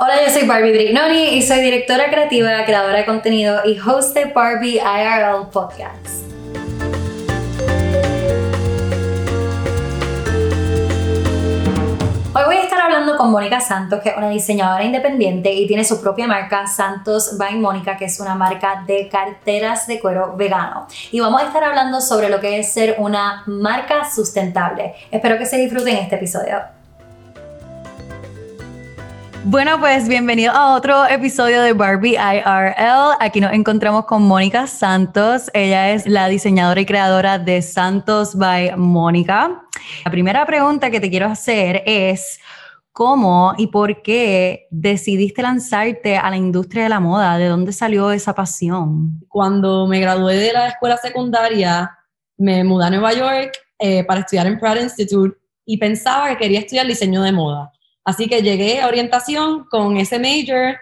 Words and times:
Hola, 0.00 0.24
yo 0.24 0.32
soy 0.32 0.46
Barbie 0.46 0.70
Brignoni 0.70 1.24
y 1.30 1.42
soy 1.42 1.58
directora 1.58 2.08
creativa, 2.08 2.64
creadora 2.64 2.98
de 2.98 3.04
contenido 3.04 3.62
y 3.64 3.76
host 3.80 4.14
de 4.14 4.26
Barbie 4.26 4.76
IRL 4.76 5.48
Podcast. 5.50 6.22
Hoy 12.32 12.44
voy 12.46 12.56
a 12.58 12.62
estar 12.62 12.80
hablando 12.80 13.16
con 13.16 13.32
Mónica 13.32 13.60
Santos, 13.60 14.00
que 14.00 14.10
es 14.10 14.16
una 14.16 14.30
diseñadora 14.30 14.84
independiente 14.84 15.52
y 15.52 15.66
tiene 15.66 15.82
su 15.82 16.00
propia 16.00 16.28
marca 16.28 16.68
Santos 16.68 17.36
by 17.36 17.56
Mónica, 17.56 17.96
que 17.96 18.04
es 18.04 18.20
una 18.20 18.36
marca 18.36 18.84
de 18.86 19.08
carteras 19.08 19.88
de 19.88 19.98
cuero 19.98 20.36
vegano. 20.36 20.86
Y 21.10 21.18
vamos 21.18 21.42
a 21.42 21.46
estar 21.46 21.64
hablando 21.64 22.00
sobre 22.00 22.28
lo 22.28 22.38
que 22.38 22.60
es 22.60 22.72
ser 22.72 22.94
una 22.98 23.42
marca 23.46 24.08
sustentable. 24.08 24.94
Espero 25.10 25.36
que 25.38 25.46
se 25.46 25.56
disfruten 25.56 25.96
este 25.96 26.14
episodio. 26.14 26.77
Bueno, 29.50 29.80
pues 29.80 30.08
bienvenido 30.08 30.52
a 30.52 30.74
otro 30.74 31.08
episodio 31.08 31.62
de 31.62 31.72
Barbie 31.72 32.18
IRL. 32.18 33.16
Aquí 33.18 33.40
nos 33.40 33.54
encontramos 33.54 34.04
con 34.04 34.22
Mónica 34.24 34.66
Santos. 34.66 35.50
Ella 35.54 35.90
es 35.92 36.06
la 36.06 36.28
diseñadora 36.28 36.82
y 36.82 36.84
creadora 36.84 37.38
de 37.38 37.62
Santos 37.62 38.36
by 38.36 38.76
Mónica. 38.76 39.62
La 40.04 40.10
primera 40.10 40.44
pregunta 40.44 40.90
que 40.90 41.00
te 41.00 41.08
quiero 41.08 41.28
hacer 41.28 41.82
es, 41.86 42.38
¿cómo 42.92 43.54
y 43.56 43.68
por 43.68 44.02
qué 44.02 44.66
decidiste 44.70 45.40
lanzarte 45.40 46.18
a 46.18 46.28
la 46.28 46.36
industria 46.36 46.82
de 46.82 46.90
la 46.90 47.00
moda? 47.00 47.38
¿De 47.38 47.46
dónde 47.46 47.72
salió 47.72 48.10
esa 48.10 48.34
pasión? 48.34 49.18
Cuando 49.28 49.86
me 49.86 49.98
gradué 49.98 50.36
de 50.36 50.52
la 50.52 50.68
escuela 50.68 50.98
secundaria, 50.98 51.90
me 52.36 52.64
mudé 52.64 52.84
a 52.84 52.90
Nueva 52.90 53.14
York 53.14 53.52
eh, 53.78 54.04
para 54.04 54.20
estudiar 54.20 54.46
en 54.46 54.60
Pratt 54.60 54.82
Institute 54.82 55.38
y 55.64 55.78
pensaba 55.78 56.28
que 56.28 56.36
quería 56.36 56.58
estudiar 56.58 56.86
diseño 56.86 57.22
de 57.22 57.32
moda 57.32 57.72
Así 58.08 58.26
que 58.26 58.40
llegué 58.40 58.80
a 58.80 58.86
orientación 58.86 59.64
con 59.64 59.98
ese 59.98 60.18
major 60.18 60.78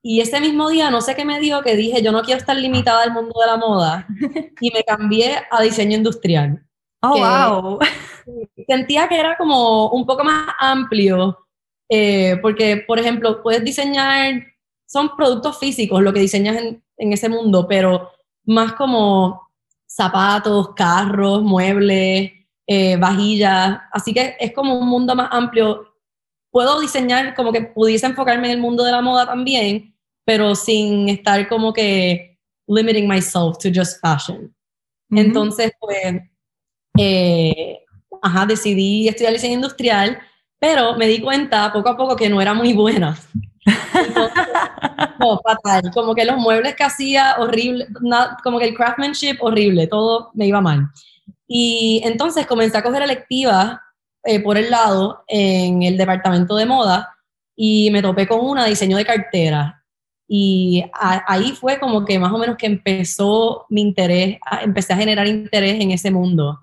y 0.00 0.20
ese 0.20 0.40
mismo 0.40 0.68
día 0.70 0.92
no 0.92 1.00
sé 1.00 1.16
qué 1.16 1.24
me 1.24 1.40
dijo 1.40 1.60
que 1.60 1.74
dije 1.74 2.00
yo 2.02 2.12
no 2.12 2.22
quiero 2.22 2.38
estar 2.38 2.56
limitada 2.56 3.02
al 3.02 3.12
mundo 3.12 3.34
de 3.40 3.46
la 3.48 3.56
moda 3.56 4.06
y 4.60 4.70
me 4.70 4.84
cambié 4.84 5.38
a 5.50 5.60
diseño 5.60 5.96
industrial. 5.96 6.64
Oh, 7.00 7.18
wow. 7.18 7.78
Sentía 8.68 9.08
que 9.08 9.18
era 9.18 9.36
como 9.36 9.88
un 9.90 10.06
poco 10.06 10.22
más 10.22 10.54
amplio 10.60 11.36
eh, 11.88 12.38
porque, 12.40 12.76
por 12.86 13.00
ejemplo, 13.00 13.42
puedes 13.42 13.64
diseñar, 13.64 14.44
son 14.86 15.16
productos 15.16 15.58
físicos 15.58 16.00
lo 16.00 16.12
que 16.12 16.20
diseñas 16.20 16.58
en, 16.58 17.12
ese 17.12 17.28
mundo, 17.28 17.66
pero 17.66 18.08
más 18.44 18.74
como 18.74 19.48
zapatos, 19.84 20.74
carros, 20.76 21.42
muebles, 21.42 22.30
eh, 22.68 22.96
vajillas. 22.98 23.80
Así 23.90 24.14
que 24.14 24.36
es 24.38 24.52
como 24.52 24.78
un 24.78 24.86
mundo 24.86 25.16
más 25.16 25.28
amplio 25.32 25.91
puedo 26.52 26.78
diseñar 26.80 27.34
como 27.34 27.50
que 27.50 27.62
pudiese 27.62 28.06
enfocarme 28.06 28.46
en 28.48 28.52
el 28.52 28.60
mundo 28.60 28.84
de 28.84 28.92
la 28.92 29.00
moda 29.00 29.26
también, 29.26 29.96
pero 30.24 30.54
sin 30.54 31.08
estar 31.08 31.48
como 31.48 31.72
que 31.72 32.38
limiting 32.68 33.08
myself 33.08 33.58
to 33.58 33.70
just 33.74 34.00
fashion. 34.00 34.54
Entonces, 35.10 35.72
pues, 35.80 36.22
eh, 36.98 37.80
ajá, 38.22 38.46
decidí 38.46 39.08
estudiar 39.08 39.32
diseño 39.32 39.54
industrial, 39.54 40.18
pero 40.58 40.96
me 40.96 41.06
di 41.06 41.20
cuenta 41.20 41.72
poco 41.72 41.88
a 41.88 41.96
poco 41.96 42.16
que 42.16 42.28
no 42.28 42.40
era 42.40 42.54
muy 42.54 42.72
buena. 42.72 43.18
no, 45.18 45.40
fatal. 45.40 45.90
Como 45.92 46.14
que 46.14 46.24
los 46.24 46.36
muebles 46.36 46.74
que 46.76 46.84
hacía, 46.84 47.36
horrible, 47.38 47.88
como 48.42 48.58
que 48.58 48.66
el 48.66 48.74
craftsmanship, 48.74 49.38
horrible, 49.40 49.86
todo 49.86 50.30
me 50.34 50.46
iba 50.46 50.60
mal. 50.60 50.90
Y 51.46 52.00
entonces 52.04 52.46
comencé 52.46 52.78
a 52.78 52.82
coger 52.82 53.02
electivas 53.02 53.78
eh, 54.24 54.40
por 54.40 54.56
el 54.56 54.70
lado 54.70 55.24
en 55.26 55.82
el 55.82 55.96
departamento 55.96 56.56
de 56.56 56.66
moda 56.66 57.16
y 57.56 57.90
me 57.90 58.02
topé 58.02 58.26
con 58.26 58.40
una 58.40 58.66
diseño 58.66 58.96
de 58.96 59.04
cartera. 59.04 59.84
Y 60.28 60.84
ahí 60.94 61.52
fue 61.52 61.78
como 61.78 62.04
que 62.04 62.18
más 62.18 62.32
o 62.32 62.38
menos 62.38 62.56
que 62.56 62.66
empezó 62.66 63.66
mi 63.68 63.82
interés, 63.82 64.38
empecé 64.62 64.94
a 64.94 64.96
generar 64.96 65.26
interés 65.26 65.80
en 65.80 65.90
ese 65.90 66.10
mundo. 66.10 66.60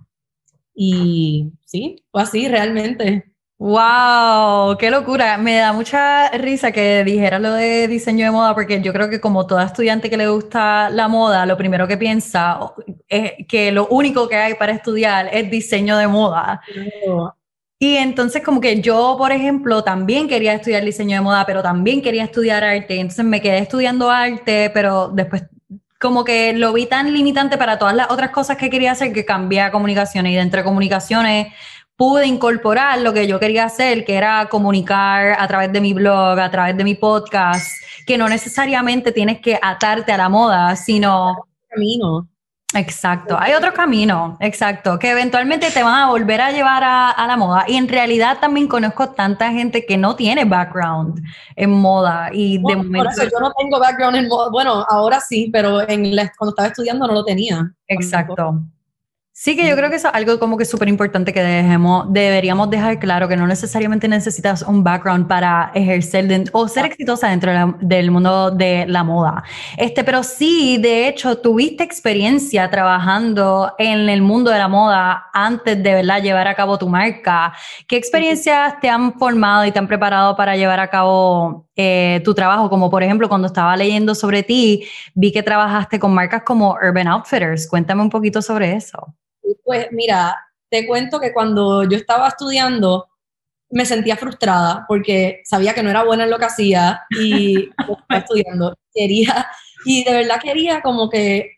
Y 0.73 1.51
sí, 1.65 2.03
fue 2.11 2.23
así 2.23 2.47
realmente. 2.47 3.25
¡Wow! 3.59 4.77
¡Qué 4.77 4.89
locura! 4.89 5.37
Me 5.37 5.57
da 5.57 5.73
mucha 5.73 6.29
risa 6.31 6.71
que 6.71 7.03
dijera 7.03 7.39
lo 7.39 7.53
de 7.53 7.89
diseño 7.89 8.25
de 8.25 8.31
moda, 8.31 8.55
porque 8.55 8.81
yo 8.81 8.93
creo 8.93 9.09
que 9.09 9.19
como 9.19 9.45
toda 9.45 9.65
estudiante 9.65 10.09
que 10.09 10.15
le 10.15 10.29
gusta 10.29 10.89
la 10.89 11.09
moda, 11.09 11.45
lo 11.45 11.57
primero 11.57 11.85
que 11.85 11.97
piensa 11.97 12.57
es 13.09 13.33
que 13.49 13.73
lo 13.73 13.87
único 13.87 14.29
que 14.29 14.37
hay 14.37 14.53
para 14.53 14.71
estudiar 14.71 15.29
es 15.33 15.51
diseño 15.51 15.97
de 15.97 16.07
moda. 16.07 16.61
Y 17.81 17.95
entonces 17.95 18.43
como 18.43 18.59
que 18.59 18.81
yo, 18.81 19.15
por 19.17 19.31
ejemplo, 19.31 19.83
también 19.83 20.27
quería 20.27 20.53
estudiar 20.53 20.83
diseño 20.83 21.15
de 21.15 21.21
moda, 21.21 21.45
pero 21.45 21.63
también 21.63 22.01
quería 22.01 22.25
estudiar 22.25 22.63
arte. 22.63 22.99
Entonces 22.99 23.23
me 23.23 23.41
quedé 23.41 23.59
estudiando 23.59 24.11
arte, 24.11 24.69
pero 24.73 25.07
después 25.07 25.43
como 25.99 26.23
que 26.23 26.53
lo 26.53 26.73
vi 26.73 26.85
tan 26.85 27.13
limitante 27.13 27.57
para 27.57 27.77
todas 27.77 27.95
las 27.95 28.09
otras 28.09 28.31
cosas 28.31 28.57
que 28.57 28.69
quería 28.69 28.93
hacer 28.93 29.13
que 29.13 29.25
cambié 29.25 29.61
a 29.61 29.71
comunicaciones. 29.71 30.33
Y 30.33 30.35
de 30.35 30.41
entre 30.41 30.63
comunicaciones 30.63 31.53
pude 31.95 32.25
incorporar 32.27 32.99
lo 32.99 33.13
que 33.13 33.27
yo 33.27 33.39
quería 33.39 33.65
hacer, 33.65 34.05
que 34.05 34.15
era 34.15 34.47
comunicar 34.49 35.35
a 35.37 35.47
través 35.47 35.71
de 35.71 35.81
mi 35.81 35.93
blog, 35.93 36.39
a 36.39 36.51
través 36.51 36.75
de 36.77 36.83
mi 36.83 36.95
podcast, 36.95 37.71
que 38.05 38.17
no 38.17 38.29
necesariamente 38.29 39.11
tienes 39.11 39.41
que 39.41 39.59
atarte 39.61 40.11
a 40.11 40.17
la 40.17 40.29
moda, 40.29 40.75
sino... 40.75 41.45
Camino. 41.69 42.27
Exacto, 42.75 43.35
hay 43.39 43.53
otro 43.53 43.73
camino, 43.73 44.37
exacto, 44.39 44.99
que 44.99 45.09
eventualmente 45.09 45.71
te 45.71 45.81
van 45.81 46.03
a 46.03 46.09
volver 46.09 46.39
a 46.39 46.51
llevar 46.51 46.83
a, 46.83 47.25
la 47.27 47.35
moda. 47.35 47.65
Y 47.67 47.75
en 47.75 47.87
realidad 47.87 48.37
también 48.39 48.67
conozco 48.67 49.09
tanta 49.09 49.51
gente 49.51 49.87
que 49.87 49.97
no 49.97 50.15
tiene 50.15 50.45
background 50.45 51.19
en 51.55 51.71
moda 51.71 52.29
y 52.31 52.57
de 52.57 52.75
momento... 52.75 52.97
Por 52.97 53.07
eso 53.07 53.23
yo 53.23 53.39
no 53.39 53.51
tengo 53.57 53.79
background 53.79 54.17
en 54.17 54.27
moda, 54.27 54.49
bueno, 54.51 54.85
ahora 54.87 55.19
sí, 55.19 55.49
pero 55.51 55.81
en 55.89 56.15
cuando 56.37 56.51
estaba 56.51 56.67
estudiando 56.67 57.07
no 57.07 57.13
lo 57.13 57.25
tenía. 57.25 57.71
Exacto. 57.87 58.61
Sí, 59.41 59.55
que 59.55 59.65
yo 59.65 59.77
creo 59.77 59.89
que 59.89 59.95
es 59.95 60.03
algo 60.03 60.37
como 60.37 60.57
que 60.57 60.65
súper 60.65 60.89
importante 60.89 61.31
que 61.31 61.41
dejemos, 61.41 62.11
deberíamos 62.11 62.69
dejar 62.69 62.99
claro 62.99 63.29
que 63.29 63.37
no 63.37 63.47
necesariamente 63.47 64.05
necesitas 64.09 64.63
un 64.63 64.83
background 64.83 65.29
para 65.29 65.71
ejercer 65.73 66.43
o 66.51 66.67
ser 66.67 66.87
exitosa 66.87 67.29
dentro 67.29 67.77
del 67.79 68.11
mundo 68.11 68.51
de 68.51 68.85
la 68.85 69.05
moda. 69.05 69.45
Este, 69.77 70.03
pero 70.03 70.23
sí, 70.23 70.77
de 70.77 71.07
hecho, 71.07 71.37
tuviste 71.37 71.85
experiencia 71.85 72.69
trabajando 72.69 73.75
en 73.77 74.09
el 74.09 74.21
mundo 74.21 74.51
de 74.51 74.57
la 74.57 74.67
moda 74.67 75.29
antes 75.31 75.81
de 75.81 75.93
¿verdad? 75.93 76.21
llevar 76.21 76.49
a 76.49 76.55
cabo 76.55 76.77
tu 76.77 76.89
marca. 76.89 77.53
¿Qué 77.87 77.95
experiencias 77.95 78.77
te 78.81 78.89
han 78.89 79.17
formado 79.17 79.63
y 79.63 79.71
te 79.71 79.79
han 79.79 79.87
preparado 79.87 80.35
para 80.35 80.57
llevar 80.57 80.81
a 80.81 80.89
cabo 80.89 81.65
eh, 81.77 82.21
tu 82.25 82.33
trabajo? 82.33 82.69
Como 82.69 82.89
por 82.89 83.03
ejemplo, 83.03 83.29
cuando 83.29 83.47
estaba 83.47 83.77
leyendo 83.77 84.15
sobre 84.15 84.43
ti, 84.43 84.83
vi 85.15 85.31
que 85.31 85.43
trabajaste 85.43 85.97
con 85.97 86.13
marcas 86.13 86.43
como 86.43 86.73
Urban 86.73 87.07
Outfitters. 87.07 87.69
Cuéntame 87.69 88.01
un 88.01 88.09
poquito 88.09 88.41
sobre 88.41 88.73
eso. 88.73 89.15
Pues 89.63 89.87
mira, 89.91 90.35
te 90.69 90.85
cuento 90.85 91.19
que 91.19 91.33
cuando 91.33 91.83
yo 91.83 91.97
estaba 91.97 92.27
estudiando 92.27 93.07
me 93.71 93.85
sentía 93.85 94.17
frustrada 94.17 94.85
porque 94.87 95.41
sabía 95.45 95.73
que 95.73 95.83
no 95.83 95.89
era 95.89 96.03
buena 96.03 96.23
en 96.23 96.31
lo 96.31 96.39
que 96.39 96.45
hacía 96.45 97.01
y 97.09 97.69
estaba 97.79 98.19
estudiando. 98.19 98.75
Quería, 98.93 99.47
y 99.85 100.03
de 100.03 100.11
verdad 100.11 100.39
quería 100.41 100.81
como 100.81 101.09
que, 101.09 101.51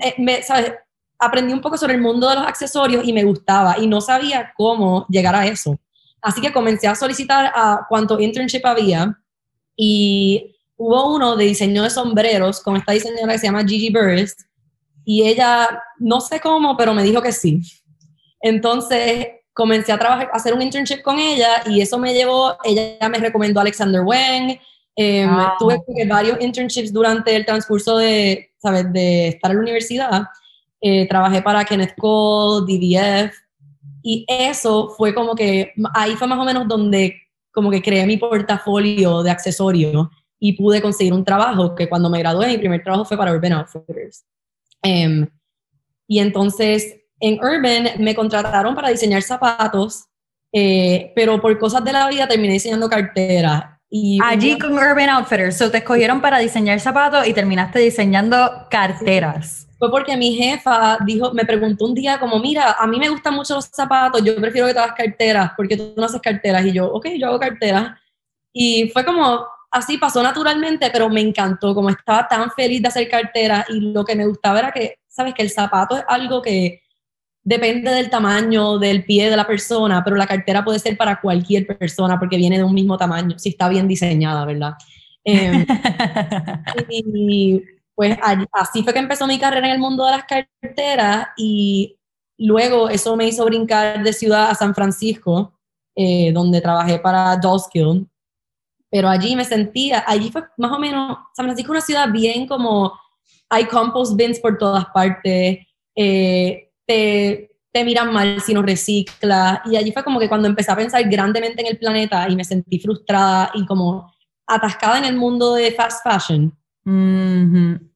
eh, 0.00 0.14
me, 0.18 0.42
¿sabes? 0.42 0.72
Aprendí 1.18 1.52
un 1.52 1.60
poco 1.60 1.78
sobre 1.78 1.94
el 1.94 2.00
mundo 2.00 2.28
de 2.28 2.36
los 2.36 2.46
accesorios 2.46 3.06
y 3.06 3.12
me 3.12 3.24
gustaba 3.24 3.78
y 3.78 3.86
no 3.86 4.00
sabía 4.00 4.52
cómo 4.56 5.06
llegar 5.08 5.34
a 5.34 5.46
eso. 5.46 5.78
Así 6.20 6.40
que 6.40 6.52
comencé 6.52 6.88
a 6.88 6.94
solicitar 6.94 7.52
a 7.54 7.86
cuánto 7.88 8.18
internship 8.18 8.64
había 8.64 9.16
y 9.76 10.56
hubo 10.76 11.14
uno 11.14 11.36
de 11.36 11.44
diseño 11.44 11.82
de 11.82 11.90
sombreros 11.90 12.60
con 12.60 12.76
esta 12.76 12.92
diseñadora 12.92 13.34
que 13.34 13.38
se 13.38 13.46
llama 13.46 13.64
Gigi 13.64 13.90
Burst 13.90 14.40
y 15.04 15.22
ella, 15.26 15.82
no 15.98 16.20
sé 16.20 16.40
cómo, 16.40 16.76
pero 16.76 16.94
me 16.94 17.02
dijo 17.02 17.20
que 17.22 17.32
sí. 17.32 17.60
Entonces 18.40 19.28
comencé 19.52 19.92
a 19.92 19.98
trabajar, 19.98 20.30
a 20.32 20.36
hacer 20.36 20.52
un 20.52 20.62
internship 20.62 21.02
con 21.02 21.18
ella 21.18 21.62
y 21.66 21.80
eso 21.80 21.98
me 21.98 22.12
llevó, 22.12 22.56
ella 22.64 23.08
me 23.08 23.18
recomendó 23.18 23.60
a 23.60 23.62
Alexander 23.62 24.00
Wang, 24.02 24.58
eh, 24.96 25.28
tuve 25.58 25.80
varios 26.08 26.40
internships 26.40 26.92
durante 26.92 27.34
el 27.34 27.44
transcurso 27.44 27.96
de, 27.98 28.50
¿sabes? 28.58 28.92
de 28.92 29.28
estar 29.28 29.50
en 29.50 29.56
la 29.58 29.62
universidad. 29.62 30.22
Eh, 30.80 31.08
trabajé 31.08 31.40
para 31.40 31.64
Kenneth 31.64 31.94
Cole, 31.96 32.66
DDF, 32.66 33.32
y 34.02 34.26
eso 34.28 34.90
fue 34.90 35.14
como 35.14 35.34
que, 35.34 35.72
ahí 35.94 36.14
fue 36.14 36.28
más 36.28 36.38
o 36.38 36.44
menos 36.44 36.68
donde 36.68 37.16
como 37.50 37.70
que 37.70 37.80
creé 37.80 38.04
mi 38.04 38.18
portafolio 38.18 39.22
de 39.22 39.30
accesorios 39.30 40.08
y 40.38 40.52
pude 40.52 40.82
conseguir 40.82 41.14
un 41.14 41.24
trabajo 41.24 41.74
que 41.74 41.88
cuando 41.88 42.10
me 42.10 42.18
gradué, 42.18 42.48
mi 42.48 42.58
primer 42.58 42.82
trabajo 42.82 43.06
fue 43.06 43.16
para 43.16 43.32
Urban 43.32 43.54
Outfitters. 43.54 44.26
Em, 44.84 45.26
y 46.06 46.20
entonces 46.20 47.00
en 47.18 47.42
Urban 47.42 47.90
me 47.98 48.14
contrataron 48.14 48.74
para 48.74 48.90
diseñar 48.90 49.22
zapatos, 49.22 50.04
eh, 50.52 51.12
pero 51.16 51.40
por 51.40 51.58
cosas 51.58 51.82
de 51.84 51.92
la 51.92 52.08
vida 52.08 52.28
terminé 52.28 52.52
diseñando 52.52 52.88
carteras. 52.88 53.64
Y 53.88 54.18
Allí 54.22 54.58
con 54.58 54.74
Urban 54.74 55.08
Outfitters, 55.08 55.56
so 55.56 55.70
te 55.70 55.78
escogieron 55.78 56.20
para 56.20 56.38
diseñar 56.38 56.78
zapatos 56.80 57.26
y 57.26 57.32
terminaste 57.32 57.78
diseñando 57.78 58.66
carteras. 58.68 59.68
Fue 59.78 59.90
porque 59.90 60.16
mi 60.16 60.34
jefa 60.34 60.98
dijo, 61.06 61.32
me 61.32 61.44
preguntó 61.44 61.86
un 61.86 61.94
día 61.94 62.18
como, 62.18 62.38
mira, 62.38 62.72
a 62.72 62.86
mí 62.86 62.98
me 62.98 63.08
gustan 63.08 63.34
mucho 63.34 63.54
los 63.54 63.66
zapatos, 63.66 64.22
yo 64.22 64.36
prefiero 64.36 64.66
que 64.66 64.74
te 64.74 64.78
hagas 64.80 64.96
carteras, 64.96 65.52
porque 65.56 65.76
tú 65.76 65.94
no 65.96 66.04
haces 66.04 66.20
carteras. 66.20 66.64
Y 66.66 66.72
yo, 66.72 66.92
ok, 66.92 67.08
yo 67.18 67.28
hago 67.28 67.38
carteras. 67.38 67.98
Y 68.52 68.90
fue 68.90 69.04
como, 69.04 69.46
así 69.74 69.98
pasó 69.98 70.22
naturalmente, 70.22 70.88
pero 70.90 71.10
me 71.10 71.20
encantó, 71.20 71.74
como 71.74 71.90
estaba 71.90 72.28
tan 72.28 72.50
feliz 72.52 72.80
de 72.80 72.88
hacer 72.88 73.08
cartera 73.08 73.66
y 73.68 73.80
lo 73.80 74.04
que 74.04 74.14
me 74.14 74.26
gustaba 74.26 74.60
era 74.60 74.72
que, 74.72 74.98
sabes, 75.08 75.34
que 75.34 75.42
el 75.42 75.50
zapato 75.50 75.96
es 75.96 76.04
algo 76.06 76.40
que 76.40 76.80
depende 77.42 77.90
del 77.90 78.08
tamaño 78.08 78.78
del 78.78 79.04
pie 79.04 79.28
de 79.28 79.36
la 79.36 79.46
persona, 79.46 80.02
pero 80.04 80.16
la 80.16 80.28
cartera 80.28 80.64
puede 80.64 80.78
ser 80.78 80.96
para 80.96 81.20
cualquier 81.20 81.66
persona 81.66 82.18
porque 82.18 82.36
viene 82.36 82.56
de 82.56 82.64
un 82.64 82.72
mismo 82.72 82.96
tamaño, 82.96 83.36
si 83.38 83.50
está 83.50 83.68
bien 83.68 83.88
diseñada, 83.88 84.44
¿verdad? 84.46 84.74
Em, 85.24 85.66
y 86.88 87.60
pues 87.96 88.16
así 88.52 88.84
fue 88.84 88.92
que 88.92 89.00
empezó 89.00 89.26
mi 89.26 89.38
carrera 89.38 89.66
en 89.66 89.72
el 89.74 89.80
mundo 89.80 90.04
de 90.04 90.12
las 90.12 90.24
carteras 90.24 91.28
y 91.36 91.98
luego 92.38 92.88
eso 92.88 93.16
me 93.16 93.26
hizo 93.26 93.44
brincar 93.44 94.04
de 94.04 94.12
ciudad 94.12 94.50
a 94.50 94.54
San 94.54 94.74
Francisco, 94.74 95.52
eh, 95.96 96.30
donde 96.32 96.60
trabajé 96.60 97.00
para 97.00 97.36
Dollskill. 97.36 98.08
Pero 98.94 99.08
allí 99.08 99.34
me 99.34 99.44
sentía, 99.44 100.04
allí 100.06 100.30
fue 100.30 100.44
más 100.56 100.70
o 100.70 100.78
menos, 100.78 101.18
San 101.34 101.46
Francisco 101.46 101.72
es 101.72 101.78
una 101.78 101.80
ciudad 101.84 102.12
bien 102.12 102.46
como, 102.46 102.92
hay 103.50 103.64
compost 103.64 104.16
bins 104.16 104.38
por 104.38 104.56
todas 104.56 104.86
partes, 104.94 105.66
eh, 105.96 106.70
te, 106.86 107.50
te 107.72 107.84
miran 107.84 108.12
mal 108.12 108.40
si 108.40 108.54
no 108.54 108.62
reciclas. 108.62 109.62
Y 109.64 109.74
allí 109.76 109.90
fue 109.90 110.04
como 110.04 110.20
que 110.20 110.28
cuando 110.28 110.46
empecé 110.46 110.70
a 110.70 110.76
pensar 110.76 111.02
grandemente 111.10 111.60
en 111.60 111.66
el 111.66 111.76
planeta 111.76 112.28
y 112.28 112.36
me 112.36 112.44
sentí 112.44 112.78
frustrada 112.78 113.50
y 113.54 113.66
como 113.66 114.14
atascada 114.46 114.98
en 114.98 115.06
el 115.06 115.16
mundo 115.16 115.54
de 115.54 115.72
fast 115.72 116.04
fashion. 116.04 116.56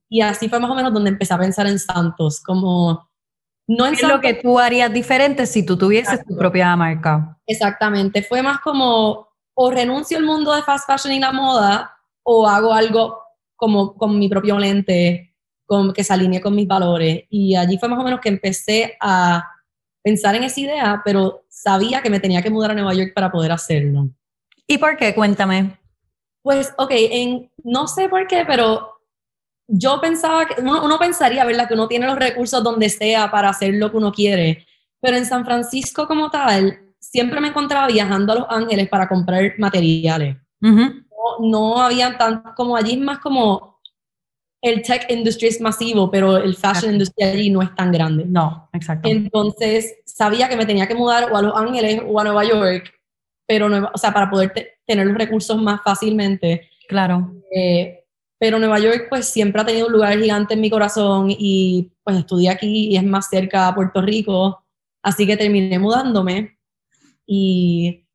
Y 0.09 0.21
así 0.21 0.49
fue 0.49 0.59
más 0.59 0.69
o 0.73 0.75
menos 0.75 0.93
donde 0.93 1.11
empecé 1.11 1.33
a 1.33 1.39
pensar 1.39 1.69
en 1.69 1.79
Santos, 1.79 2.43
como 2.43 3.09
no 3.69 3.87
en 3.87 3.95
¿Qué 3.95 4.01
es 4.05 4.09
lo 4.09 4.21
que 4.21 4.35
tú 4.35 4.59
harías 4.59 4.93
diferente 4.93 5.47
si 5.47 5.65
tú 5.65 5.79
tuvieses 5.79 6.25
tu 6.25 6.37
propia 6.37 6.75
marca? 6.75 7.39
Exactamente, 7.47 8.25
fue 8.25 8.43
más 8.43 8.59
como 8.59 9.28
o 9.61 9.73
renuncio 9.73 10.17
al 10.17 10.23
mundo 10.23 10.55
de 10.55 10.63
fast 10.63 10.87
fashion 10.87 11.13
y 11.13 11.19
la 11.19 11.33
moda 11.33 11.93
o 12.23 12.47
hago 12.47 12.73
algo 12.73 13.21
como 13.57 13.97
con 13.97 14.17
mi 14.17 14.29
propio 14.29 14.57
lente, 14.57 15.35
con, 15.67 15.93
que 15.93 16.05
se 16.05 16.13
alinee 16.13 16.41
con 16.41 16.55
mis 16.55 16.69
valores. 16.69 17.25
Y 17.29 17.57
allí 17.57 17.77
fue 17.77 17.89
más 17.89 17.99
o 17.99 18.05
menos 18.05 18.21
que 18.21 18.29
empecé 18.29 18.97
a 19.01 19.45
pensar 20.01 20.37
en 20.37 20.45
esa 20.45 20.61
idea, 20.61 21.03
pero 21.05 21.43
sabía 21.49 22.01
que 22.03 22.09
me 22.09 22.21
tenía 22.21 22.41
que 22.41 22.51
mudar 22.51 22.71
a 22.71 22.75
Nueva 22.75 22.95
York 22.95 23.11
para 23.13 23.33
poder 23.33 23.51
hacerlo. 23.51 24.09
¿Y 24.65 24.79
por 24.79 24.97
qué? 24.97 25.13
Cuéntame. 25.13 25.77
Pues, 26.41 26.73
ok, 26.79 26.93
en, 26.93 27.51
no 27.65 27.89
sé 27.89 28.09
por 28.09 28.29
qué, 28.29 28.45
pero 28.47 28.93
yo 29.67 30.01
pensaba 30.01 30.47
que 30.47 30.63
uno, 30.63 30.99
pensaría, 31.01 31.45
¿verdad? 31.45 31.67
Que 31.67 31.75
uno 31.75 31.89
tiene 31.89 32.07
los 32.07 32.17
recursos 32.17 32.63
donde 32.63 32.89
sea 32.91 33.29
para 33.33 33.49
hacer 33.49 33.75
lo 33.75 33.91
que 33.91 33.97
uno 33.97 34.13
quiere, 34.13 34.65
pero 35.01 35.17
en 35.17 35.27
San 35.27 35.45
Francisco 35.45 36.07
como 36.07 36.31
tal, 36.31 36.88
siempre 37.01 37.41
me 37.41 37.49
encontraba 37.49 37.87
viajando 37.87 38.33
a 38.33 38.37
Los 38.37 38.47
Ángeles 38.49 38.89
para 38.89 39.09
comprar 39.09 39.55
materiales. 39.59 40.37
no, 41.41 41.81
había 41.81 42.17
tanto, 42.17 42.53
como 42.57 42.77
allí 42.77 42.93
es 42.93 43.01
más 43.01 43.19
como 43.19 43.79
el 44.61 44.83
tech 44.83 45.07
industry 45.09 45.49
es 45.49 45.61
masivo, 45.61 46.11
pero 46.11 46.37
el 46.37 46.57
fashion 46.57 46.93
industry 46.93 47.25
allí 47.25 47.51
no 47.51 47.63
es 47.63 47.75
tan 47.75 47.93
grande. 47.93 48.25
No, 48.27 48.69
exacto. 48.73 49.09
Entonces 49.09 49.99
sabía 50.05 50.49
que 50.49 50.57
me 50.57 50.67
tenía 50.67 50.89
que 50.89 50.95
mudar 50.95 51.31
o 51.33 51.37
a 51.37 51.43
Los 51.43 51.57
Ángeles 51.57 52.03
o 52.07 52.19
a 52.19 52.25
Nueva 52.25 52.45
York, 52.45 52.93
pero, 53.47 53.69
o 53.93 53.99
sea, 53.99 54.13
para 54.13 54.29
poder 54.29 54.53
tener 54.85 55.07
los 55.07 55.17
recursos 55.17 55.61
más 55.61 55.81
fácilmente. 55.83 56.69
Claro. 56.89 57.33
Eh, 57.55 58.05
pero 58.39 58.59
Nueva 58.59 58.79
York 58.79 59.07
pues 59.09 59.27
siempre 59.27 59.61
ha 59.61 59.67
tenido 59.67 59.87
un 59.87 59.93
lugar 59.93 60.19
gigante 60.19 60.55
en 60.55 60.61
mi 60.61 60.71
corazón 60.71 61.29
y 61.31 61.93
pues 62.05 62.17
estudié 62.19 62.51
aquí 62.51 62.89
y 62.89 62.97
es 62.97 63.05
más 63.05 63.29
cerca 63.29 63.69
a 63.69 63.75
Puerto 63.75 64.01
Rico, 64.01 64.65
así 65.03 65.27
que 65.27 65.37
terminé 65.37 65.79
mudándome 65.79 66.58
y 67.31 68.07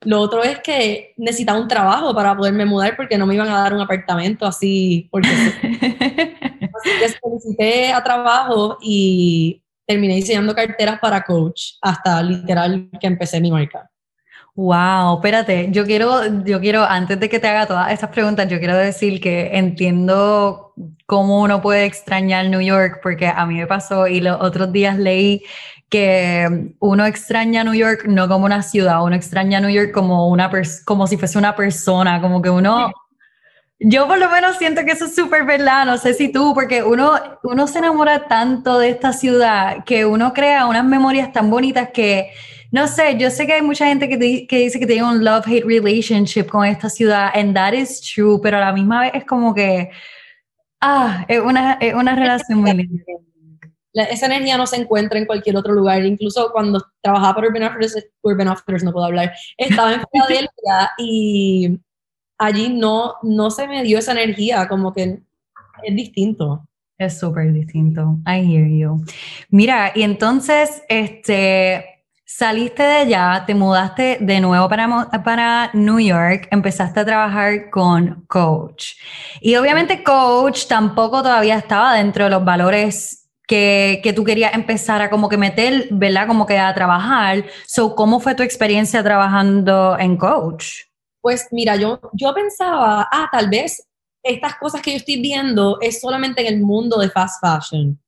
lo 0.00 0.20
otro 0.20 0.42
es 0.42 0.58
que 0.60 1.12
necesitaba 1.18 1.60
un 1.60 1.68
trabajo 1.68 2.14
para 2.14 2.34
poderme 2.34 2.64
mudar 2.64 2.96
porque 2.96 3.18
no 3.18 3.26
me 3.26 3.34
iban 3.34 3.48
a 3.48 3.60
dar 3.60 3.74
un 3.74 3.82
apartamento 3.82 4.46
así, 4.46 5.06
porque 5.10 5.28
así 5.68 6.90
que 6.98 7.08
solicité 7.22 7.92
a 7.92 8.02
trabajo 8.02 8.78
y 8.80 9.62
terminé 9.86 10.14
diseñando 10.16 10.54
carteras 10.54 10.98
para 10.98 11.22
coach 11.22 11.72
hasta 11.82 12.22
literal 12.22 12.88
que 12.98 13.06
empecé 13.06 13.38
mi 13.38 13.50
marca. 13.50 13.90
Wow, 14.56 15.16
espérate, 15.16 15.68
yo 15.72 15.84
quiero, 15.84 16.44
yo 16.44 16.60
quiero, 16.60 16.84
antes 16.84 17.20
de 17.20 17.28
que 17.28 17.40
te 17.40 17.48
haga 17.48 17.66
todas 17.66 17.92
estas 17.92 18.10
preguntas, 18.10 18.48
yo 18.48 18.58
quiero 18.58 18.76
decir 18.76 19.20
que 19.20 19.50
entiendo 19.58 20.72
cómo 21.06 21.42
uno 21.42 21.60
puede 21.60 21.84
extrañar 21.84 22.48
New 22.48 22.60
York, 22.60 23.00
porque 23.02 23.26
a 23.26 23.44
mí 23.46 23.56
me 23.56 23.66
pasó 23.66 24.06
y 24.06 24.20
los 24.20 24.40
otros 24.40 24.72
días 24.72 24.96
leí 24.96 25.42
que 25.94 26.72
uno 26.80 27.06
extraña 27.06 27.62
New 27.62 27.72
York 27.72 28.06
no 28.08 28.26
como 28.26 28.46
una 28.46 28.64
ciudad, 28.64 29.04
uno 29.04 29.14
extraña 29.14 29.60
New 29.60 29.70
York 29.70 29.92
como, 29.92 30.28
una 30.28 30.50
como 30.84 31.06
si 31.06 31.16
fuese 31.16 31.38
una 31.38 31.54
persona, 31.54 32.20
como 32.20 32.42
que 32.42 32.50
uno... 32.50 32.90
Yo 33.78 34.08
por 34.08 34.18
lo 34.18 34.28
menos 34.28 34.56
siento 34.56 34.84
que 34.84 34.90
eso 34.90 35.04
es 35.04 35.14
súper 35.14 35.44
verdad, 35.44 35.86
no 35.86 35.96
sé 35.96 36.14
si 36.14 36.32
tú, 36.32 36.52
porque 36.52 36.82
uno, 36.82 37.12
uno 37.44 37.68
se 37.68 37.78
enamora 37.78 38.26
tanto 38.26 38.76
de 38.80 38.88
esta 38.88 39.12
ciudad 39.12 39.84
que 39.84 40.04
uno 40.04 40.32
crea 40.32 40.66
unas 40.66 40.84
memorias 40.84 41.32
tan 41.32 41.48
bonitas 41.48 41.90
que 41.94 42.32
no 42.72 42.88
sé, 42.88 43.16
yo 43.16 43.30
sé 43.30 43.46
que 43.46 43.52
hay 43.52 43.62
mucha 43.62 43.86
gente 43.86 44.08
que, 44.08 44.16
dice 44.16 44.80
que 44.80 44.86
tiene 44.88 45.04
un 45.04 45.24
love-hate 45.24 45.64
relationship 45.64 46.46
con 46.46 46.66
esta 46.66 46.90
ciudad, 46.90 47.30
and 47.34 47.54
that 47.54 47.72
is 47.72 48.00
true, 48.00 48.40
pero 48.42 48.56
a 48.56 48.60
la 48.60 48.72
misma 48.72 49.02
vez 49.02 49.12
es 49.14 49.24
como 49.24 49.54
que, 49.54 49.90
ah, 50.80 51.24
es 51.28 51.38
una, 51.38 51.74
es 51.74 51.94
una 51.94 52.16
relación 52.16 52.62
muy 52.62 52.72
linda. 52.72 53.04
Esa 53.94 54.26
energía 54.26 54.56
no 54.56 54.66
se 54.66 54.76
encuentra 54.76 55.18
en 55.18 55.26
cualquier 55.26 55.56
otro 55.56 55.72
lugar. 55.72 56.04
Incluso 56.04 56.50
cuando 56.52 56.84
trabajaba 57.00 57.34
para 57.34 57.48
Urban 57.48 57.62
Outfitters, 57.64 58.06
Urban 58.22 58.48
Outfitters 58.48 58.84
no 58.84 58.92
puedo 58.92 59.06
hablar, 59.06 59.32
estaba 59.56 59.94
en 59.94 60.02
Filadelfia 60.10 60.90
y 60.98 61.78
allí 62.38 62.68
no, 62.68 63.14
no 63.22 63.50
se 63.50 63.68
me 63.68 63.82
dio 63.82 63.98
esa 63.98 64.12
energía, 64.12 64.68
como 64.68 64.92
que 64.92 65.20
es 65.82 65.96
distinto. 65.96 66.66
Es 66.98 67.18
súper 67.18 67.52
distinto. 67.52 68.18
I 68.26 68.40
hear 68.40 68.68
you. 68.68 69.04
Mira, 69.50 69.92
y 69.94 70.02
entonces, 70.02 70.82
este, 70.88 71.94
Saliste 72.36 72.82
de 72.82 72.94
allá, 72.94 73.44
te 73.46 73.54
mudaste 73.54 74.18
de 74.20 74.40
nuevo 74.40 74.66
para, 74.68 75.08
para 75.22 75.70
New 75.74 76.00
York, 76.00 76.48
empezaste 76.50 77.00
a 77.00 77.04
trabajar 77.04 77.68
con 77.70 78.24
Coach. 78.26 78.94
Y 79.40 79.54
obviamente 79.56 80.02
Coach 80.02 80.66
tampoco 80.66 81.22
todavía 81.22 81.56
estaba 81.56 81.94
dentro 81.94 82.24
de 82.24 82.30
los 82.30 82.44
valores 82.44 83.23
que, 83.46 84.00
que, 84.02 84.12
tú 84.12 84.24
querías 84.24 84.54
empezar 84.54 85.02
a 85.02 85.10
como 85.10 85.28
que 85.28 85.36
meter, 85.36 85.88
¿verdad? 85.90 86.26
Como 86.26 86.46
que 86.46 86.58
a 86.58 86.74
trabajar. 86.74 87.44
So, 87.66 87.94
¿cómo 87.94 88.20
fue 88.20 88.34
tu 88.34 88.42
experiencia 88.42 89.02
trabajando 89.02 89.96
en 89.98 90.16
Coach? 90.16 90.66
Pues 91.20 91.48
mira, 91.50 91.76
yo, 91.76 92.00
yo 92.12 92.34
pensaba, 92.34 93.08
ah, 93.10 93.28
tal 93.30 93.48
vez 93.48 93.86
estas 94.22 94.56
cosas 94.56 94.80
que 94.80 94.92
yo 94.92 94.96
estoy 94.96 95.20
viendo 95.20 95.78
es 95.80 96.00
solamente 96.00 96.46
en 96.46 96.54
el 96.54 96.60
mundo 96.60 96.98
de 96.98 97.10
fast 97.10 97.40
fashion. 97.40 97.98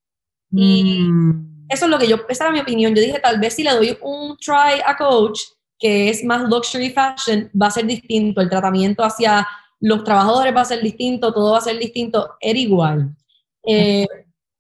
Y 0.51 1.01
mm 1.01 1.57
eso 1.69 1.87
es 1.87 1.91
lo 1.91 1.99
que 1.99 2.09
yo, 2.09 2.19
esa 2.29 2.45
era 2.45 2.53
mi 2.53 2.61
opinión. 2.61 2.95
Yo 2.95 3.03
dije, 3.03 3.19
tal 3.19 3.41
vez 3.41 3.55
si 3.55 3.63
le 3.63 3.73
doy 3.73 3.99
un 4.01 4.37
try 4.39 4.81
a 4.85 4.97
coach, 4.97 5.41
que 5.79 6.09
es 6.09 6.25
más 6.25 6.49
luxury 6.49 6.91
fashion, 6.91 7.51
va 7.61 7.67
a 7.67 7.71
ser 7.71 7.87
distinto. 7.87 8.41
El 8.41 8.49
tratamiento 8.49 9.03
hacia 9.05 9.47
los 9.81 10.05
trabajadores 10.05 10.55
va 10.55 10.63
a 10.63 10.67
ser 10.67 10.83
distinto, 10.83 11.33
todo 11.33 11.53
va 11.53 11.59
a 11.59 11.63
ser 11.63 11.79
distinto. 11.79 12.35
Era 12.41 12.59
igual. 12.59 13.15
Eh, 13.67 14.07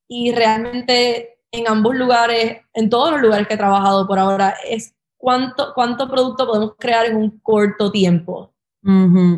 y 0.09 0.33
realmente 0.33 1.39
en 1.51 1.69
ambos 1.69 1.95
lugares, 1.95 2.59
en 2.75 2.91
todos 2.91 3.13
los 3.13 3.21
lugares 3.21 3.47
que 3.47 3.55
he 3.55 3.59
trabajado 3.59 4.07
por 4.07 4.19
ahora, 4.19 4.55
es 4.69 4.95
cuánto, 5.17 5.73
cuánto 5.75 6.09
producto 6.09 6.47
podemos 6.47 6.75
crear 6.79 7.07
en 7.07 7.17
un 7.17 7.39
corto 7.41 7.91
tiempo. 7.91 8.53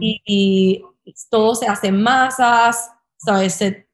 y, 0.00 0.20
y, 0.26 0.84
todo 1.30 1.54
se 1.54 1.66
hace 1.66 1.86
en 1.86 2.02
masas, 2.02 2.92
¿sabes? 3.16 3.54
Se 3.54 3.88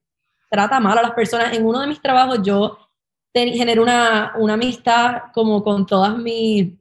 trata 0.50 0.81
mal 0.81 0.99
a 0.99 1.02
las 1.02 1.12
personas. 1.12 1.52
En 1.52 1.64
uno 1.64 1.81
de 1.81 1.87
mis 1.87 2.02
trabajos 2.02 2.40
yo 2.43 2.76
generé 3.33 3.81
una, 3.81 4.33
una, 4.37 4.54
amistad 4.54 5.23
como 5.33 5.62
con 5.62 5.87
todas 5.87 6.16
mis, 6.19 6.73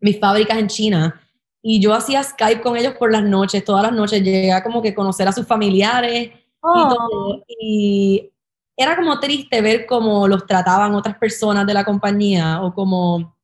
mis 0.00 0.18
fábricas 0.18 0.58
en 0.58 0.68
China. 0.68 1.20
Y 1.62 1.80
yo 1.80 1.92
hacía 1.94 2.22
Skype 2.22 2.62
con 2.62 2.76
ellos 2.76 2.94
por 2.94 3.12
las 3.12 3.22
noches, 3.22 3.64
todas 3.64 3.82
las 3.82 3.92
noches. 3.92 4.22
Llegué 4.22 4.52
a 4.52 4.62
como 4.62 4.80
que 4.80 4.94
conocer 4.94 5.28
a 5.28 5.32
sus 5.32 5.46
familiares 5.46 6.28
y 6.28 6.32
oh. 6.60 6.88
todo. 6.88 7.44
Y 7.48 8.30
era 8.76 8.96
como 8.96 9.20
triste 9.20 9.60
ver 9.60 9.86
cómo 9.86 10.26
los 10.26 10.46
trataban 10.46 10.94
otras 10.94 11.16
personas 11.18 11.66
de 11.66 11.74
la 11.74 11.84
compañía 11.84 12.60
o 12.62 12.74
como, 12.74 13.36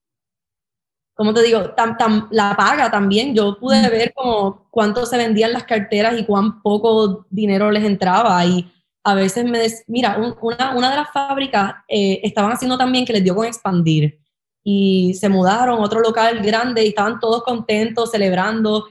como 1.15 1.33
te 1.33 1.43
digo, 1.43 1.71
tan, 1.71 1.97
tan, 1.97 2.29
la 2.31 2.57
paga 2.57 2.91
también. 2.91 3.35
Yo 3.35 3.59
pude 3.59 3.89
ver 3.89 4.13
como 4.15 4.67
cuánto 4.71 5.07
se 5.07 5.17
vendían 5.17 5.53
las 5.53 5.65
carteras 5.65 6.19
y 6.19 6.25
cuán 6.25 6.61
poco 6.63 7.27
dinero 7.31 7.71
les 7.71 7.85
entraba. 7.85 8.45
Y 8.45 8.73
a 9.05 9.15
veces 9.15 9.45
me 9.45 9.61
mira, 9.87 10.19
una, 10.41 10.75
una, 10.77 10.91
de 10.91 10.97
las 10.97 11.11
fábricas 11.13 11.75
eh, 11.89 12.21
estaban 12.23 12.53
haciendo 12.53 12.77
también 12.77 13.05
que 13.05 13.13
les 13.13 13.25
dio 13.25 13.35
con 13.35 13.47
expandir 13.47 14.21
y 14.63 15.15
se 15.15 15.29
mudaron 15.29 15.79
a 15.79 15.85
otro 15.85 16.01
local 16.01 16.41
grande 16.41 16.85
y 16.85 16.89
estaban 16.89 17.19
todos 17.21 17.43
contentos, 17.45 18.11
celebrando. 18.11 18.87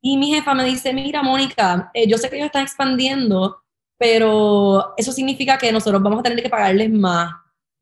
Y 0.00 0.18
mi 0.18 0.34
jefa 0.34 0.54
me 0.54 0.64
dice, 0.64 0.92
mira, 0.92 1.22
Mónica, 1.22 1.90
eh, 1.94 2.06
yo 2.06 2.18
sé 2.18 2.28
que 2.28 2.36
ellos 2.36 2.46
están 2.46 2.64
expandiendo, 2.64 3.63
pero 3.98 4.94
eso 4.96 5.12
significa 5.12 5.58
que 5.58 5.72
nosotros 5.72 6.02
vamos 6.02 6.20
a 6.20 6.22
tener 6.22 6.42
que 6.42 6.50
pagarles 6.50 6.90
más. 6.90 7.32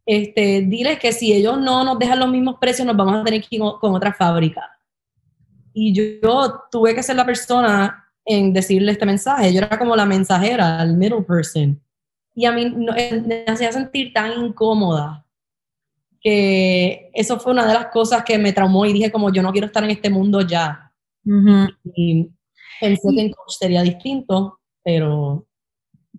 Este, 0.04 0.62
diles 0.62 0.98
que 0.98 1.12
si 1.12 1.32
ellos 1.32 1.58
no 1.58 1.84
nos 1.84 1.98
dejan 1.98 2.18
los 2.18 2.28
mismos 2.28 2.56
precios, 2.60 2.86
nos 2.86 2.96
vamos 2.96 3.14
a 3.14 3.24
tener 3.24 3.40
que 3.40 3.56
ir 3.56 3.62
con, 3.80 3.94
otra 3.94 4.12
fábrica. 4.12 4.68
Y 5.72 5.94
yo, 5.94 6.02
yo 6.22 6.62
tuve 6.70 6.94
que 6.94 7.02
ser 7.02 7.16
la 7.16 7.24
persona 7.24 8.10
en 8.24 8.52
decirle 8.52 8.92
este 8.92 9.06
mensaje. 9.06 9.52
Yo 9.52 9.58
era 9.58 9.78
como 9.78 9.96
la 9.96 10.06
mensajera, 10.06 10.82
el 10.82 10.96
middle 10.96 11.22
person. 11.22 11.80
Y 12.34 12.46
a 12.46 12.52
mí 12.52 12.70
me 12.70 13.44
hacía 13.46 13.72
sentir 13.72 14.12
tan 14.12 14.32
incómoda 14.44 15.26
que 16.20 17.10
eso 17.14 17.38
fue 17.40 17.52
una 17.52 17.66
de 17.66 17.74
las 17.74 17.86
cosas 17.88 18.22
que 18.24 18.38
me 18.38 18.52
traumó 18.52 18.86
y 18.86 18.92
dije 18.92 19.10
como 19.10 19.32
yo 19.32 19.42
no 19.42 19.50
quiero 19.50 19.66
estar 19.66 19.82
en 19.82 19.90
este 19.90 20.08
mundo 20.08 20.40
ya. 20.40 20.92
Y 21.94 22.30
pensé 22.80 23.08
que 23.14 23.20
en 23.20 23.30
coach 23.32 23.56
sería 23.58 23.82
distinto, 23.82 24.60
pero... 24.82 25.46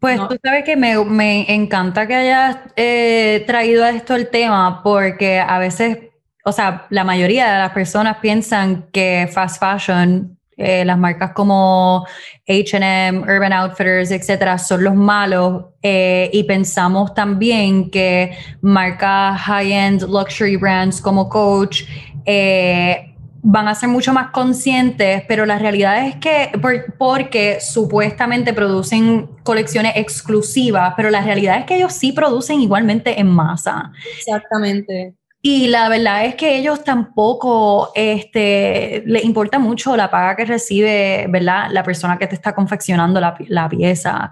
Pues 0.03 0.19
tú 0.27 0.37
sabes 0.43 0.65
que 0.65 0.75
me, 0.75 1.01
me 1.05 1.55
encanta 1.55 2.05
que 2.05 2.13
hayas 2.13 2.57
eh, 2.75 3.41
traído 3.47 3.85
a 3.85 3.89
esto 3.91 4.15
el 4.15 4.27
tema 4.27 4.83
porque 4.83 5.39
a 5.39 5.59
veces, 5.59 5.97
o 6.43 6.51
sea, 6.51 6.87
la 6.89 7.05
mayoría 7.05 7.49
de 7.53 7.59
las 7.59 7.71
personas 7.71 8.17
piensan 8.17 8.89
que 8.91 9.29
fast 9.31 9.61
fashion 9.61 10.37
eh, 10.57 10.83
las 10.83 10.97
marcas 10.97 11.31
como 11.31 12.05
HM, 12.45 13.23
Urban 13.23 13.53
Outfitters, 13.53 14.11
etcétera, 14.11 14.57
son 14.57 14.83
los 14.83 14.93
malos. 14.93 15.67
Eh, 15.81 16.29
y 16.33 16.43
pensamos 16.43 17.13
también 17.13 17.89
que 17.89 18.37
marcas 18.59 19.39
high-end 19.39 20.01
luxury 20.01 20.57
brands 20.57 20.99
como 20.99 21.29
Coach 21.29 21.83
eh, 22.25 23.12
van 23.45 23.67
a 23.67 23.75
ser 23.75 23.89
mucho 23.89 24.13
más 24.13 24.31
conscientes, 24.31 25.23
pero 25.27 25.45
la 25.45 25.59
realidad 25.59 26.07
es 26.07 26.15
que, 26.15 26.49
porque 26.97 27.59
supuestamente 27.59 28.53
producen 28.53 29.27
colecciones 29.43 29.93
exclusivas, 29.97 30.93
pero 30.95 31.09
la 31.09 31.21
realidad 31.21 31.59
es 31.59 31.65
que 31.65 31.75
ellos 31.75 31.91
sí 31.91 32.13
producen 32.13 32.61
igualmente 32.61 33.19
en 33.19 33.27
masa. 33.27 33.91
Exactamente. 34.17 35.15
Y 35.41 35.67
la 35.67 35.89
verdad 35.89 36.23
es 36.23 36.35
que 36.35 36.57
ellos 36.57 36.85
tampoco 36.85 37.91
este, 37.95 39.03
les 39.05 39.25
importa 39.25 39.59
mucho 39.59 39.97
la 39.97 40.09
paga 40.09 40.37
que 40.37 40.45
recibe 40.45 41.25
¿verdad? 41.27 41.67
la 41.69 41.83
persona 41.83 42.17
que 42.17 42.27
te 42.27 42.35
está 42.35 42.55
confeccionando 42.55 43.19
la, 43.19 43.35
la 43.49 43.67
pieza. 43.67 44.31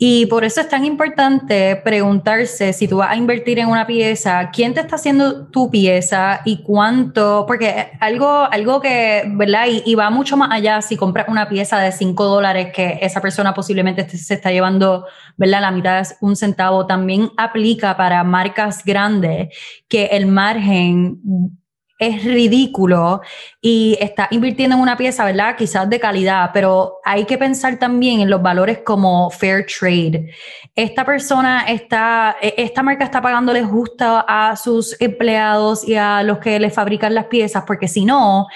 Y 0.00 0.26
por 0.26 0.44
eso 0.44 0.60
es 0.60 0.68
tan 0.68 0.84
importante 0.84 1.74
preguntarse 1.74 2.72
si 2.72 2.86
tú 2.86 2.98
vas 2.98 3.10
a 3.10 3.16
invertir 3.16 3.58
en 3.58 3.66
una 3.66 3.84
pieza, 3.84 4.50
quién 4.52 4.72
te 4.72 4.80
está 4.80 4.94
haciendo 4.94 5.46
tu 5.48 5.72
pieza 5.72 6.40
y 6.44 6.62
cuánto, 6.62 7.44
porque 7.48 7.90
algo, 7.98 8.46
algo 8.48 8.80
que, 8.80 9.24
¿verdad? 9.34 9.66
Y, 9.84 9.94
va 9.96 10.10
mucho 10.10 10.36
más 10.36 10.52
allá 10.52 10.80
si 10.82 10.96
compras 10.96 11.26
una 11.28 11.48
pieza 11.48 11.80
de 11.80 11.90
5 11.90 12.24
dólares 12.24 12.68
que 12.72 13.00
esa 13.02 13.20
persona 13.20 13.52
posiblemente 13.54 14.08
se 14.08 14.34
está 14.34 14.52
llevando, 14.52 15.06
¿verdad? 15.36 15.62
La 15.62 15.72
mitad 15.72 15.98
es 15.98 16.16
un 16.20 16.36
centavo, 16.36 16.86
también 16.86 17.30
aplica 17.36 17.96
para 17.96 18.22
marcas 18.22 18.84
grandes 18.84 19.48
que 19.88 20.06
el 20.06 20.26
margen 20.26 21.57
es 21.98 22.24
ridículo 22.24 23.20
y 23.60 23.98
está 24.00 24.28
invirtiendo 24.30 24.76
en 24.76 24.82
una 24.82 24.96
pieza, 24.96 25.24
¿verdad? 25.24 25.56
Quizás 25.56 25.90
de 25.90 25.98
calidad, 25.98 26.50
pero 26.54 26.98
hay 27.04 27.24
que 27.24 27.36
pensar 27.36 27.78
también 27.78 28.20
en 28.20 28.30
los 28.30 28.40
valores 28.40 28.78
como 28.84 29.30
fair 29.30 29.66
trade. 29.66 30.32
Esta 30.76 31.04
persona 31.04 31.64
está, 31.66 32.36
e, 32.40 32.54
esta 32.56 32.82
marca 32.82 33.04
está 33.04 33.20
pagándole 33.20 33.64
justo 33.64 34.24
a 34.26 34.54
sus 34.56 35.00
empleados 35.00 35.86
y 35.86 35.96
a 35.96 36.22
los 36.22 36.38
que 36.38 36.60
le 36.60 36.70
fabrican 36.70 37.14
las 37.14 37.26
piezas, 37.26 37.64
porque 37.66 37.88
si 37.88 38.04
no, 38.04 38.46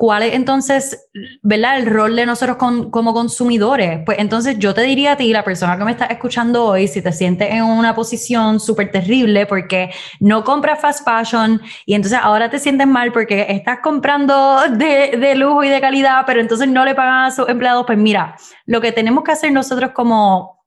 ¿Cuál 0.00 0.22
es 0.22 0.34
entonces, 0.34 1.10
verdad, 1.42 1.76
el 1.76 1.84
rol 1.84 2.16
de 2.16 2.24
nosotros 2.24 2.56
como 2.56 3.12
consumidores? 3.12 4.00
Pues 4.06 4.18
entonces 4.18 4.58
yo 4.58 4.72
te 4.72 4.80
diría 4.80 5.12
a 5.12 5.16
ti, 5.18 5.30
la 5.30 5.44
persona 5.44 5.76
que 5.76 5.84
me 5.84 5.90
está 5.90 6.06
escuchando 6.06 6.64
hoy, 6.64 6.88
si 6.88 7.02
te 7.02 7.12
sientes 7.12 7.50
en 7.52 7.64
una 7.64 7.94
posición 7.94 8.60
súper 8.60 8.90
terrible 8.90 9.44
porque 9.44 9.90
no 10.18 10.42
compras 10.42 10.80
fast 10.80 11.06
fashion 11.06 11.60
y 11.84 11.92
entonces 11.92 12.18
ahora 12.22 12.48
te 12.48 12.58
sientes 12.58 12.86
mal 12.86 13.12
porque 13.12 13.44
estás 13.50 13.80
comprando 13.82 14.62
de, 14.70 15.34
lujo 15.36 15.64
y 15.64 15.68
de 15.68 15.82
calidad, 15.82 16.22
pero 16.26 16.40
entonces 16.40 16.66
no 16.66 16.86
le 16.86 16.94
pagan 16.94 17.26
a 17.26 17.30
sus 17.30 17.46
empleados, 17.50 17.84
pues 17.84 17.98
mira, 17.98 18.36
lo 18.64 18.80
que 18.80 18.92
tenemos 18.92 19.22
que 19.22 19.32
hacer 19.32 19.52
nosotros 19.52 19.90
como 19.90 20.64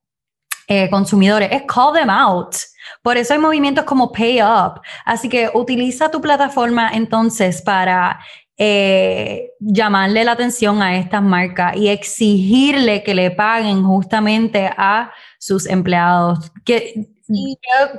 eh, 0.68 0.92
consumidores 0.92 1.50
es 1.52 1.64
call 1.64 1.94
them 1.94 2.12
out. 2.12 2.54
Por 3.02 3.18
eso 3.18 3.34
hay 3.34 3.40
movimientos 3.40 3.86
como 3.86 4.12
Pay 4.12 4.42
Up. 4.42 4.82
Así 5.06 5.28
que 5.28 5.50
utiliza 5.54 6.12
tu 6.12 6.22
plataforma 6.22 6.92
entonces 6.94 7.62
para 7.62 8.20
eh, 8.58 9.52
llamarle 9.60 10.24
la 10.24 10.34
atención 10.34 10.82
a 10.82 10.98
estas 10.98 11.24
marcas 11.24 11.76
y 11.76 11.90
exigirle 11.90 13.04
que 13.04 13.16
le 13.16 13.32
paguen 13.32 13.84
justamente 13.84 14.70
a 14.78 15.12
sus 15.40 15.66
empleados. 15.66 16.52
¿Qué, 16.64 17.08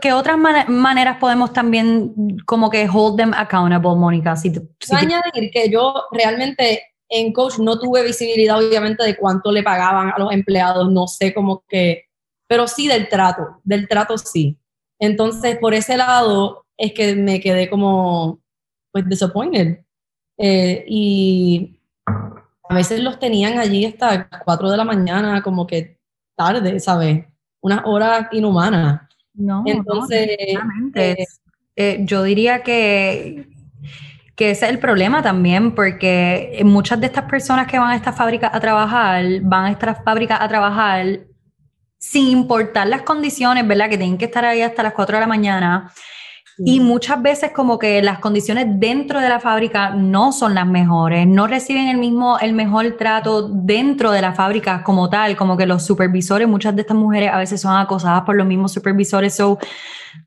¿qué 0.01 0.13
otras 0.13 0.39
maneras 0.39 1.17
podemos 1.19 1.53
también 1.53 2.15
como 2.47 2.71
que 2.71 2.89
hold 2.89 3.17
them 3.17 3.35
accountable, 3.35 3.97
Mónica? 3.97 4.37
Si, 4.37 4.53
añadir 4.91 5.51
que 5.53 5.69
yo 5.71 6.05
realmente 6.13 6.83
en 7.09 7.33
Coach 7.33 7.59
no 7.59 7.79
tuve 7.79 8.05
visibilidad 8.05 8.59
obviamente 8.59 9.05
de 9.05 9.17
cuánto 9.17 9.51
le 9.51 9.63
pagaban 9.63 10.13
a 10.15 10.19
los 10.19 10.33
empleados, 10.33 10.91
no 10.91 11.09
sé 11.09 11.35
cómo 11.35 11.65
que, 11.69 12.05
pero 12.47 12.69
sí 12.69 12.87
del 12.87 13.09
trato, 13.09 13.61
del 13.65 13.89
trato 13.89 14.19
sí. 14.19 14.57
Entonces, 15.01 15.59
por 15.59 15.75
ese 15.75 15.97
lado 15.97 16.65
es 16.77 16.93
que 16.93 17.17
me 17.17 17.41
quedé 17.41 17.69
como, 17.69 18.41
pues, 18.93 19.09
disappointed 19.09 19.84
eh, 20.39 20.85
y 20.89 21.79
a 22.69 22.75
veces 22.75 23.01
los 23.01 23.19
tenían 23.19 23.59
allí 23.59 23.85
hasta 23.85 24.29
las 24.31 24.43
4 24.45 24.71
de 24.71 24.77
la 24.77 24.85
mañana, 24.85 25.43
como 25.43 25.67
que 25.67 25.99
tarde, 26.37 26.81
¿sabes? 26.81 27.25
Unas 27.61 27.83
horas 27.85 28.29
inhumanas. 28.33 29.03
No, 29.35 29.63
entonces. 29.67 30.29
Eh, 30.95 31.17
eh, 31.77 31.99
yo 32.05 32.23
diría 32.23 32.63
que, 32.63 33.49
que 34.37 34.51
ese 34.53 34.67
es 34.67 34.71
el 34.71 34.79
problema 34.79 35.23
también, 35.23 35.75
porque 35.75 36.61
muchas 36.65 37.01
de 37.01 37.07
estas 37.07 37.25
personas 37.25 37.67
que 37.67 37.79
van 37.79 37.91
a 37.91 37.97
esta 37.97 38.13
fábrica 38.13 38.51
a 38.53 38.61
trabajar, 38.61 39.25
van 39.43 39.67
a 39.67 39.71
esta 39.73 39.95
fábrica 39.97 40.43
a 40.43 40.49
trabajar 40.49 41.21
sin 41.99 42.29
importar 42.29 42.87
las 42.87 43.03
condiciones, 43.03 43.67
¿verdad? 43.67 43.89
Que 43.89 43.97
tienen 43.97 44.19
que 44.19 44.27
estar 44.27 44.45
ahí 44.45 44.61
hasta 44.61 44.83
las 44.83 44.93
4 44.93 45.17
de 45.17 45.21
la 45.21 45.27
mañana. 45.27 45.91
Y 46.59 46.79
muchas 46.79 47.21
veces 47.21 47.51
como 47.53 47.79
que 47.79 48.01
las 48.01 48.21
condiciones 48.21 48.67
dentro 48.79 49.21
de 49.21 49.29
la 49.29 49.41
fábrica 49.41 49.91
no 49.91 50.31
son 50.31 50.55
las 50.55 50.67
mejores, 50.67 51.27
no 51.27 51.49
reciben 51.49 51.89
el 51.89 51.99
mismo, 51.99 52.39
el 52.39 52.53
mejor 52.53 52.97
trato 52.97 53.49
dentro 53.49 54.13
de 54.13 54.21
la 54.21 54.35
fábrica 54.35 54.85
como 54.85 55.11
tal, 55.11 55.37
como 55.37 55.57
que 55.57 55.67
los 55.67 55.85
supervisores, 55.85 56.47
muchas 56.47 56.77
de 56.77 56.83
estas 56.83 56.97
mujeres 56.97 57.31
a 57.33 57.39
veces 57.39 57.61
son 57.61 57.77
acosadas 57.77 58.23
por 58.23 58.37
los 58.37 58.47
mismos 58.47 58.73
supervisores. 58.73 59.35
So, 59.35 59.59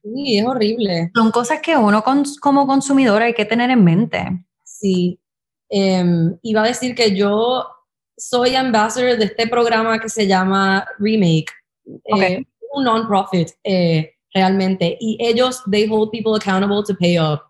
sí, 0.03 0.37
es 0.37 0.45
horrible. 0.45 1.11
Son 1.15 1.31
cosas 1.31 1.61
que 1.61 1.77
uno 1.77 2.03
como 2.41 2.67
consumidor 2.67 3.21
hay 3.21 3.33
que 3.33 3.45
tener 3.45 3.69
en 3.69 3.83
mente. 3.83 4.45
Sí. 4.63 5.19
Em, 5.69 6.37
iba 6.41 6.63
a 6.63 6.67
decir 6.67 6.93
que 6.93 7.15
yo 7.15 7.67
soy 8.17 8.55
ambassador 8.55 9.17
de 9.17 9.25
este 9.25 9.47
programa 9.47 9.99
que 9.99 10.09
se 10.09 10.27
llama 10.27 10.85
Remake, 10.99 11.47
eh, 11.85 12.43
un 12.73 12.83
non-profit. 12.83 13.49
Eh, 13.63 14.16
realmente. 14.33 14.97
Y 14.99 15.17
ellos, 15.19 15.61
they 15.69 15.87
hold 15.89 16.11
people 16.11 16.35
accountable 16.35 16.83
to 16.85 16.95
pay 16.95 17.17
up. 17.17 17.41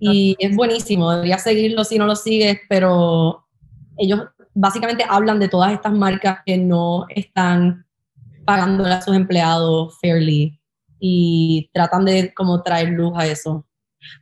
Y 0.00 0.36
es 0.38 0.54
buenísimo, 0.54 1.10
deberías 1.10 1.42
seguirlo 1.42 1.84
si 1.84 1.98
no 1.98 2.06
lo 2.06 2.14
sigues, 2.14 2.60
pero 2.68 3.44
ellos 3.96 4.20
básicamente 4.54 5.04
hablan 5.08 5.40
de 5.40 5.48
todas 5.48 5.72
estas 5.72 5.92
marcas 5.92 6.38
que 6.46 6.56
no 6.56 7.06
están 7.08 7.84
pagando 8.44 8.84
a 8.86 9.02
sus 9.02 9.16
empleados 9.16 9.98
fairly 10.00 10.58
y 11.00 11.70
tratan 11.72 12.04
de 12.04 12.32
como 12.32 12.62
traer 12.62 12.90
luz 12.90 13.12
a 13.16 13.26
eso. 13.26 13.64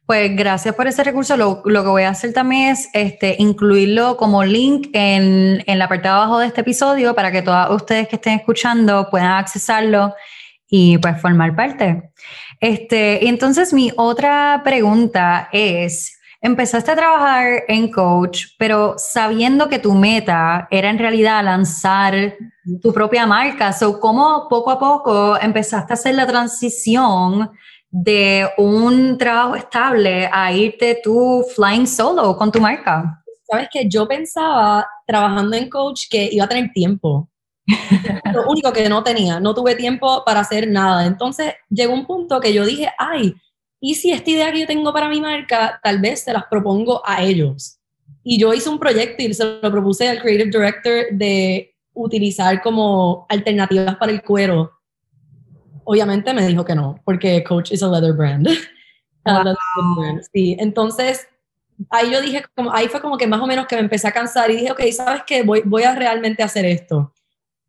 Pues 0.07 0.35
gracias 0.35 0.75
por 0.75 0.87
ese 0.87 1.05
recurso. 1.05 1.37
Lo, 1.37 1.63
lo, 1.65 1.83
que 1.83 1.89
voy 1.89 2.03
a 2.05 2.11
hacer 2.11 2.33
también 2.33 2.73
es 2.73 2.89
este, 2.93 3.37
incluirlo 3.39 4.17
como 4.17 4.43
link 4.45 4.89
en, 4.93 5.63
en 5.67 5.79
la 5.79 5.89
parte 5.89 6.09
de 6.09 6.15
abajo 6.15 6.39
de 6.39 6.47
este 6.47 6.63
episodio 6.63 7.15
para 7.15 7.31
que 7.31 7.43
todos 7.43 7.71
ustedes 7.71 8.09
que 8.09 8.17
estén 8.17 8.39
escuchando 8.39 9.09
puedan 9.11 9.33
accesarlo 9.33 10.15
y 10.69 10.99
pues 10.99 11.21
formar 11.21 11.55
parte. 11.55 12.11
Este, 12.61 13.29
entonces 13.29 13.73
mi 13.73 13.93
otra 13.97 14.63
pregunta 14.65 15.49
es, 15.53 16.19
empezaste 16.41 16.91
a 16.91 16.97
trabajar 16.97 17.65
en 17.69 17.91
coach, 17.91 18.47
pero 18.59 18.95
sabiendo 18.99 19.69
que 19.69 19.79
tu 19.79 19.93
meta 19.95 20.69
era 20.71 20.91
en 20.91 20.99
realidad 20.99 21.45
lanzar 21.45 22.35
tu 22.83 22.93
propia 22.93 23.27
marca, 23.27 23.73
so, 23.73 23.99
¿cómo 24.01 24.47
poco 24.49 24.71
a 24.71 24.79
poco 24.79 25.39
empezaste 25.41 25.93
a 25.93 25.95
hacer 25.95 26.15
la 26.15 26.27
transición 26.27 27.51
de 27.91 28.49
un 28.59 29.17
trabajo 29.17 29.57
estable 29.57 30.29
a 30.33 30.53
irte 30.53 31.01
tú 31.03 31.45
flying 31.55 31.87
solo 31.87 32.37
con 32.37 32.51
tu 32.51 32.61
marca? 32.61 33.23
Sabes 33.49 33.69
que 33.73 33.89
yo 33.89 34.09
pensaba 34.09 34.87
trabajando 35.07 35.57
en 35.57 35.71
coach 35.71 36.03
que 36.11 36.29
iba 36.33 36.45
a 36.45 36.49
tener 36.49 36.73
tiempo, 36.73 37.29
lo 38.33 38.49
único 38.49 38.73
que 38.73 38.89
no 38.89 39.03
tenía, 39.03 39.41
no 39.41 39.55
tuve 39.55 39.75
tiempo 39.75 40.23
para 40.25 40.41
hacer 40.41 40.69
nada. 40.69 41.07
Entonces 41.07 41.55
llegó 41.69 41.95
un 41.95 42.07
punto 42.07 42.41
que 42.41 42.53
yo 42.53 42.65
dije, 42.65 42.89
ay, 42.99 43.35
¿y 43.81 43.95
si 43.95 44.13
esta 44.13 44.31
idea 44.31 44.53
que 44.53 44.61
yo 44.61 44.67
tengo 44.67 44.93
para 44.93 45.09
mi 45.09 45.21
marca, 45.21 45.81
tal 45.83 46.01
vez 46.01 46.21
se 46.21 46.33
las 46.33 46.45
propongo 46.45 47.03
a 47.05 47.23
ellos? 47.23 47.79
Y 48.23 48.39
yo 48.39 48.53
hice 48.53 48.69
un 48.69 48.79
proyecto 48.79 49.23
y 49.23 49.35
se 49.35 49.45
lo 49.45 49.71
propuse 49.71 50.09
al 50.09 50.21
creative 50.21 50.51
director 50.51 51.07
de 51.13 51.75
utilizar 51.93 52.61
como 52.63 53.27
alternativas 53.29 53.97
para 53.97 54.13
el 54.13 54.23
cuero. 54.23 54.73
Obviamente 55.85 56.35
me 56.35 56.47
dijo 56.47 56.65
que 56.65 56.75
no, 56.75 57.01
porque 57.05 57.43
Coach 57.45 57.73
is 57.73 57.83
a 57.83 57.89
leather 57.89 58.13
brand. 58.13 58.49
Sí, 60.33 60.57
entonces 60.61 61.27
ahí 61.91 62.13
yo 62.13 62.21
dije, 62.21 62.45
como, 62.55 62.73
ahí 62.73 62.89
fue 62.89 63.01
como 63.01 63.19
que 63.19 63.27
más 63.27 63.41
o 63.41 63.47
menos 63.47 63.67
que 63.67 63.75
me 63.75 63.83
empecé 63.83 64.09
a 64.09 64.13
cansar 64.13 64.51
y 64.51 64.57
dije, 64.57 64.71
ok, 64.71 64.81
¿sabes 64.93 65.23
qué? 65.27 65.43
Voy, 65.43 65.63
voy 65.65 65.83
a 65.83 65.95
realmente 65.95 66.43
hacer 66.43 66.65
esto. 66.65 67.13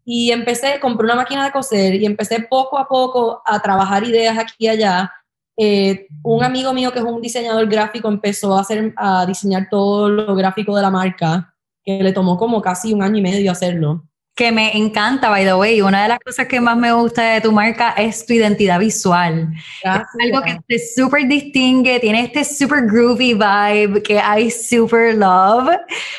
Y 0.09 0.31
empecé, 0.31 0.79
compré 0.79 1.03
una 1.03 1.15
máquina 1.15 1.43
de 1.43 1.51
coser 1.51 1.95
y 1.95 2.05
empecé 2.05 2.39
poco 2.39 2.77
a 2.77 2.87
poco 2.87 3.41
a 3.45 3.61
trabajar 3.61 4.05
ideas 4.05 4.37
aquí 4.37 4.55
y 4.59 4.67
allá. 4.69 5.11
Eh, 5.57 6.07
un 6.23 6.45
amigo 6.45 6.71
mío 6.71 6.93
que 6.93 6.99
es 6.99 7.05
un 7.05 7.21
diseñador 7.21 7.67
gráfico 7.67 8.07
empezó 8.07 8.55
a, 8.55 8.61
hacer, 8.61 8.93
a 8.95 9.25
diseñar 9.25 9.67
todo 9.69 10.07
lo 10.07 10.33
gráfico 10.33 10.73
de 10.77 10.81
la 10.81 10.89
marca, 10.89 11.53
que 11.83 12.01
le 12.01 12.13
tomó 12.13 12.37
como 12.37 12.61
casi 12.61 12.93
un 12.93 13.03
año 13.03 13.17
y 13.17 13.21
medio 13.21 13.51
hacerlo 13.51 14.07
que 14.37 14.51
me 14.51 14.77
encanta, 14.77 15.29
by 15.29 15.43
the 15.43 15.55
way. 15.55 15.81
Una 15.81 16.03
de 16.03 16.09
las 16.09 16.19
cosas 16.19 16.45
que 16.47 16.61
más 16.61 16.77
me 16.77 16.91
gusta 16.91 17.23
de 17.23 17.41
tu 17.41 17.51
marca 17.51 17.95
es 17.97 18.23
tu 18.23 18.33
identidad 18.33 18.79
visual. 18.79 19.49
Es 19.83 20.01
algo 20.23 20.43
que 20.43 20.59
te 20.67 20.77
súper 20.77 21.27
distingue, 21.27 21.99
tiene 21.99 22.21
este 22.21 22.45
super 22.45 22.85
groovy 22.85 23.33
vibe 23.33 24.03
que 24.03 24.21
I 24.21 24.51
super 24.51 25.15
love. 25.15 25.75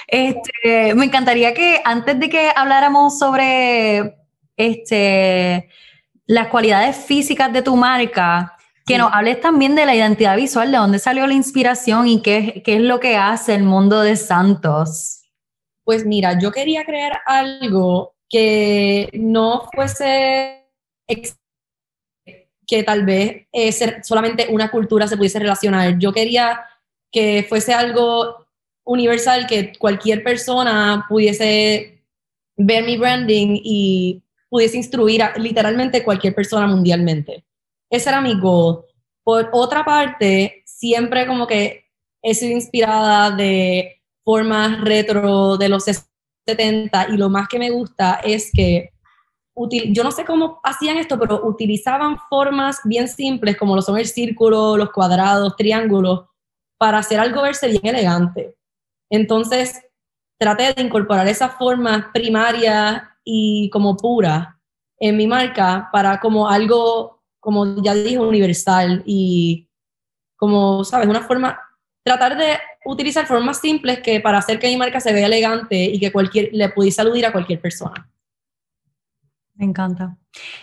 Este, 0.09 0.95
me 0.97 1.05
encantaría 1.05 1.55
que 1.55 1.81
antes 1.85 2.19
de 2.19 2.29
que 2.29 2.51
habláramos 2.57 3.21
sobre 3.21 4.17
este, 4.57 5.69
las 6.27 6.49
cualidades 6.49 6.97
físicas 6.97 7.53
de 7.53 7.63
tu 7.63 7.77
marca, 7.77 8.57
que 8.85 8.99
nos 8.99 9.13
hables 9.13 9.41
también 9.41 9.77
de 9.77 9.87
la 9.87 9.95
identidad 9.95 10.37
visual, 10.37 10.73
de 10.73 10.79
dónde 10.79 10.99
salió 10.99 11.25
la 11.29 11.35
inspiración 11.35 12.09
y 12.09 12.21
qué, 12.21 12.63
qué 12.65 12.77
es 12.77 12.81
lo 12.81 12.99
que 12.99 13.17
hace 13.17 13.55
el 13.55 13.63
mundo 13.63 14.01
de 14.01 14.17
Santos 14.17 15.18
pues 15.89 16.05
mira, 16.05 16.39
yo 16.39 16.53
quería 16.53 16.85
crear 16.85 17.23
algo 17.25 18.15
que 18.29 19.09
no 19.15 19.71
fuese 19.75 20.67
que 22.67 22.83
tal 22.83 23.07
vez 23.07 23.47
eh, 23.51 23.73
solamente 24.03 24.49
una 24.51 24.71
cultura 24.71 25.09
se 25.09 25.17
pudiese 25.17 25.39
relacionar. 25.39 25.99
Yo 25.99 26.13
quería 26.13 26.61
que 27.11 27.47
fuese 27.49 27.73
algo 27.73 28.49
universal, 28.85 29.47
que 29.47 29.73
cualquier 29.79 30.23
persona 30.23 31.07
pudiese 31.09 32.05
ver 32.59 32.85
mi 32.85 32.99
branding 32.99 33.59
y 33.65 34.23
pudiese 34.51 34.77
instruir 34.77 35.23
a 35.23 35.39
literalmente 35.39 36.05
cualquier 36.05 36.35
persona 36.35 36.67
mundialmente. 36.67 37.47
Ese 37.89 38.11
era 38.11 38.21
mi 38.21 38.39
goal. 38.39 38.85
Por 39.25 39.49
otra 39.55 39.87
parte, 39.87 40.65
siempre 40.67 41.27
como 41.27 41.47
que 41.47 41.87
he 42.21 42.35
sido 42.35 42.53
inspirada 42.53 43.35
de 43.35 43.98
formas 44.29 44.79
retro 44.83 45.57
de 45.57 45.71
los 45.71 45.87
70 46.47 47.07
y 47.09 47.17
lo 47.17 47.31
más 47.31 47.49
que 47.49 47.59
me 47.59 47.71
gusta 47.71 48.21
es 48.23 48.51
que 48.53 48.91
yo 49.87 50.05
no 50.05 50.11
sé 50.11 50.27
cómo 50.27 50.61
hacían 50.63 50.99
esto, 50.99 51.19
pero 51.19 51.47
utilizaban 51.47 52.19
formas 52.29 52.79
bien 52.85 53.09
simples 53.09 53.57
como 53.57 53.75
lo 53.75 53.81
son 53.81 53.97
el 53.97 54.05
círculo, 54.05 54.77
los 54.77 54.91
cuadrados, 54.91 55.57
triángulos, 55.57 56.27
para 56.77 56.99
hacer 56.99 57.19
algo 57.19 57.41
verse 57.41 57.69
bien 57.69 57.87
elegante. 57.87 58.55
Entonces, 59.11 59.81
traté 60.39 60.75
de 60.75 60.83
incorporar 60.83 61.27
esas 61.27 61.55
formas 61.55 62.05
primarias 62.13 63.05
y 63.25 63.71
como 63.71 63.97
puras 63.97 64.47
en 64.99 65.17
mi 65.17 65.27
marca 65.27 65.89
para 65.91 66.21
como 66.21 66.51
algo, 66.51 67.23
como 67.41 67.83
ya 67.83 67.95
dije, 67.95 68.19
universal 68.19 69.03
y 69.07 69.71
como, 70.37 70.85
¿sabes? 70.85 71.09
Una 71.09 71.23
forma, 71.23 71.59
tratar 72.05 72.37
de 72.37 72.59
utilizar 72.89 73.27
formas 73.27 73.61
simples 73.61 74.01
que 74.01 74.21
para 74.21 74.39
hacer 74.39 74.59
que 74.59 74.69
mi 74.69 74.77
marca 74.77 74.99
se 74.99 75.13
vea 75.13 75.27
elegante 75.27 75.77
y 75.77 76.01
que 76.01 76.11
cualquier, 76.11 76.49
le 76.53 76.71
pudiese 76.71 77.01
aludir 77.01 77.27
a 77.27 77.33
cualquier 77.33 77.61
persona. 77.61 78.09
Me 79.55 79.67
encanta. 79.67 80.17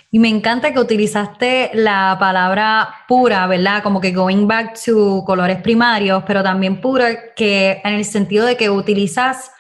Y 0.10 0.20
me 0.20 0.30
encanta 0.30 0.74
que 0.74 0.80
utilizaste 0.80 1.72
la 1.74 2.16
palabra 2.20 2.96
pura, 3.08 3.46
¿verdad? 3.46 3.84
Como 3.84 4.00
que 4.00 4.12
going 4.12 4.48
back 4.48 4.80
to 4.86 5.24
colores 5.26 5.62
primarios, 5.62 6.24
pero 6.26 6.42
también 6.42 6.82
pura 6.82 7.34
que 7.36 7.82
en 7.84 7.94
el 7.94 8.06
sentido 8.06 8.46
de 8.46 8.56
que 8.56 8.70
utilizas 8.70 9.52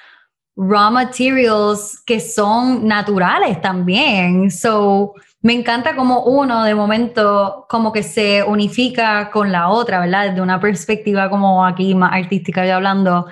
raw 0.55 0.89
materials 0.89 2.01
que 2.05 2.19
son 2.19 2.87
naturales 2.87 3.61
también. 3.61 4.49
So, 4.49 5.13
me 5.45 5.53
encanta 5.53 5.95
como 5.95 6.23
uno 6.23 6.63
de 6.63 6.73
momento 6.73 7.67
como 7.69 7.93
que 7.93 8.01
se 8.01 8.41
unifica 8.41 9.29
con 9.29 9.51
la 9.51 9.69
otra, 9.69 9.99
¿verdad? 9.99 10.29
Desde 10.29 10.41
una 10.41 10.59
perspectiva 10.59 11.29
como 11.29 11.63
aquí 11.63 11.93
más 11.93 12.13
artística 12.13 12.65
yo 12.65 12.73
hablando. 12.73 13.27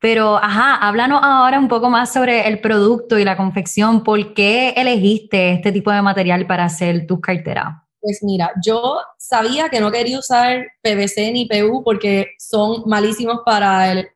Pero, 0.00 0.38
ajá, 0.38 0.76
háblanos 0.76 1.20
ahora 1.22 1.58
un 1.58 1.68
poco 1.68 1.90
más 1.90 2.10
sobre 2.10 2.48
el 2.48 2.62
producto 2.62 3.18
y 3.18 3.24
la 3.26 3.36
confección. 3.36 4.02
¿Por 4.02 4.32
qué 4.32 4.70
elegiste 4.78 5.52
este 5.52 5.70
tipo 5.70 5.90
de 5.90 6.00
material 6.00 6.46
para 6.46 6.64
hacer 6.64 7.06
tus 7.06 7.20
carteras? 7.20 7.74
Pues 8.00 8.20
mira, 8.22 8.50
yo 8.64 9.02
sabía 9.18 9.68
que 9.68 9.80
no 9.80 9.92
quería 9.92 10.20
usar 10.20 10.68
PVC 10.82 11.32
ni 11.32 11.44
PU 11.44 11.84
porque 11.84 12.28
son 12.38 12.84
malísimos 12.86 13.40
para 13.44 13.92
el, 13.92 14.08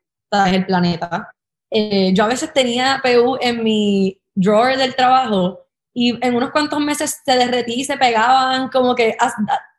el 0.46 0.64
planeta. 0.64 1.34
Eh, 1.70 2.14
yo 2.14 2.24
a 2.24 2.28
veces 2.28 2.50
tenía 2.54 3.02
PU 3.02 3.36
en 3.42 3.62
mi 3.62 4.18
drawer 4.34 4.78
del 4.78 4.96
trabajo 4.96 5.58
y 5.94 6.18
en 6.24 6.34
unos 6.34 6.50
cuantos 6.50 6.80
meses 6.80 7.20
se 7.24 7.32
derretí 7.32 7.80
y 7.80 7.84
se 7.84 7.96
pegaban 7.96 8.68
como 8.68 8.94
que 8.94 9.16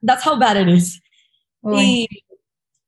that's 0.05 0.25
how 0.25 0.37
bad 0.37 0.61
it 0.61 0.67
is. 0.67 1.01
Y 1.75 2.07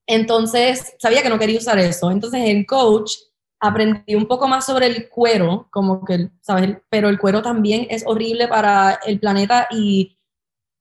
entonces 0.08 0.96
sabía 1.00 1.24
que 1.24 1.30
no 1.30 1.40
quería 1.40 1.60
usar 1.60 1.80
eso. 1.80 2.12
Entonces 2.12 2.42
en 2.44 2.66
coach 2.66 3.12
aprendí 3.60 4.16
un 4.16 4.28
poco 4.28 4.48
más 4.48 4.66
sobre 4.66 4.88
el 4.88 5.10
cuero, 5.10 5.68
como 5.72 6.04
que, 6.06 6.30
¿sabes? 6.42 6.78
Pero 6.90 7.10
el 7.10 7.18
cuero 7.18 7.42
también 7.42 7.88
es 7.90 8.04
horrible 8.06 8.48
para 8.48 9.00
el 9.06 9.20
planeta 9.20 9.68
y 9.72 10.18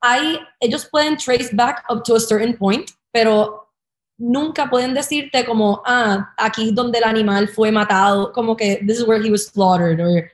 hay, 0.00 0.38
ellos 0.60 0.86
pueden 0.90 1.16
trace 1.16 1.50
back 1.54 1.84
up 1.88 2.02
to 2.02 2.16
a 2.16 2.20
certain 2.20 2.56
point, 2.56 2.90
pero 3.10 3.72
nunca 4.18 4.68
pueden 4.68 4.92
decirte 4.92 5.46
como, 5.46 5.82
ah, 5.86 6.34
aquí 6.36 6.68
es 6.68 6.74
donde 6.74 6.98
el 6.98 7.04
animal 7.04 7.48
fue 7.48 7.72
matado, 7.72 8.32
como 8.32 8.54
que 8.54 8.82
this 8.86 8.98
is 8.98 9.06
where 9.06 9.24
he 9.24 9.30
was 9.30 9.46
slaughtered, 9.46 10.00
or 10.00 10.30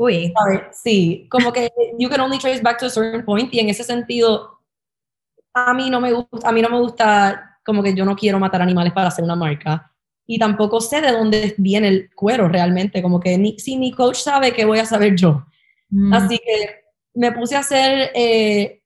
Uy. 0.00 0.32
Sí, 0.72 1.26
como 1.30 1.52
que 1.52 1.70
you 1.98 2.08
can 2.08 2.20
only 2.20 2.38
trace 2.38 2.62
back 2.62 2.78
to 2.78 2.86
a 2.86 2.90
certain 2.90 3.22
point 3.22 3.52
y 3.52 3.60
en 3.60 3.68
ese 3.68 3.84
sentido 3.84 4.58
a 5.52 5.74
mí 5.74 5.90
no 5.90 6.00
me 6.00 6.10
gusta, 6.10 6.48
a 6.48 6.52
mí 6.52 6.62
no 6.62 6.70
me 6.70 6.78
gusta 6.80 7.58
como 7.62 7.82
que 7.82 7.94
yo 7.94 8.06
no 8.06 8.16
quiero 8.16 8.38
matar 8.38 8.62
animales 8.62 8.94
para 8.94 9.08
hacer 9.08 9.22
una 9.22 9.36
marca 9.36 9.92
y 10.26 10.38
tampoco 10.38 10.80
sé 10.80 11.02
de 11.02 11.12
dónde 11.12 11.54
viene 11.58 11.88
el 11.88 12.14
cuero 12.14 12.48
realmente, 12.48 13.02
como 13.02 13.20
que 13.20 13.36
ni, 13.36 13.58
si 13.58 13.76
mi 13.76 13.92
coach 13.92 14.16
sabe, 14.16 14.54
¿qué 14.54 14.64
voy 14.64 14.78
a 14.78 14.86
saber 14.86 15.16
yo? 15.16 15.44
Mm. 15.90 16.14
Así 16.14 16.38
que 16.38 16.82
me 17.12 17.32
puse 17.32 17.56
a 17.56 17.58
hacer, 17.58 18.10
eh, 18.14 18.82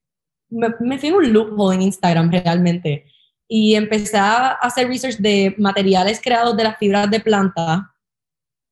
me, 0.48 0.74
me 0.80 0.98
fui 0.98 1.10
en 1.10 1.14
un 1.14 1.32
loophole 1.32 1.76
en 1.76 1.82
Instagram 1.82 2.28
realmente 2.32 3.04
y 3.46 3.76
empecé 3.76 4.16
a 4.16 4.48
hacer 4.48 4.88
research 4.88 5.18
de 5.18 5.54
materiales 5.58 6.20
creados 6.20 6.56
de 6.56 6.64
las 6.64 6.76
fibras 6.76 7.08
de 7.08 7.20
planta 7.20 7.94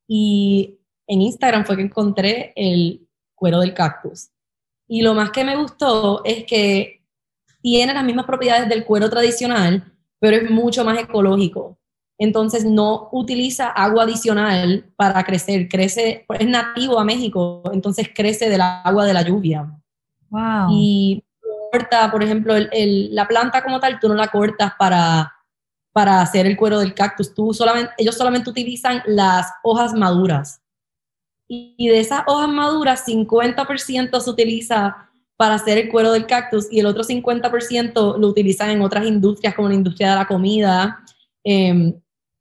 y 0.08 0.80
en 1.06 1.22
Instagram 1.22 1.64
fue 1.64 1.76
que 1.76 1.82
encontré 1.82 2.52
el 2.56 3.08
cuero 3.34 3.60
del 3.60 3.74
cactus. 3.74 4.30
Y 4.86 5.02
lo 5.02 5.14
más 5.14 5.30
que 5.30 5.44
me 5.44 5.56
gustó 5.56 6.22
es 6.24 6.44
que 6.44 7.02
tiene 7.60 7.94
las 7.94 8.04
mismas 8.04 8.26
propiedades 8.26 8.68
del 8.68 8.84
cuero 8.84 9.08
tradicional, 9.08 9.92
pero 10.18 10.36
es 10.36 10.50
mucho 10.50 10.84
más 10.84 10.98
ecológico. 10.98 11.78
Entonces 12.18 12.64
no 12.64 13.08
utiliza 13.12 13.68
agua 13.68 14.04
adicional 14.04 14.92
para 14.96 15.24
crecer, 15.24 15.68
crece, 15.68 16.24
es 16.28 16.46
nativo 16.46 16.98
a 16.98 17.04
México, 17.04 17.62
entonces 17.72 18.10
crece 18.14 18.48
del 18.48 18.60
agua 18.60 19.04
de 19.04 19.14
la 19.14 19.22
lluvia. 19.22 19.68
Wow. 20.28 20.68
Y 20.70 21.24
corta, 21.72 22.10
por 22.10 22.22
ejemplo, 22.22 22.54
la 22.56 23.26
planta 23.26 23.62
como 23.62 23.80
tal, 23.80 23.98
tú 23.98 24.08
no 24.08 24.14
la 24.14 24.28
cortas 24.28 24.72
para, 24.78 25.32
para 25.92 26.20
hacer 26.20 26.46
el 26.46 26.56
cuero 26.56 26.78
del 26.78 26.94
cactus, 26.94 27.34
tú 27.34 27.52
solamente, 27.52 27.92
ellos 27.98 28.16
solamente 28.16 28.50
utilizan 28.50 29.02
las 29.06 29.50
hojas 29.64 29.92
maduras 29.94 30.61
y 31.76 31.88
de 31.88 32.00
esas 32.00 32.22
hojas 32.26 32.48
maduras, 32.48 33.06
50% 33.06 34.20
se 34.20 34.30
utiliza 34.30 35.10
para 35.36 35.56
hacer 35.56 35.76
el 35.76 35.90
cuero 35.90 36.12
del 36.12 36.26
cactus 36.26 36.66
y 36.72 36.80
el 36.80 36.86
otro 36.86 37.02
50% 37.04 38.16
lo 38.16 38.28
utilizan 38.28 38.70
en 38.70 38.80
otras 38.80 39.04
industrias 39.04 39.54
como 39.54 39.68
la 39.68 39.74
industria 39.74 40.10
de 40.10 40.16
la 40.16 40.26
comida. 40.26 41.00
Em, 41.44 41.92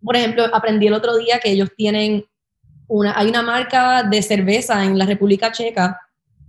por 0.01 0.15
ejemplo, 0.15 0.45
aprendí 0.53 0.87
el 0.87 0.93
otro 0.93 1.17
día 1.17 1.39
que 1.39 1.51
ellos 1.51 1.69
tienen 1.75 2.23
una, 2.87 3.17
hay 3.17 3.27
una 3.27 3.41
marca 3.41 4.03
de 4.03 4.21
cerveza 4.21 4.85
en 4.85 4.97
la 4.97 5.05
República 5.05 5.51
Checa 5.51 5.99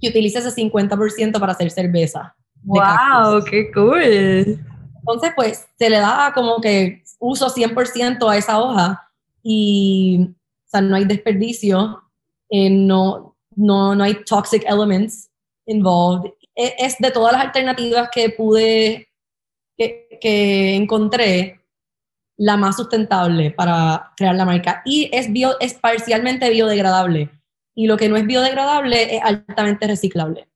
que 0.00 0.10
utiliza 0.10 0.38
ese 0.38 0.50
50% 0.50 1.40
para 1.40 1.52
hacer 1.52 1.70
cerveza. 1.70 2.36
¡Wow! 2.62 3.42
¡Qué 3.50 3.72
cool! 3.72 4.02
Entonces, 4.02 5.32
pues, 5.34 5.66
se 5.76 5.90
le 5.90 5.98
da 5.98 6.30
como 6.32 6.60
que 6.60 7.02
uso 7.18 7.48
100% 7.48 8.30
a 8.30 8.36
esa 8.36 8.60
hoja 8.60 9.10
y, 9.42 10.28
o 10.28 10.68
sea, 10.68 10.80
no 10.80 10.94
hay 10.94 11.04
desperdicio 11.04 12.02
no, 12.52 13.36
no, 13.56 13.94
no 13.94 14.04
hay 14.04 14.22
toxic 14.24 14.64
elements 14.66 15.30
involved. 15.66 16.32
E, 16.54 16.74
es, 16.78 16.98
de 16.98 17.10
todas 17.10 17.32
las 17.32 17.42
alternativas 17.42 18.08
que 18.12 18.30
pude, 18.30 19.08
que, 19.76 20.18
que, 20.20 20.76
encontré, 20.76 21.58
la 22.36 22.56
más 22.56 22.76
sustentable 22.76 23.50
para 23.52 24.12
crear 24.16 24.34
la 24.34 24.44
marca. 24.44 24.82
Y 24.84 25.08
es, 25.12 25.32
bio, 25.32 25.58
es 25.60 25.74
parcialmente 25.74 26.50
biodegradable. 26.50 27.30
Y 27.74 27.86
lo 27.86 27.96
que 27.96 28.08
no 28.08 28.16
es 28.16 28.26
biodegradable 28.26 29.16
es 29.16 29.22
altamente 29.22 29.86
reciclable. 29.86 30.48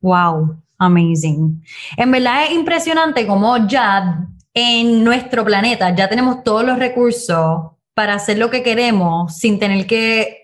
Wow, 0.00 0.62
amazing. 0.78 1.62
En 1.96 2.10
verdad 2.10 2.44
es 2.44 2.52
impresionante 2.52 3.26
como 3.26 3.66
ya 3.66 4.28
en 4.54 5.02
nuestro 5.02 5.44
planeta 5.44 5.94
ya 5.94 6.08
tenemos 6.08 6.44
todos 6.44 6.64
los 6.64 6.78
recursos 6.78 7.72
para 7.92 8.14
hacer 8.14 8.38
lo 8.38 8.50
que 8.50 8.62
queremos 8.62 9.36
sin 9.36 9.58
tener 9.58 9.86
que 9.86 10.43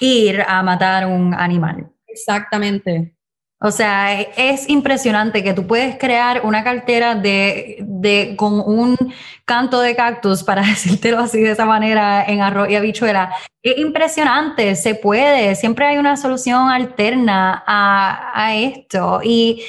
ir 0.00 0.42
a 0.46 0.62
matar 0.62 1.06
un 1.06 1.34
animal. 1.34 1.90
Exactamente. 2.06 3.14
O 3.60 3.72
sea, 3.72 4.20
es 4.20 4.68
impresionante 4.68 5.42
que 5.42 5.52
tú 5.52 5.66
puedes 5.66 5.98
crear 5.98 6.42
una 6.44 6.62
cartera 6.62 7.16
de, 7.16 7.78
de, 7.80 8.36
con 8.36 8.60
un 8.60 8.96
canto 9.44 9.80
de 9.80 9.96
cactus, 9.96 10.44
para 10.44 10.62
decírtelo 10.66 11.18
así 11.18 11.40
de 11.40 11.52
esa 11.52 11.64
manera, 11.66 12.24
en 12.24 12.40
arroz 12.40 12.70
y 12.70 12.76
habichuela. 12.76 13.34
Es 13.62 13.78
impresionante, 13.78 14.76
se 14.76 14.94
puede, 14.94 15.56
siempre 15.56 15.86
hay 15.86 15.98
una 15.98 16.16
solución 16.16 16.70
alterna 16.70 17.64
a, 17.66 18.30
a 18.32 18.54
esto. 18.54 19.20
Y, 19.24 19.64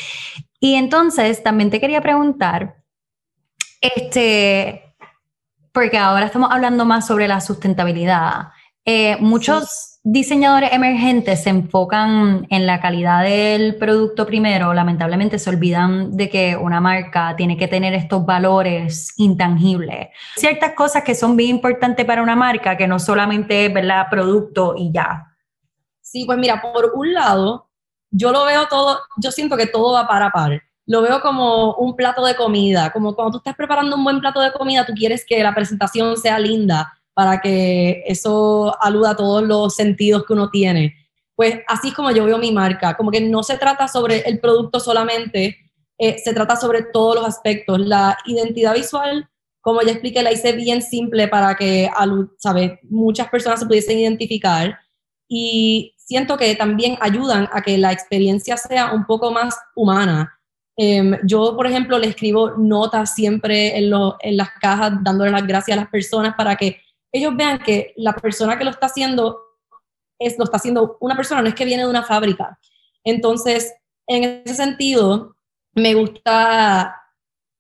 y 0.60 0.76
entonces 0.76 1.42
también 1.42 1.72
te 1.72 1.80
quería 1.80 2.02
preguntar, 2.02 2.76
este, 3.82 4.96
porque 5.72 5.98
ahora 5.98 6.28
estamos 6.28 6.52
hablando 6.52 6.86
más 6.86 7.08
sobre 7.08 7.28
la 7.28 7.42
sustentabilidad. 7.42 8.50
Eh, 8.86 9.18
muchos 9.20 9.89
diseñadores 10.12 10.74
emergentes 10.74 11.44
se 11.44 11.52
enfocan 11.52 12.48
en 12.50 12.66
la 12.66 12.82
calidad 12.82 13.24
del 13.24 13.76
producto 13.76 14.26
primero, 14.26 14.74
lamentablemente 14.74 15.38
se 15.38 15.52
olvidan 15.52 16.18
de 16.18 16.30
que 16.30 16.58
una 16.58 16.82
marca 16.82 17.36
tiene 17.36 17.58
que 17.58 17.68
tener 17.68 17.94
estos 17.94 18.26
valores 18.26 19.14
intangibles. 19.18 20.08
Ciertas 20.36 20.74
cosas 20.74 21.04
que 21.04 21.14
son 21.14 21.38
bien 21.38 21.52
importantes 21.52 22.06
para 22.06 22.24
una 22.24 22.36
marca, 22.36 22.76
que 22.76 22.88
no 22.88 22.98
solamente 22.98 23.68
es 23.68 23.74
¿verdad? 23.74 24.08
producto 24.10 24.74
y 24.76 24.92
ya. 24.92 25.28
Sí, 26.02 26.26
pues 26.26 26.40
mira, 26.40 26.60
por 26.60 26.92
un 26.96 27.14
lado, 27.14 27.70
yo 28.10 28.32
lo 28.32 28.46
veo 28.46 28.68
todo, 28.68 29.00
yo 29.18 29.32
siento 29.32 29.56
que 29.58 29.68
todo 29.68 29.94
va 29.94 30.08
para 30.08 30.32
par 30.32 30.64
lo 30.88 31.04
veo 31.04 31.22
como 31.22 31.76
un 31.76 31.96
plato 31.96 32.26
de 32.26 32.36
comida, 32.36 32.92
como 32.92 33.14
cuando 33.14 33.34
tú 33.34 33.38
estás 33.38 33.56
preparando 33.56 33.96
un 33.96 34.04
buen 34.04 34.20
plato 34.20 34.42
de 34.42 34.52
comida, 34.52 34.88
tú 34.88 34.94
quieres 34.94 35.24
que 35.24 35.44
la 35.44 35.54
presentación 35.54 36.18
sea 36.18 36.40
linda 36.40 36.99
para 37.20 37.42
que 37.42 38.02
eso 38.08 38.74
aluda 38.82 39.10
a 39.10 39.16
todos 39.18 39.44
los 39.44 39.76
sentidos 39.76 40.24
que 40.26 40.32
uno 40.32 40.50
tiene. 40.50 40.96
Pues 41.36 41.60
así 41.68 41.90
es 41.90 41.94
como 41.94 42.12
yo 42.12 42.24
veo 42.24 42.38
mi 42.38 42.54
marca, 42.54 42.96
como 42.96 43.12
que 43.12 43.20
no 43.20 43.44
se 43.44 43.58
trata 43.58 43.90
sobre 43.90 44.20
el 44.20 44.40
producto 44.40 44.80
solamente, 44.80 45.58
eh, 45.98 46.18
se 46.24 46.34
trata 46.34 46.56
sobre 46.56 46.84
todos 46.84 47.16
los 47.16 47.26
aspectos. 47.26 47.78
La 47.78 48.18
identidad 48.26 48.74
visual, 48.74 49.28
como 49.60 49.82
ya 49.82 49.92
expliqué, 49.92 50.24
la 50.24 50.32
hice 50.32 50.54
bien 50.54 50.82
simple 50.82 51.28
para 51.28 51.56
que, 51.56 51.90
¿sabes? 52.38 52.72
Muchas 52.84 53.28
personas 53.28 53.60
se 53.60 53.66
pudiesen 53.66 54.00
identificar 54.00 54.80
y 55.28 55.94
siento 55.98 56.38
que 56.38 56.56
también 56.56 56.98
ayudan 57.02 57.50
a 57.52 57.62
que 57.62 57.78
la 57.78 57.92
experiencia 57.92 58.56
sea 58.56 58.94
un 58.94 59.06
poco 59.06 59.30
más 59.30 59.58
humana 59.76 60.40
Em, 60.82 61.18
yo, 61.26 61.58
por 61.58 61.68
ejemplo, 61.68 62.00
le 62.00 62.08
escribo 62.08 62.52
notas 62.52 63.14
siempre 63.14 63.78
en, 63.78 63.92
en 64.22 64.38
las 64.38 64.50
cajas 64.62 64.94
dándole 65.04 65.30
las 65.30 65.46
gracias 65.46 65.78
a 65.78 65.82
las 65.82 65.90
personas 65.90 66.36
para 66.38 66.56
que 66.56 66.80
ellos 67.12 67.36
vean 67.36 67.60
que 67.60 67.94
la 67.98 68.14
persona 68.14 68.58
que 68.58 68.64
lo 68.64 68.72
está 68.72 68.88
haciendo 68.88 69.40
es, 70.20 70.38
lo 70.38 70.44
está 70.44 70.58
haciendo 70.58 70.98
una 71.00 71.16
persona, 71.16 71.42
no 71.42 71.48
es 71.48 71.56
que 71.56 71.66
viene 71.66 71.84
de 71.84 71.90
una 71.90 72.04
fábrica. 72.04 72.60
Entonces, 73.04 73.74
en 74.08 74.44
ese 74.46 74.56
sentido, 74.56 75.36
me 75.74 75.94
gusta, 75.94 76.96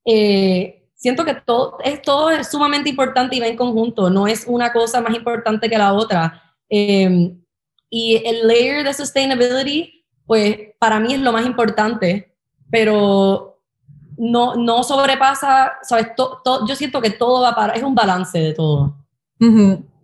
eh, 0.05 0.89
siento 0.95 1.23
que 1.23 1.35
todo 1.35 1.77
es, 1.83 2.01
todo 2.01 2.31
es 2.31 2.49
sumamente 2.49 2.89
importante 2.89 3.35
y 3.35 3.39
va 3.39 3.47
en 3.47 3.55
conjunto, 3.55 4.09
no 4.09 4.27
es 4.27 4.45
una 4.47 4.73
cosa 4.73 5.01
más 5.01 5.15
importante 5.15 5.69
que 5.69 5.77
la 5.77 5.93
otra. 5.93 6.43
Em, 6.67 7.41
y 7.89 8.21
el 8.25 8.47
layer 8.47 8.83
de 8.83 8.93
sustainability, 8.93 10.05
pues 10.25 10.57
para 10.79 10.99
mí 10.99 11.13
es 11.13 11.19
lo 11.19 11.31
más 11.31 11.45
importante 11.45 12.29
pero 12.69 13.63
no, 14.17 14.55
no 14.55 14.83
sobrepasa, 14.83 15.73
¿sabes? 15.81 16.07
yo 16.67 16.75
siento 16.75 17.01
que 17.01 17.11
todo 17.11 17.41
va 17.41 17.55
para, 17.55 17.73
es 17.73 17.83
un 17.83 17.95
balance 17.95 18.37
de 18.37 18.53
todo, 18.53 18.95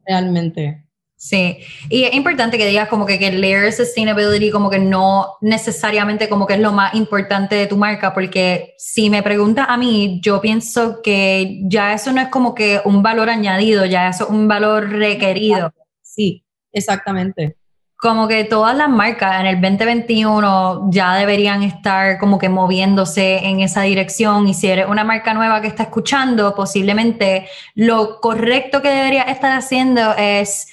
realmente. 0.06 0.82
Sí, 1.18 1.58
y 1.90 2.04
es 2.04 2.14
importante 2.14 2.58
que 2.58 2.68
digas 2.68 2.90
como 2.90 3.06
que, 3.06 3.18
que 3.18 3.28
el 3.28 3.42
layer 3.42 3.72
sustainability 3.72 4.52
como 4.52 4.70
que 4.70 4.80
no 4.80 5.38
necesariamente 5.42 6.28
como 6.30 6.46
que 6.46 6.56
es 6.56 6.60
lo 6.60 6.72
más 6.72 6.94
importante 6.94 7.56
de 7.56 7.68
tu 7.68 7.78
marca, 7.78 8.14
porque 8.14 8.76
si 8.78 9.10
me 9.10 9.24
preguntas 9.24 9.66
a 9.70 9.78
mí, 9.78 10.20
yo 10.22 10.42
pienso 10.42 11.02
que 11.02 11.62
ya 11.64 11.94
eso 11.94 12.12
no 12.12 12.22
es 12.22 12.28
como 12.28 12.54
que 12.54 12.82
un 12.86 13.02
valor 13.02 13.30
añadido, 13.30 13.86
ya 13.86 14.10
eso 14.10 14.26
es 14.26 14.30
un 14.30 14.48
valor 14.48 14.90
requerido. 14.90 15.74
Sí, 16.02 16.44
exactamente 16.72 17.58
como 18.06 18.28
que 18.28 18.44
todas 18.44 18.78
las 18.78 18.88
marcas 18.88 19.40
en 19.40 19.48
el 19.48 19.60
2021 19.60 20.92
ya 20.92 21.16
deberían 21.16 21.64
estar 21.64 22.20
como 22.20 22.38
que 22.38 22.50
moviéndose 22.50 23.38
en 23.38 23.62
esa 23.62 23.82
dirección 23.82 24.48
y 24.48 24.54
si 24.54 24.68
eres 24.68 24.88
una 24.88 25.04
marca 25.04 25.34
nueva 25.34 25.60
que 25.60 25.68
está 25.68 25.84
escuchando, 25.84 26.54
posiblemente 26.54 27.48
lo 27.74 28.22
correcto 28.22 28.84
que 28.84 28.90
debería 28.90 29.24
estar 29.24 29.58
haciendo 29.58 30.14
es 30.20 30.68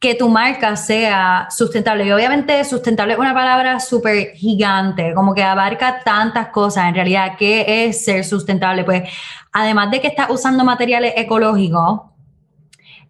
que 0.00 0.16
tu 0.16 0.28
marca 0.28 0.74
sea 0.74 1.46
sustentable. 1.50 2.04
Y 2.04 2.10
obviamente 2.10 2.64
sustentable 2.64 3.12
es 3.12 3.18
una 3.20 3.32
palabra 3.32 3.78
súper 3.78 4.32
gigante, 4.34 5.14
como 5.14 5.34
que 5.34 5.44
abarca 5.44 6.00
tantas 6.04 6.48
cosas. 6.48 6.88
En 6.88 6.96
realidad, 6.96 7.36
¿qué 7.38 7.86
es 7.86 8.04
ser 8.04 8.24
sustentable? 8.24 8.82
Pues 8.82 9.08
además 9.52 9.92
de 9.92 10.00
que 10.00 10.08
estás 10.08 10.30
usando 10.30 10.64
materiales 10.64 11.12
ecológicos, 11.16 12.00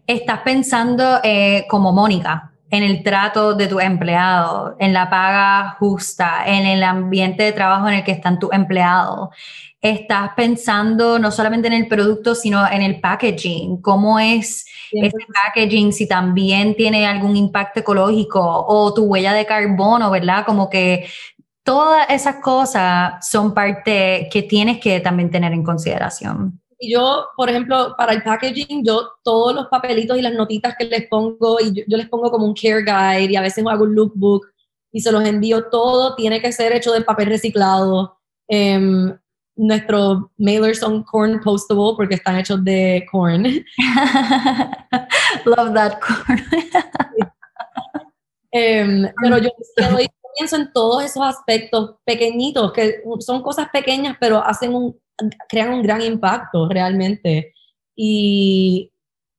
estás 0.07 0.41
pensando 0.41 1.21
eh, 1.25 1.65
como 1.71 1.93
Mónica, 1.93 2.52
en 2.73 2.83
el 2.83 3.03
trato 3.03 3.55
de 3.55 3.67
tu 3.67 3.79
empleado, 3.81 4.77
en 4.79 4.95
la 4.95 5.11
paga 5.11 5.77
justa, 5.79 6.43
en 6.47 6.65
el 6.65 6.83
ambiente 6.83 7.43
de 7.43 7.53
trabajo 7.53 7.87
en 7.87 7.97
el 7.97 8.03
que 8.03 8.13
están 8.13 8.39
tus 8.39 8.51
empleados. 8.51 9.29
Estás 9.79 10.31
pensando 10.35 11.19
no 11.19 11.31
solamente 11.31 11.69
en 11.69 11.75
el 11.75 11.87
producto, 11.87 12.35
sino 12.35 12.67
en 12.67 12.81
el 12.81 12.99
packaging. 12.99 13.83
¿Cómo 13.83 14.19
es 14.19 14.65
ese 14.91 15.19
packaging? 15.35 15.93
Si 15.93 16.09
también 16.09 16.75
tiene 16.75 17.07
algún 17.07 17.37
impacto 17.37 17.81
ecológico 17.81 18.41
o 18.41 18.95
tu 18.95 19.05
huella 19.05 19.35
de 19.35 19.45
carbono, 19.45 20.11
¿verdad? 20.11 20.47
Como 20.47 20.71
que 20.71 21.07
todas 21.63 22.09
esas 22.09 22.37
cosas 22.37 23.29
son 23.29 23.53
parte 23.53 24.31
que 24.33 24.45
tienes 24.45 24.79
que 24.81 25.01
también 25.01 25.31
tener 25.31 25.53
en 25.53 25.63
consideración. 25.63 26.62
Y 26.85 26.93
yo, 26.93 27.29
por 27.37 27.49
ejemplo, 27.49 27.95
para 27.97 28.13
el 28.13 28.25
packaging, 28.25 28.85
yo 28.85 29.13
todos 29.23 29.55
los 29.55 29.69
papelitos 29.69 30.19
y 30.19 30.23
las 30.23 30.35
notitas 30.35 30.75
que 30.77 30.85
les 30.85 31.07
pongo, 31.07 31.61
y 31.61 31.73
yo, 31.73 31.97
les 31.97 32.09
pongo 32.09 32.29
como 32.29 32.45
un 32.45 32.55
care 32.55 32.83
guide 32.83 33.31
y 33.31 33.37
a 33.37 33.41
veces 33.41 33.65
hago 33.65 33.85
un 33.85 33.95
lookbook 33.95 34.49
y 34.91 35.01
se 35.01 35.13
los 35.13 35.25
envío, 35.25 35.67
todo 35.71 36.17
tiene 36.17 36.43
que 36.43 36.51
ser 36.51 36.73
hecho 36.73 36.93
de 36.93 37.03
papel 37.03 37.29
reciclado. 37.29 38.19
Um, 38.49 39.17
nuestros 39.55 40.25
mailers 40.39 40.81
son 40.81 41.05
corn 41.05 41.41
postable 41.41 41.95
porque 41.97 42.17
están 42.17 42.39
hechos 42.39 42.65
de 42.65 43.07
corn. 43.13 43.45
Love 45.45 45.75
that 45.75 46.01
corn. 46.01 46.45
Em, 48.55 49.11
pero 49.23 49.39
yo, 49.39 49.49
yo 49.79 49.97
pienso 50.37 50.57
en 50.57 50.71
todos 50.75 51.05
esos 51.05 51.25
aspectos 51.25 51.95
pequeñitos, 52.05 52.71
que 52.73 53.03
son 53.21 53.41
cosas 53.41 53.69
pequeñas, 53.73 54.19
pero 54.21 54.45
hacen 54.45 54.75
un, 54.75 55.01
crean 55.49 55.75
un 55.75 55.83
gran 55.83 56.03
impacto 56.03 56.69
realmente. 56.69 57.55
Y 57.95 58.93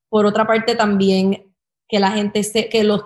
por 0.09 0.25
otra 0.25 0.45
parte 0.45 0.75
también 0.75 1.53
que 1.87 1.99
la 1.99 2.11
gente, 2.11 2.43
se, 2.43 2.69
que 2.69 2.83
los 2.83 3.01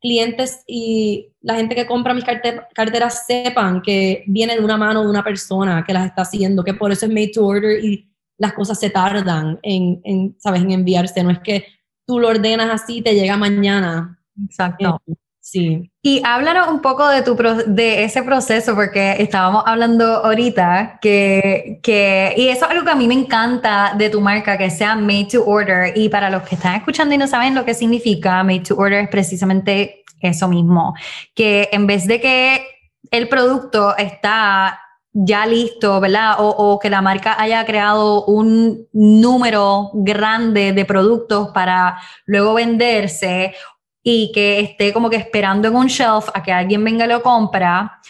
clientes 0.00 0.64
y 0.66 1.32
la 1.40 1.54
gente 1.54 1.74
que 1.74 1.86
compra 1.86 2.14
mis 2.14 2.24
carteras 2.24 3.24
sepan 3.26 3.82
que 3.82 4.24
viene 4.26 4.56
de 4.56 4.64
una 4.64 4.76
mano 4.76 5.02
de 5.02 5.08
una 5.08 5.22
persona 5.22 5.84
que 5.86 5.92
las 5.92 6.06
está 6.06 6.22
haciendo, 6.22 6.64
que 6.64 6.74
por 6.74 6.90
eso 6.90 7.06
es 7.06 7.12
made 7.12 7.30
to 7.32 7.46
order 7.46 7.84
y 7.84 8.08
las 8.36 8.52
cosas 8.52 8.80
se 8.80 8.90
tardan 8.90 9.60
en, 9.62 10.00
en 10.04 10.36
¿sabes? 10.38 10.62
En 10.62 10.72
enviarse. 10.72 11.22
No 11.22 11.30
es 11.30 11.38
que 11.38 11.66
tú 12.04 12.18
lo 12.18 12.28
ordenas 12.28 12.70
así 12.70 12.98
y 12.98 13.02
te 13.02 13.14
llega 13.14 13.36
mañana. 13.36 14.20
Exacto. 14.44 15.00
Eh, 15.06 15.14
Sí. 15.44 15.90
Y 16.02 16.22
háblanos 16.24 16.68
un 16.68 16.80
poco 16.80 17.08
de, 17.08 17.22
tu 17.22 17.36
de 17.66 18.04
ese 18.04 18.22
proceso, 18.22 18.76
porque 18.76 19.16
estábamos 19.18 19.64
hablando 19.66 20.24
ahorita 20.24 21.00
que, 21.02 21.80
que, 21.82 22.32
y 22.36 22.46
eso 22.46 22.64
es 22.64 22.70
algo 22.70 22.84
que 22.84 22.92
a 22.92 22.94
mí 22.94 23.08
me 23.08 23.14
encanta 23.14 23.92
de 23.98 24.08
tu 24.08 24.20
marca, 24.20 24.56
que 24.56 24.70
sea 24.70 24.94
made 24.94 25.26
to 25.32 25.44
order. 25.44 25.98
Y 25.98 26.08
para 26.08 26.30
los 26.30 26.44
que 26.44 26.54
están 26.54 26.76
escuchando 26.76 27.12
y 27.16 27.18
no 27.18 27.26
saben 27.26 27.56
lo 27.56 27.64
que 27.64 27.74
significa, 27.74 28.44
made 28.44 28.60
to 28.60 28.76
order 28.76 29.02
es 29.02 29.08
precisamente 29.08 30.04
eso 30.20 30.46
mismo, 30.46 30.94
que 31.34 31.68
en 31.72 31.88
vez 31.88 32.06
de 32.06 32.20
que 32.20 32.64
el 33.10 33.28
producto 33.28 33.96
está 33.96 34.78
ya 35.12 35.44
listo, 35.44 36.00
¿verdad? 36.00 36.36
O, 36.38 36.78
que 36.78 36.88
la 36.88 37.02
marca 37.02 37.36
haya 37.38 37.64
creado 37.66 38.24
un 38.24 38.86
número 38.92 39.90
grande 39.92 40.72
de 40.72 40.84
productos 40.84 41.48
para 41.48 41.98
luego 42.24 42.54
venderse 42.54 43.54
y 44.02 44.32
que 44.32 44.60
esté 44.60 44.92
como 44.92 45.10
que 45.10 45.16
esperando 45.16 45.68
en 45.68 45.76
un 45.76 45.86
shelf 45.86 46.28
a 46.34 46.42
que 46.42 46.52
alguien 46.52 46.82
venga 46.82 47.04
y 47.04 47.08
lo 47.08 47.22
compra, 47.22 48.00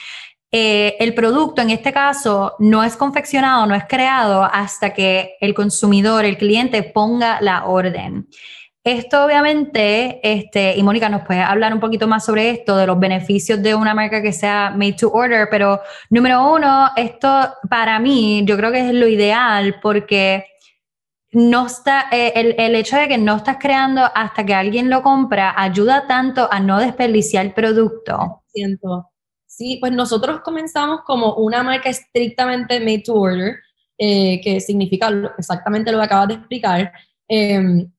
eh, 0.50 0.96
el 1.00 1.14
producto 1.14 1.62
en 1.62 1.70
este 1.70 1.92
caso 1.92 2.56
no 2.58 2.84
es 2.84 2.96
confeccionado, 2.96 3.66
no 3.66 3.74
es 3.74 3.84
creado 3.88 4.44
hasta 4.44 4.92
que 4.92 5.36
el 5.40 5.54
consumidor, 5.54 6.24
el 6.24 6.36
cliente 6.36 6.82
ponga 6.82 7.40
la 7.40 7.64
orden. 7.64 8.28
Esto 8.84 9.24
obviamente, 9.24 10.20
este, 10.22 10.76
y 10.76 10.82
Mónica 10.82 11.08
nos 11.08 11.22
puede 11.22 11.40
hablar 11.40 11.72
un 11.72 11.78
poquito 11.78 12.08
más 12.08 12.24
sobre 12.24 12.50
esto, 12.50 12.76
de 12.76 12.86
los 12.86 12.98
beneficios 12.98 13.62
de 13.62 13.76
una 13.76 13.94
marca 13.94 14.20
que 14.20 14.32
sea 14.32 14.74
made 14.76 14.94
to 14.94 15.10
order, 15.12 15.46
pero 15.50 15.80
número 16.10 16.52
uno, 16.52 16.90
esto 16.96 17.54
para 17.70 18.00
mí 18.00 18.42
yo 18.44 18.56
creo 18.56 18.72
que 18.72 18.88
es 18.88 18.92
lo 18.92 19.06
ideal 19.06 19.76
porque 19.80 20.44
no 21.32 21.66
está, 21.66 22.08
eh, 22.12 22.32
el, 22.36 22.54
el, 22.58 22.74
hecho 22.74 22.96
de 22.96 23.08
que 23.08 23.18
no 23.18 23.36
estás 23.36 23.56
creando 23.58 24.02
hasta 24.14 24.44
que 24.44 24.54
alguien 24.54 24.90
lo 24.90 25.02
compra 25.02 25.54
ayuda 25.56 26.06
tanto 26.06 26.46
a 26.52 26.60
no 26.60 26.78
desperdiciar 26.78 27.46
el 27.46 27.54
producto. 27.54 28.42
Siento. 28.52 29.08
Sí, 29.46 29.78
pues 29.80 29.92
nosotros 29.92 30.40
comenzamos 30.42 31.00
como 31.06 31.34
una 31.34 31.62
marca 31.62 31.88
estrictamente 31.90 32.80
made 32.80 33.02
to 33.04 33.14
order, 33.14 33.56
eh, 33.98 34.40
que 34.42 34.60
significa 34.60 35.10
exactamente 35.38 35.92
lo 35.92 35.98
que 35.98 36.04
acabas 36.04 36.28
de 36.28 36.34
explicar. 36.34 36.92
Em, 37.28 37.90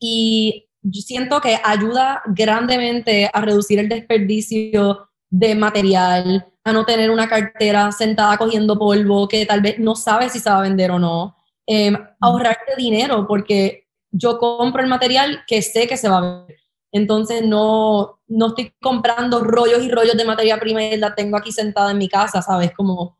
y 0.00 0.68
yo 0.82 1.00
siento 1.02 1.40
que 1.40 1.58
ayuda 1.62 2.22
grandemente 2.26 3.30
a 3.32 3.40
reducir 3.40 3.78
el 3.78 3.88
desperdicio 3.88 5.08
de 5.28 5.54
material, 5.54 6.46
a 6.64 6.72
no 6.72 6.84
tener 6.84 7.10
una 7.10 7.28
cartera 7.28 7.92
sentada 7.92 8.36
cogiendo 8.36 8.78
polvo 8.78 9.28
que 9.28 9.46
tal 9.46 9.60
vez 9.60 9.78
no 9.78 9.94
sabe 9.94 10.28
si 10.28 10.40
se 10.40 10.50
va 10.50 10.58
a 10.58 10.62
vender 10.62 10.90
o 10.90 10.98
no. 10.98 11.36
Eh, 11.72 11.92
ahorrarte 12.18 12.74
dinero 12.76 13.28
porque 13.28 13.86
yo 14.10 14.38
compro 14.38 14.82
el 14.82 14.88
material 14.88 15.44
que 15.46 15.62
sé 15.62 15.86
que 15.86 15.96
se 15.96 16.08
va 16.08 16.18
a 16.18 16.44
ver. 16.46 16.56
Entonces 16.90 17.46
no, 17.46 18.20
no 18.26 18.48
estoy 18.48 18.74
comprando 18.80 19.44
rollos 19.44 19.84
y 19.84 19.88
rollos 19.88 20.16
de 20.16 20.24
materia 20.24 20.58
prima 20.58 20.82
y 20.82 20.96
la 20.96 21.14
tengo 21.14 21.36
aquí 21.36 21.52
sentada 21.52 21.92
en 21.92 21.98
mi 21.98 22.08
casa, 22.08 22.42
¿sabes? 22.42 22.72
Como 22.72 23.16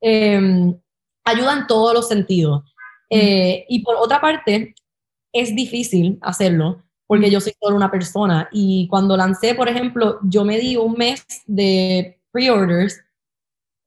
eh, 0.00 0.74
ayuda 1.24 1.52
en 1.52 1.66
todos 1.66 1.92
los 1.92 2.08
sentidos. 2.08 2.62
Eh, 3.10 3.66
y 3.68 3.82
por 3.82 3.96
otra 3.96 4.18
parte, 4.18 4.74
es 5.30 5.54
difícil 5.54 6.18
hacerlo 6.22 6.82
porque 7.06 7.30
yo 7.30 7.38
soy 7.38 7.52
solo 7.60 7.76
una 7.76 7.90
persona. 7.90 8.48
Y 8.50 8.88
cuando 8.88 9.14
lancé, 9.14 9.54
por 9.54 9.68
ejemplo, 9.68 10.20
yo 10.22 10.42
me 10.46 10.58
di 10.58 10.76
un 10.76 10.94
mes 10.94 11.26
de 11.46 12.18
pre-orders 12.32 12.98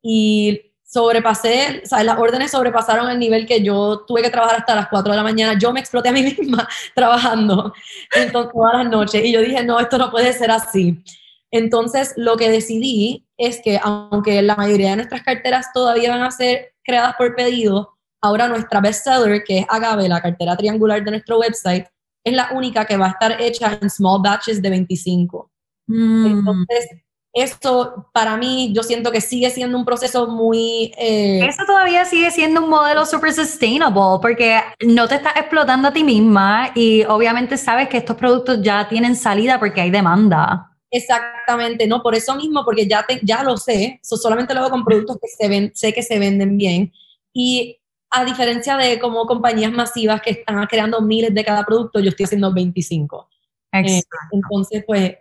y 0.04 0.73
sobrepasé, 0.94 1.82
o 1.84 1.88
sea, 1.88 2.04
las 2.04 2.20
órdenes 2.20 2.52
sobrepasaron 2.52 3.10
el 3.10 3.18
nivel 3.18 3.48
que 3.48 3.64
yo 3.64 4.06
tuve 4.08 4.22
que 4.22 4.30
trabajar 4.30 4.60
hasta 4.60 4.76
las 4.76 4.90
4 4.90 5.12
de 5.12 5.18
la 5.18 5.24
mañana. 5.24 5.58
Yo 5.58 5.74
me 5.74 5.80
exploté 5.80 6.10
a 6.10 6.12
mí 6.12 6.22
misma 6.38 6.68
trabajando 6.94 7.74
entonces, 8.16 8.54
todas 8.54 8.74
las 8.76 8.92
noches 8.92 9.26
y 9.26 9.32
yo 9.32 9.42
dije, 9.42 9.64
no, 9.64 9.80
esto 9.80 9.98
no 9.98 10.12
puede 10.12 10.32
ser 10.34 10.52
así. 10.52 11.04
Entonces, 11.50 12.14
lo 12.16 12.38
que 12.38 12.50
decidí 12.50 13.28
es 13.38 13.60
que, 13.64 13.80
aunque 13.82 14.42
la 14.42 14.56
mayoría 14.56 14.92
de 14.92 14.98
nuestras 14.98 15.24
carteras 15.24 15.68
todavía 15.74 16.12
van 16.12 16.24
a 16.24 16.32
ser 16.32 16.74
creadas 16.84 17.16
por 17.16 17.36
pedido, 17.36 17.98
ahora 18.22 18.48
nuestra 18.48 18.80
bestseller, 18.80 19.44
que 19.44 19.60
es 19.60 19.66
Agave, 19.70 20.08
la 20.08 20.22
cartera 20.22 20.56
triangular 20.56 21.04
de 21.04 21.12
nuestro 21.12 21.40
website, 21.40 21.88
es 22.24 22.34
la 22.34 22.50
única 22.54 22.86
que 22.86 22.98
va 22.98 23.08
a 23.08 23.10
estar 23.10 23.42
hecha 23.42 23.78
en 23.82 23.90
small 23.90 24.22
batches 24.24 24.62
de 24.62 24.70
25. 24.70 25.52
Mm. 25.88 26.26
Entonces, 26.26 27.03
esto 27.34 28.08
para 28.14 28.38
mí 28.38 28.72
yo 28.76 28.84
siento 28.84 29.12
que 29.12 29.20
sigue 29.20 29.50
siendo 29.50 29.78
un 29.78 29.86
proceso 29.86 30.28
muy... 30.28 30.94
Eh, 30.98 31.44
Eso 31.44 31.64
todavía 31.66 32.06
sigue 32.06 32.30
siendo 32.30 32.62
un 32.62 32.70
modelo 32.70 33.06
super 33.08 33.34
sustainable 33.34 34.20
porque 34.22 34.62
no 34.86 35.08
te 35.08 35.16
estás 35.16 35.36
explotando 35.36 35.88
a 35.88 35.94
ti 35.94 36.04
misma 36.04 36.72
y 36.76 37.04
obviamente 37.06 37.58
sabes 37.58 37.90
que 37.90 37.98
estos 37.98 38.16
productos 38.16 38.62
ya 38.62 38.88
tienen 38.88 39.16
salida 39.16 39.60
porque 39.60 39.82
hay 39.82 39.90
demanda. 39.90 40.70
Exactamente, 40.92 41.88
no, 41.88 42.04
por 42.04 42.14
eso 42.14 42.36
mismo, 42.36 42.64
porque 42.64 42.88
ya, 42.88 43.04
te, 43.04 43.20
ya 43.24 43.42
lo 43.42 43.58
sé, 43.58 44.00
solamente 44.04 44.54
lo 44.54 44.60
hago 44.60 44.70
con 44.70 44.86
productos 44.86 45.18
que 45.20 45.28
se 45.28 45.50
ven, 45.50 45.72
sé 45.74 45.92
que 45.92 46.04
se 46.04 46.20
venden 46.20 46.56
bien. 46.56 46.94
Y 47.34 47.80
a 48.12 48.24
diferencia 48.24 48.78
de 48.78 49.00
como 49.00 49.26
compañías 49.26 49.72
masivas 49.72 50.22
que 50.22 50.30
están 50.30 50.64
creando 50.68 51.02
miles 51.02 51.34
de 51.34 51.44
cada 51.44 51.66
producto, 51.66 52.00
yo 52.00 52.10
estoy 52.10 52.26
haciendo 52.26 52.54
25. 52.54 53.28
Eh, 53.72 54.04
entonces, 54.32 54.84
pues, 54.86 55.16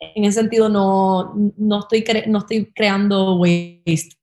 en 0.00 0.24
ese 0.24 0.40
sentido 0.40 0.68
no, 0.68 1.34
no, 1.56 1.80
estoy, 1.80 2.04
no 2.26 2.38
estoy 2.38 2.72
creando 2.74 3.36
waste. 3.36 4.16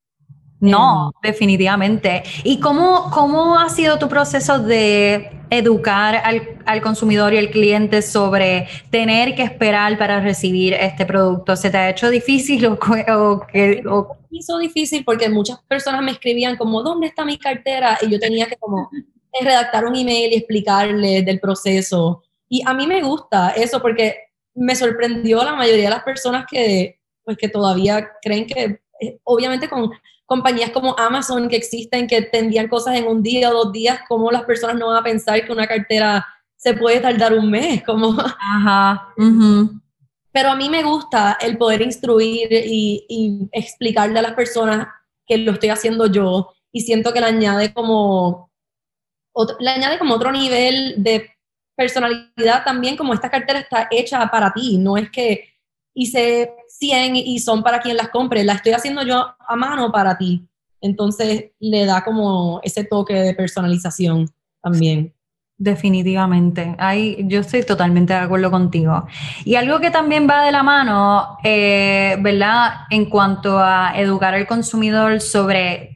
No, 0.59 1.11
definitivamente. 1.21 2.23
¿Y 2.43 2.59
cómo, 2.59 3.11
cómo 3.11 3.59
ha 3.59 3.69
sido 3.69 3.99
tu 3.99 4.07
proceso 4.07 4.57
de 4.57 5.29
educar 5.49 6.15
al, 6.23 6.59
al, 6.65 6.81
consumidor 6.81 7.33
y 7.33 7.38
al 7.38 7.51
cliente 7.51 8.01
sobre 8.01 8.67
tener 8.89 9.35
que 9.35 9.43
esperar 9.43 9.97
para 9.97 10.21
recibir 10.21 10.73
este 10.73 11.05
producto? 11.05 11.55
¿Se 11.55 11.69
te 11.69 11.77
ha 11.77 11.89
hecho 11.89 12.09
difícil 12.09 12.65
o, 12.65 12.79
o, 12.79 13.45
o 13.91 14.17
hizo 14.31 14.57
difícil 14.57 15.03
porque 15.03 15.29
muchas 15.29 15.59
personas 15.67 16.01
me 16.01 16.11
escribían 16.11 16.57
como, 16.57 16.81
¿dónde 16.81 17.07
está 17.07 17.25
mi 17.25 17.38
cartera? 17.38 17.97
Y 18.01 18.09
yo 18.09 18.19
tenía 18.19 18.47
que 18.47 18.55
como 18.55 18.89
redactar 19.41 19.85
un 19.85 19.95
email 19.95 20.31
y 20.31 20.38
explicarle 20.38 21.21
del 21.21 21.39
proceso. 21.39 22.23
Y 22.47 22.61
a 22.65 22.73
mí 22.73 22.88
me 22.88 23.01
gusta 23.01 23.49
eso 23.51 23.81
porque 23.81 24.15
me 24.56 24.76
sorprendió 24.76 25.44
la 25.44 25.54
mayoría 25.54 25.86
de 25.86 25.89
las 25.89 26.04
personas 26.04 26.46
que, 26.50 27.00
pues, 27.24 27.38
que 27.38 27.50
todavía 27.50 28.12
creen 28.22 28.48
que, 28.48 28.82
eh, 29.02 29.20
obviamente 29.24 29.70
con 29.70 29.91
compañías 30.26 30.72
como 30.72 30.98
Amazon 30.98 31.48
que 31.50 31.56
existen, 31.56 32.08
que 32.08 32.22
tendían 32.24 32.68
cosas 32.68 32.96
en 32.96 33.08
un 33.08 33.22
día 33.22 33.50
o 33.50 33.65
dos 33.65 33.72
días, 33.72 34.00
¿cómo 34.08 34.32
las 34.32 34.44
personas 34.44 34.76
no 34.78 34.88
van 34.88 34.98
a 34.98 35.04
pensar 35.04 35.46
que 35.46 35.52
una 35.52 35.68
cartera 35.68 36.26
se 36.56 36.74
puede 36.74 37.00
tardar 37.00 37.34
un 37.34 37.50
mes? 37.50 37.84
Como... 37.86 38.15
Ajá. 38.20 39.13
Pero 40.32 40.52
a 40.52 40.56
mí 40.56 40.70
me 40.70 40.84
gusta 40.84 41.38
el 41.39 41.58
poder 41.58 41.82
instruir 41.82 42.50
y, 42.52 43.48
explicarle 43.52 44.20
a 44.20 44.24
las 44.24 44.34
personas 44.34 44.88
que 45.26 45.38
lo 45.38 45.54
estoy 45.54 45.70
haciendo 45.70 46.08
yo 46.08 46.54
y 46.72 46.82
siento 46.82 47.13
que 47.13 47.22
le 47.22 47.28
añade 47.28 47.74
como 47.74 48.52
otro, 49.32 49.56
le 49.60 49.70
añade 49.70 49.98
como 49.98 50.15
otro 50.15 50.32
nivel 50.32 50.96
de 50.98 51.35
personalidad 51.75 52.63
también 52.63 52.95
como 52.95 53.13
esta 53.13 53.29
cartera 53.29 53.59
está 53.59 53.88
hecha 53.91 54.25
para 54.31 54.53
ti, 54.53 54.77
no 54.77 54.97
es 54.97 55.09
que 55.09 55.55
hice 55.93 56.51
100 56.67 57.15
y 57.15 57.39
son 57.39 57.63
para 57.63 57.79
quien 57.79 57.97
las 57.97 58.09
compre, 58.09 58.43
la 58.43 58.53
estoy 58.53 58.73
haciendo 58.73 59.03
yo 59.03 59.35
a 59.39 59.55
mano 59.55 59.91
para 59.91 60.17
ti. 60.17 60.47
Entonces 60.81 61.51
le 61.59 61.85
da 61.85 62.03
como 62.03 62.59
ese 62.63 62.83
toque 62.83 63.13
de 63.13 63.33
personalización 63.33 64.29
también. 64.61 65.13
Definitivamente, 65.57 66.75
ahí 66.79 67.17
yo 67.29 67.39
estoy 67.39 67.63
totalmente 67.63 68.11
de 68.11 68.19
acuerdo 68.19 68.51
contigo. 68.51 69.07
Y 69.45 69.55
algo 69.55 69.79
que 69.79 69.89
también 69.89 70.27
va 70.29 70.45
de 70.45 70.51
la 70.51 70.63
mano, 70.63 71.38
eh, 71.45 72.17
¿verdad? 72.19 72.73
En 72.89 73.05
cuanto 73.09 73.57
a 73.57 73.93
educar 73.95 74.33
al 74.33 74.47
consumidor 74.47 75.21
sobre, 75.21 75.95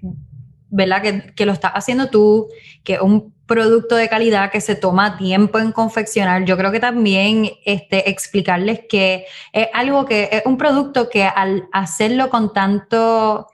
¿verdad? 0.69 1.01
Que, 1.01 1.33
que 1.35 1.45
lo 1.45 1.51
estás 1.51 1.73
haciendo 1.73 2.09
tú, 2.09 2.47
que 2.85 3.01
un 3.01 3.33
producto 3.49 3.95
de 3.95 4.07
calidad 4.07 4.51
que 4.51 4.62
se 4.62 4.75
toma 4.75 5.17
tiempo 5.17 5.59
en 5.59 5.73
confeccionar. 5.73 6.45
Yo 6.45 6.55
creo 6.55 6.71
que 6.71 6.79
también 6.79 7.49
este, 7.65 8.09
explicarles 8.09 8.81
que 8.88 9.25
es 9.51 9.67
algo 9.73 10.05
que 10.05 10.29
es 10.31 10.43
un 10.45 10.57
producto 10.57 11.09
que 11.09 11.23
al 11.23 11.67
hacerlo 11.73 12.29
con 12.29 12.53
tanto 12.53 13.47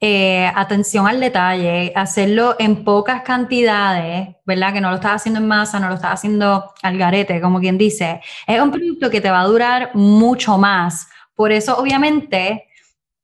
eh, 0.00 0.50
atención 0.54 1.06
al 1.06 1.20
detalle, 1.20 1.92
hacerlo 1.94 2.56
en 2.58 2.84
pocas 2.84 3.22
cantidades, 3.22 4.30
¿verdad? 4.46 4.72
Que 4.72 4.80
no 4.80 4.90
lo 4.90 4.96
estás 4.96 5.16
haciendo 5.16 5.40
en 5.40 5.46
masa, 5.46 5.78
no 5.78 5.88
lo 5.88 5.94
estás 5.94 6.14
haciendo 6.14 6.72
al 6.82 6.96
garete, 6.96 7.40
como 7.40 7.60
quien 7.60 7.76
dice. 7.76 8.20
Es 8.46 8.60
un 8.60 8.70
producto 8.70 9.10
que 9.10 9.20
te 9.20 9.30
va 9.30 9.40
a 9.40 9.46
durar 9.46 9.90
mucho 9.94 10.56
más. 10.56 11.08
Por 11.34 11.52
eso, 11.52 11.76
obviamente, 11.78 12.68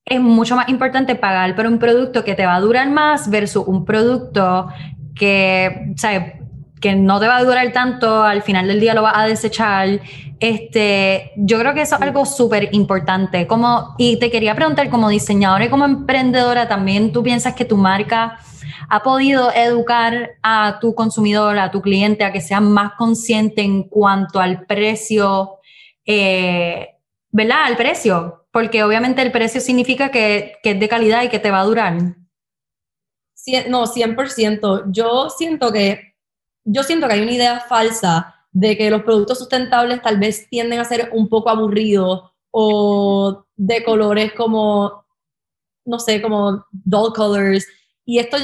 es 0.04 0.20
mucho 0.20 0.57
más 0.57 0.68
importante 0.68 1.14
pagar 1.14 1.54
por 1.54 1.66
un 1.66 1.78
producto 1.78 2.24
que 2.24 2.35
te 2.35 2.46
va 2.46 2.57
a 2.57 2.61
durar 2.61 2.88
más 2.90 3.28
versus 3.28 3.64
un 3.66 3.85
producto 3.85 4.68
que, 5.18 5.92
¿sabes? 5.96 6.35
que 6.81 6.94
no 6.94 7.20
te 7.20 7.26
va 7.26 7.38
a 7.38 7.44
durar 7.44 7.72
tanto, 7.72 8.22
al 8.22 8.42
final 8.42 8.68
del 8.68 8.81
día 8.81 8.94
lo 8.94 9.02
vas 9.02 9.14
a 9.16 9.26
desechar. 9.26 10.00
Este, 10.40 11.33
yo 11.37 11.59
creo 11.59 11.74
que 11.74 11.83
eso 11.83 11.96
es 11.96 12.02
algo 12.02 12.24
súper 12.24 12.68
importante. 12.72 13.46
Como, 13.46 13.94
y 13.98 14.18
te 14.18 14.31
quería 14.31 14.54
preguntar, 14.54 14.88
como 14.88 15.09
diseñadora 15.09 15.64
y 15.64 15.68
como 15.68 15.85
emprendedora, 15.85 16.68
¿también 16.68 17.12
tú 17.12 17.22
piensas 17.22 17.54
que 17.54 17.64
tu 17.64 17.76
marca 17.76 18.38
ha 18.88 19.02
podido 19.02 19.52
educar 19.52 20.31
a 20.42 20.78
tu 20.81 20.94
consumidor, 20.94 21.59
a 21.59 21.70
tu 21.70 21.83
cliente, 21.83 22.24
a 22.24 22.33
que 22.33 22.40
sea 22.40 22.61
más 22.61 22.92
consciente 22.96 23.62
en 23.62 23.83
cuanto 23.83 24.40
al 24.40 24.64
precio, 24.66 25.59
eh, 26.07 26.88
¿verdad? 27.31 27.64
Al 27.64 27.76
precio, 27.76 28.46
porque 28.50 28.83
obviamente 28.83 29.20
el 29.20 29.33
precio 29.33 29.61
significa 29.61 30.11
que, 30.11 30.54
que 30.62 30.70
es 30.70 30.81
de 30.81 30.88
calidad 30.88 31.22
y 31.22 31.28
que 31.28 31.38
te 31.38 31.50
va 31.50 31.61
a 31.61 31.64
durar. 31.64 31.98
No, 33.68 33.87
100%. 33.87 34.85
Yo 34.92 35.31
siento 35.31 35.72
que 35.72 36.09
yo 36.70 36.83
siento 36.83 37.07
que 37.09 37.14
hay 37.14 37.22
una 37.22 37.33
idea 37.33 37.61
falsa 37.61 38.35
de 38.53 38.77
que 38.77 38.90
los 38.90 39.03
productos 39.03 39.38
sustentables 39.38 40.03
tal 40.03 40.18
vez 40.18 40.48
tienden 40.51 40.81
a 40.81 40.85
ser 40.85 41.11
un 41.12 41.29
poco 41.29 41.48
aburridos 41.48 42.31
o 42.51 43.44
de 43.57 43.83
colores 43.85 44.33
como, 44.35 45.05
no 45.87 45.98
sé, 45.98 46.20
como 46.20 46.66
dull 46.70 47.12
colors. 47.14 47.66
Y 48.05 48.18
esto 48.18 48.37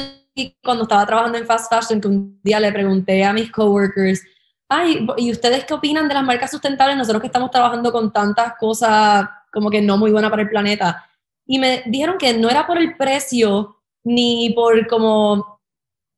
cuando 0.62 0.84
estaba 0.84 1.06
trabajando 1.06 1.38
en 1.38 1.46
fast 1.46 1.72
fashion, 1.72 2.00
que 2.00 2.08
un 2.08 2.40
día 2.42 2.58
le 2.60 2.72
pregunté 2.72 3.24
a 3.24 3.32
mis 3.32 3.52
coworkers, 3.52 4.22
ay, 4.68 5.06
¿y 5.18 5.30
ustedes 5.30 5.64
qué 5.64 5.74
opinan 5.74 6.08
de 6.08 6.14
las 6.14 6.24
marcas 6.24 6.50
sustentables? 6.50 6.96
Nosotros 6.96 7.20
que 7.20 7.28
estamos 7.28 7.50
trabajando 7.50 7.92
con 7.92 8.12
tantas 8.12 8.54
cosas 8.58 9.28
como 9.52 9.70
que 9.70 9.80
no 9.80 9.96
muy 9.96 10.10
buenas 10.10 10.30
para 10.30 10.42
el 10.42 10.48
planeta. 10.48 11.04
Y 11.46 11.58
me 11.58 11.82
dijeron 11.86 12.16
que 12.18 12.34
no 12.34 12.48
era 12.48 12.66
por 12.66 12.78
el 12.78 12.96
precio 12.96 13.76
ni 14.04 14.52
por 14.54 14.86
como 14.86 15.54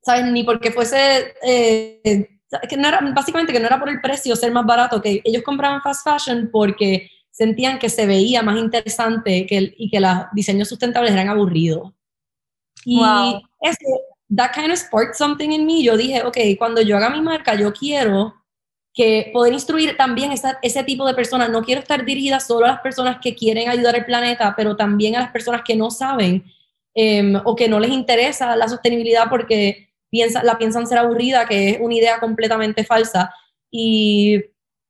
¿sabes? 0.06 0.26
Ni 0.26 0.44
porque 0.44 0.70
fuese, 0.70 1.34
eh, 1.42 2.28
que 2.68 2.76
no 2.76 2.86
era, 2.86 3.00
básicamente 3.12 3.52
que 3.52 3.58
no 3.58 3.66
era 3.66 3.80
por 3.80 3.88
el 3.88 4.00
precio 4.00 4.36
ser 4.36 4.52
más 4.52 4.64
barato, 4.64 5.02
que 5.02 5.20
ellos 5.24 5.42
compraban 5.42 5.82
fast 5.82 6.06
fashion 6.08 6.48
porque 6.52 7.10
sentían 7.32 7.80
que 7.80 7.90
se 7.90 8.06
veía 8.06 8.40
más 8.40 8.56
interesante 8.56 9.44
que 9.46 9.74
y 9.76 9.90
que 9.90 9.98
los 9.98 10.12
diseños 10.32 10.68
sustentables 10.68 11.10
eran 11.10 11.28
aburridos. 11.28 11.92
Y 12.84 13.02
eso 13.60 13.78
that 14.34 14.52
kind 14.54 14.70
of 14.70 14.78
sparked 14.78 15.16
something 15.16 15.50
in 15.50 15.66
me. 15.66 15.82
Yo 15.82 15.96
dije, 15.96 16.22
ok, 16.22 16.38
cuando 16.56 16.80
yo 16.82 16.96
haga 16.96 17.10
mi 17.10 17.20
marca, 17.20 17.56
yo 17.56 17.72
quiero 17.72 18.32
que 18.94 19.30
poder 19.32 19.52
instruir 19.52 19.96
también 19.96 20.30
esa, 20.30 20.56
ese 20.62 20.84
tipo 20.84 21.04
de 21.04 21.14
personas. 21.14 21.50
No 21.50 21.62
quiero 21.62 21.80
estar 21.80 22.04
dirigida 22.04 22.38
solo 22.38 22.66
a 22.66 22.70
las 22.70 22.80
personas 22.80 23.18
que 23.20 23.34
quieren 23.34 23.68
ayudar 23.68 23.96
al 23.96 24.06
planeta, 24.06 24.54
pero 24.56 24.76
también 24.76 25.16
a 25.16 25.20
las 25.20 25.32
personas 25.32 25.62
que 25.64 25.74
no 25.74 25.90
saben 25.90 26.44
em, 26.96 27.36
o 27.44 27.54
que 27.54 27.68
no 27.68 27.78
les 27.78 27.90
interesa 27.90 28.56
la 28.56 28.68
sostenibilidad 28.68 29.28
porque 29.28 29.90
piensa, 30.10 30.42
la 30.42 30.56
piensan 30.56 30.86
ser 30.86 30.98
aburrida, 30.98 31.46
que 31.46 31.70
es 31.70 31.78
una 31.80 31.94
idea 31.94 32.18
completamente 32.18 32.84
falsa. 32.84 33.32
Y 33.70 34.42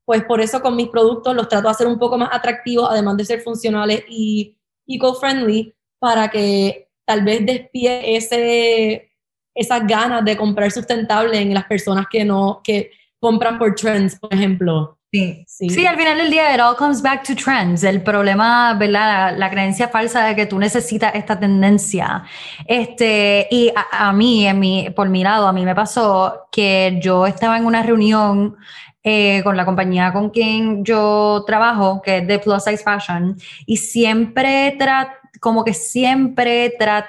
pues 0.05 0.23
por 0.25 0.41
eso 0.41 0.63
con 0.63 0.77
mis 0.77 0.89
productos 0.89 1.35
los 1.35 1.49
trato 1.49 1.65
de 1.65 1.73
hacer 1.73 1.89
un 1.89 1.99
poco 1.99 2.17
más 2.17 2.31
atractivos, 2.33 2.89
además 2.89 3.17
de 3.17 3.25
ser 3.25 3.41
funcionales 3.41 4.05
y 4.09 4.57
eco-friendly, 4.87 5.75
para 5.99 6.29
que 6.29 6.89
tal 7.05 7.25
vez 7.25 7.45
despie 7.45 8.17
ese, 8.17 9.11
esas 9.53 9.85
ganas 9.85 10.25
de 10.25 10.37
comprar 10.37 10.71
sustentable 10.71 11.41
en 11.41 11.53
las 11.53 11.65
personas 11.65 12.07
que 12.09 12.25
no, 12.25 12.61
que 12.63 12.93
compran 13.19 13.59
por 13.59 13.75
trends, 13.75 14.17
por 14.21 14.33
ejemplo. 14.33 14.97
Sí. 15.47 15.71
sí. 15.71 15.87
al 15.87 15.97
final 15.97 16.19
del 16.19 16.31
día, 16.31 16.55
it 16.55 16.61
all 16.61 16.77
comes 16.77 17.03
back 17.03 17.25
to 17.25 17.35
trends. 17.35 17.83
El 17.85 18.03
problema, 18.03 18.75
¿verdad? 18.75 19.37
La, 19.37 19.51
creencia 19.51 19.89
falsa 19.89 20.25
de 20.25 20.37
que 20.37 20.47
tú 20.47 20.59
necesitas 20.59 21.15
esta 21.15 21.39
tendencia. 21.39 22.25
Este, 22.67 23.47
y 23.51 23.73
a, 23.75 24.13
mí, 24.13 24.47
en 24.47 24.59
mi, 24.59 24.91
por 24.91 25.09
mi 25.09 25.23
lado, 25.23 25.47
a 25.47 25.53
mí 25.53 25.65
me 25.65 25.75
pasó 25.75 26.49
que 26.51 26.99
yo 27.03 27.27
estaba 27.27 27.57
en 27.57 27.65
una 27.65 27.83
reunión 27.83 28.57
eh, 29.09 29.41
con 29.45 29.57
la 29.57 29.65
compañía 29.65 30.13
con 30.13 30.31
quien 30.31 30.85
yo 30.85 31.45
trabajo, 31.47 32.03
que 32.03 32.19
es 32.19 32.27
de 32.27 32.41
Plus 32.41 32.65
Size 32.65 32.83
Fashion, 32.83 33.37
y 33.65 33.77
siempre 33.77 34.77
como 35.41 35.63
que 35.63 35.75
siempre 35.75 36.75
trato, 36.77 37.09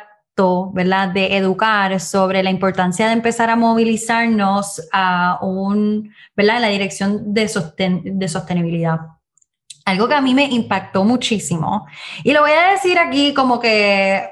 de 1.14 1.36
educar 1.36 2.00
sobre 2.00 2.44
la 2.44 2.52
importancia 2.52 3.08
de 3.08 3.14
empezar 3.14 3.50
a 3.50 3.56
movilizarnos 3.56 4.88
a 4.94 5.40
un, 5.42 6.14
en 6.36 6.62
la 6.62 6.68
dirección 6.68 7.34
de 7.34 7.48
sostenibilidad. 7.48 9.00
Algo 9.86 10.08
que 10.08 10.14
a 10.14 10.22
mí 10.22 10.36
me 10.36 10.46
impactó 10.46 11.04
muchísimo, 11.04 11.88
y 12.24 12.34
lo 12.34 12.42
voy 12.42 12.52
a 12.52 12.72
decir 12.72 13.00
aquí 13.00 13.34
como 13.34 13.60
que 13.60 14.30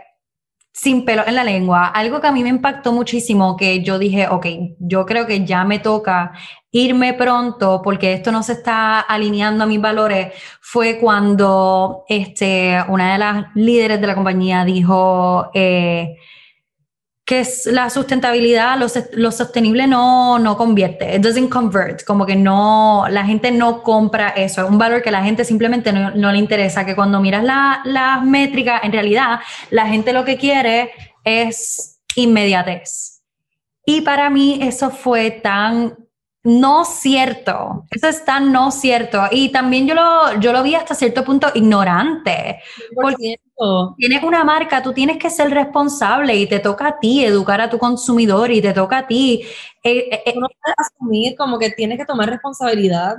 sin 0.75 1.05
pelo 1.05 1.23
en 1.25 1.35
la 1.35 1.45
lengua, 1.45 1.87
algo 1.87 2.19
que 2.19 2.27
a 2.27 2.33
mí 2.33 2.43
me 2.43 2.49
impactó 2.49 2.91
muchísimo, 2.91 3.55
que 3.55 3.81
yo 3.81 3.97
dije, 3.97 4.27
ok, 4.27 4.45
yo 4.77 5.05
creo 5.05 5.25
que 5.25 5.45
ya 5.45 5.63
me 5.63 5.79
toca 5.79 6.33
irme 6.69 7.13
pronto 7.13 7.81
porque 7.81 8.11
esto 8.11 8.29
no 8.33 8.43
se 8.43 8.51
está 8.51 8.99
alineando 8.99 9.63
a 9.63 9.67
mis 9.67 9.79
valores 9.79 10.33
fue 10.59 10.97
cuando 10.99 12.03
este, 12.09 12.77
una 12.89 13.13
de 13.13 13.17
las 13.17 13.45
líderes 13.55 14.01
de 14.01 14.07
la 14.07 14.15
compañía 14.15 14.65
dijo 14.65 15.49
eh, 15.53 16.17
que 17.25 17.39
es 17.39 17.65
la 17.65 17.89
sustentabilidad, 17.89 18.77
lo, 19.13 19.31
sostenible 19.31 19.87
no, 19.87 20.37
no 20.37 20.55
convierte, 20.55 21.15
it 21.15 21.23
doesn't 21.23 21.49
convert, 21.49 22.03
como 22.03 22.23
que 22.23 22.35
no, 22.35 23.05
la 23.09 23.25
gente 23.25 23.51
no 23.51 23.81
compra 23.81 24.29
eso, 24.29 24.63
es 24.63 24.69
un 24.69 24.77
valor 24.77 25.01
que 25.01 25.09
la 25.09 25.23
gente 25.23 25.43
simplemente 25.43 25.91
no, 25.91 26.11
no 26.11 26.31
le 26.31 26.37
interesa, 26.37 26.85
que 26.85 26.95
cuando 26.95 27.19
miras 27.19 27.43
las 27.43 28.23
métricas, 28.23 28.83
en 28.83 28.91
realidad 28.91 29.39
la 29.71 29.87
gente 29.87 30.13
lo 30.13 30.23
que 30.23 30.37
quiere 30.37 30.91
es 31.23 31.99
inmediatez. 32.15 33.23
Y 33.87 34.01
para 34.01 34.29
mí 34.29 34.59
eso 34.61 34.91
fue 34.91 35.31
tan 35.31 35.95
no 36.45 36.85
cierto. 36.85 37.85
Eso 37.89 38.07
es 38.07 38.23
tan 38.23 38.51
no 38.51 38.71
cierto. 38.71 39.23
Y 39.31 39.51
también 39.51 39.87
yo 39.87 39.95
lo, 39.95 40.39
yo 40.39 40.53
lo 40.53 40.61
vi 40.61 40.75
hasta 40.75 40.93
cierto 40.93 41.25
punto 41.25 41.47
ignorante. 41.55 42.59
Porque 42.93 43.39
tienes 43.97 44.23
una 44.23 44.43
marca, 44.43 44.83
tú 44.83 44.93
tienes 44.93 45.17
que 45.17 45.31
ser 45.31 45.49
responsable 45.49 46.35
y 46.35 46.47
te 46.47 46.59
toca 46.59 46.87
a 46.89 46.99
ti 46.99 47.25
educar 47.25 47.61
a 47.61 47.69
tu 47.69 47.79
consumidor 47.79 48.51
y 48.51 48.61
te 48.61 48.73
toca 48.73 48.99
a 48.99 49.07
ti. 49.07 49.41
Eh, 49.83 50.21
eh, 50.25 50.33
no 50.35 50.47
puedes 50.47 50.75
asumir 50.77 51.35
como 51.35 51.57
que 51.57 51.71
tienes 51.71 51.97
que 51.97 52.05
tomar 52.05 52.29
responsabilidad. 52.29 53.15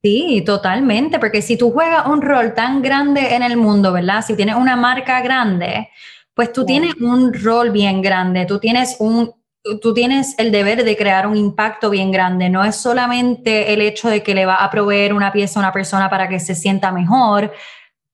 Sí, 0.00 0.42
totalmente, 0.46 1.18
porque 1.18 1.42
si 1.42 1.56
tú 1.58 1.72
juegas 1.72 2.06
un 2.06 2.22
rol 2.22 2.54
tan 2.54 2.80
grande 2.82 3.34
en 3.34 3.42
el 3.42 3.56
mundo, 3.56 3.92
¿verdad? 3.92 4.24
Si 4.24 4.36
tienes 4.36 4.54
una 4.54 4.76
marca 4.76 5.20
grande, 5.20 5.88
pues 6.32 6.52
tú 6.52 6.64
tienes 6.64 6.94
un 7.00 7.34
rol 7.34 7.70
bien 7.72 8.00
grande, 8.00 8.46
tú 8.46 8.60
tienes 8.60 8.96
un 9.00 9.34
tú 9.80 9.94
tienes 9.94 10.34
el 10.38 10.52
deber 10.52 10.84
de 10.84 10.96
crear 10.96 11.26
un 11.26 11.36
impacto 11.36 11.90
bien 11.90 12.10
grande. 12.10 12.48
No 12.48 12.64
es 12.64 12.76
solamente 12.76 13.72
el 13.72 13.80
hecho 13.80 14.08
de 14.08 14.22
que 14.22 14.34
le 14.34 14.46
va 14.46 14.56
a 14.56 14.70
proveer 14.70 15.12
una 15.12 15.32
pieza 15.32 15.58
a 15.58 15.62
una 15.62 15.72
persona 15.72 16.08
para 16.10 16.28
que 16.28 16.40
se 16.40 16.54
sienta 16.54 16.92
mejor, 16.92 17.52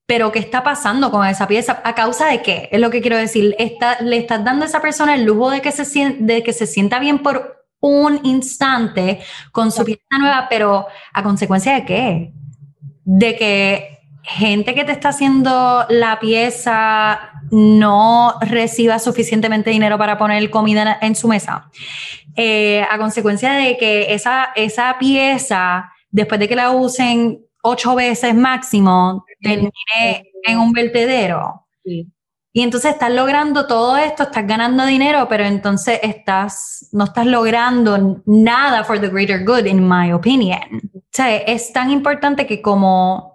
pero 0.05 0.31
¿qué 0.31 0.39
está 0.39 0.63
pasando 0.63 1.09
con 1.09 1.25
esa 1.25 1.47
pieza? 1.47 1.81
¿A 1.83 1.95
causa 1.95 2.27
de 2.27 2.41
qué? 2.41 2.69
Es 2.71 2.79
lo 2.79 2.89
que 2.91 3.01
quiero 3.01 3.17
decir. 3.17 3.55
Está, 3.57 3.99
le 4.01 4.17
estás 4.17 4.43
dando 4.43 4.63
a 4.63 4.67
esa 4.67 4.81
persona 4.81 5.15
el 5.15 5.23
lujo 5.23 5.49
de 5.49 5.61
que, 5.61 5.71
se 5.71 6.17
de 6.19 6.43
que 6.43 6.53
se 6.53 6.67
sienta 6.67 6.99
bien 6.99 7.19
por 7.19 7.65
un 7.79 8.19
instante 8.23 9.21
con 9.51 9.71
su 9.71 9.83
pieza 9.83 10.01
nueva, 10.19 10.47
pero 10.49 10.87
¿a 11.13 11.23
consecuencia 11.23 11.73
de 11.73 11.85
qué? 11.85 12.33
De 13.03 13.35
que 13.35 13.99
gente 14.23 14.73
que 14.73 14.85
te 14.85 14.91
está 14.91 15.09
haciendo 15.09 15.85
la 15.89 16.19
pieza 16.19 17.34
no 17.55 18.33
reciba 18.41 18.99
suficientemente 18.99 19.69
dinero 19.69 19.97
para 19.97 20.17
poner 20.17 20.49
comida 20.49 20.97
en 21.01 21.15
su 21.15 21.29
mesa. 21.29 21.71
Eh, 22.35 22.85
a 22.91 22.97
consecuencia 22.97 23.53
de 23.53 23.77
que 23.77 24.13
esa, 24.13 24.49
esa 24.57 24.97
pieza, 24.99 25.89
después 26.09 26.37
de 26.37 26.49
que 26.49 26.55
la 26.57 26.71
usen 26.71 27.45
ocho 27.63 27.95
veces 27.95 28.35
máximo, 28.35 29.25
termine 29.41 29.71
en 30.43 30.59
un 30.59 30.73
vertedero. 30.73 31.65
Y 31.85 32.61
entonces 32.61 32.91
estás 32.91 33.11
logrando 33.11 33.67
todo 33.67 33.95
esto, 33.95 34.23
estás 34.23 34.45
ganando 34.45 34.85
dinero, 34.85 35.27
pero 35.29 35.45
entonces 35.45 36.01
estás, 36.03 36.89
no 36.91 37.05
estás 37.05 37.25
logrando 37.25 38.21
nada 38.25 38.83
for 38.83 38.99
the 38.99 39.07
greater 39.07 39.45
good, 39.45 39.65
in 39.65 39.87
my 39.87 40.11
opinion. 40.11 40.91
O 40.93 40.99
sea, 41.09 41.37
es 41.37 41.71
tan 41.71 41.89
importante 41.89 42.45
que 42.45 42.61
como 42.61 43.34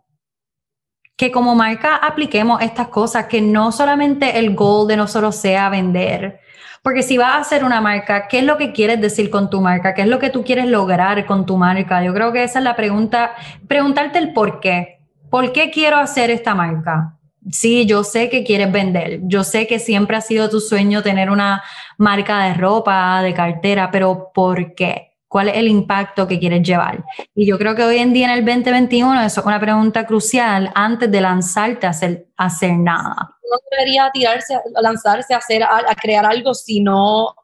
que 1.20 1.30
como 1.30 1.54
marca 1.54 1.96
apliquemos 1.96 2.62
estas 2.62 2.88
cosas, 2.88 3.26
que 3.26 3.42
no 3.42 3.72
solamente 3.72 4.38
el 4.38 4.54
goal 4.54 4.88
de 4.88 4.96
nosotros 4.96 5.36
sea 5.36 5.68
vender, 5.68 6.40
porque 6.82 7.02
si 7.02 7.18
vas 7.18 7.34
a 7.34 7.40
hacer 7.40 7.62
una 7.62 7.82
marca, 7.82 8.26
¿qué 8.26 8.38
es 8.38 8.44
lo 8.44 8.56
que 8.56 8.72
quieres 8.72 9.02
decir 9.02 9.28
con 9.28 9.50
tu 9.50 9.60
marca? 9.60 9.92
¿Qué 9.92 10.00
es 10.00 10.08
lo 10.08 10.18
que 10.18 10.30
tú 10.30 10.44
quieres 10.44 10.64
lograr 10.64 11.26
con 11.26 11.44
tu 11.44 11.58
marca? 11.58 12.02
Yo 12.02 12.14
creo 12.14 12.32
que 12.32 12.42
esa 12.42 12.60
es 12.60 12.64
la 12.64 12.74
pregunta, 12.74 13.34
preguntarte 13.68 14.18
el 14.18 14.32
por 14.32 14.60
qué. 14.60 15.00
¿Por 15.28 15.52
qué 15.52 15.70
quiero 15.70 15.98
hacer 15.98 16.30
esta 16.30 16.54
marca? 16.54 17.18
Sí, 17.50 17.84
yo 17.84 18.02
sé 18.02 18.30
que 18.30 18.42
quieres 18.42 18.72
vender, 18.72 19.20
yo 19.24 19.44
sé 19.44 19.66
que 19.66 19.78
siempre 19.78 20.16
ha 20.16 20.22
sido 20.22 20.48
tu 20.48 20.58
sueño 20.58 21.02
tener 21.02 21.30
una 21.30 21.62
marca 21.98 22.44
de 22.44 22.54
ropa, 22.54 23.20
de 23.20 23.34
cartera, 23.34 23.90
pero 23.90 24.30
¿por 24.32 24.74
qué? 24.74 25.09
Cuál 25.30 25.48
es 25.48 25.56
el 25.58 25.68
impacto 25.68 26.26
que 26.26 26.40
quieres 26.40 26.66
llevar. 26.66 27.04
Y 27.36 27.46
yo 27.46 27.56
creo 27.56 27.76
que 27.76 27.84
hoy 27.84 27.98
en 27.98 28.12
día 28.12 28.26
en 28.26 28.32
el 28.32 28.44
2021 28.44 29.22
eso 29.22 29.40
es 29.40 29.46
una 29.46 29.60
pregunta 29.60 30.04
crucial 30.04 30.72
antes 30.74 31.08
de 31.08 31.20
lanzarte 31.20 31.86
a 31.86 31.90
hacer, 31.90 32.26
hacer 32.36 32.72
nada. 32.76 33.14
No 33.14 33.56
debería 33.70 34.10
tirarse, 34.12 34.58
lanzarse 34.82 35.32
a, 35.32 35.36
hacer, 35.36 35.62
a, 35.62 35.94
crear 35.94 36.26
algo 36.26 36.52
si 36.52 36.80
no 36.80 37.36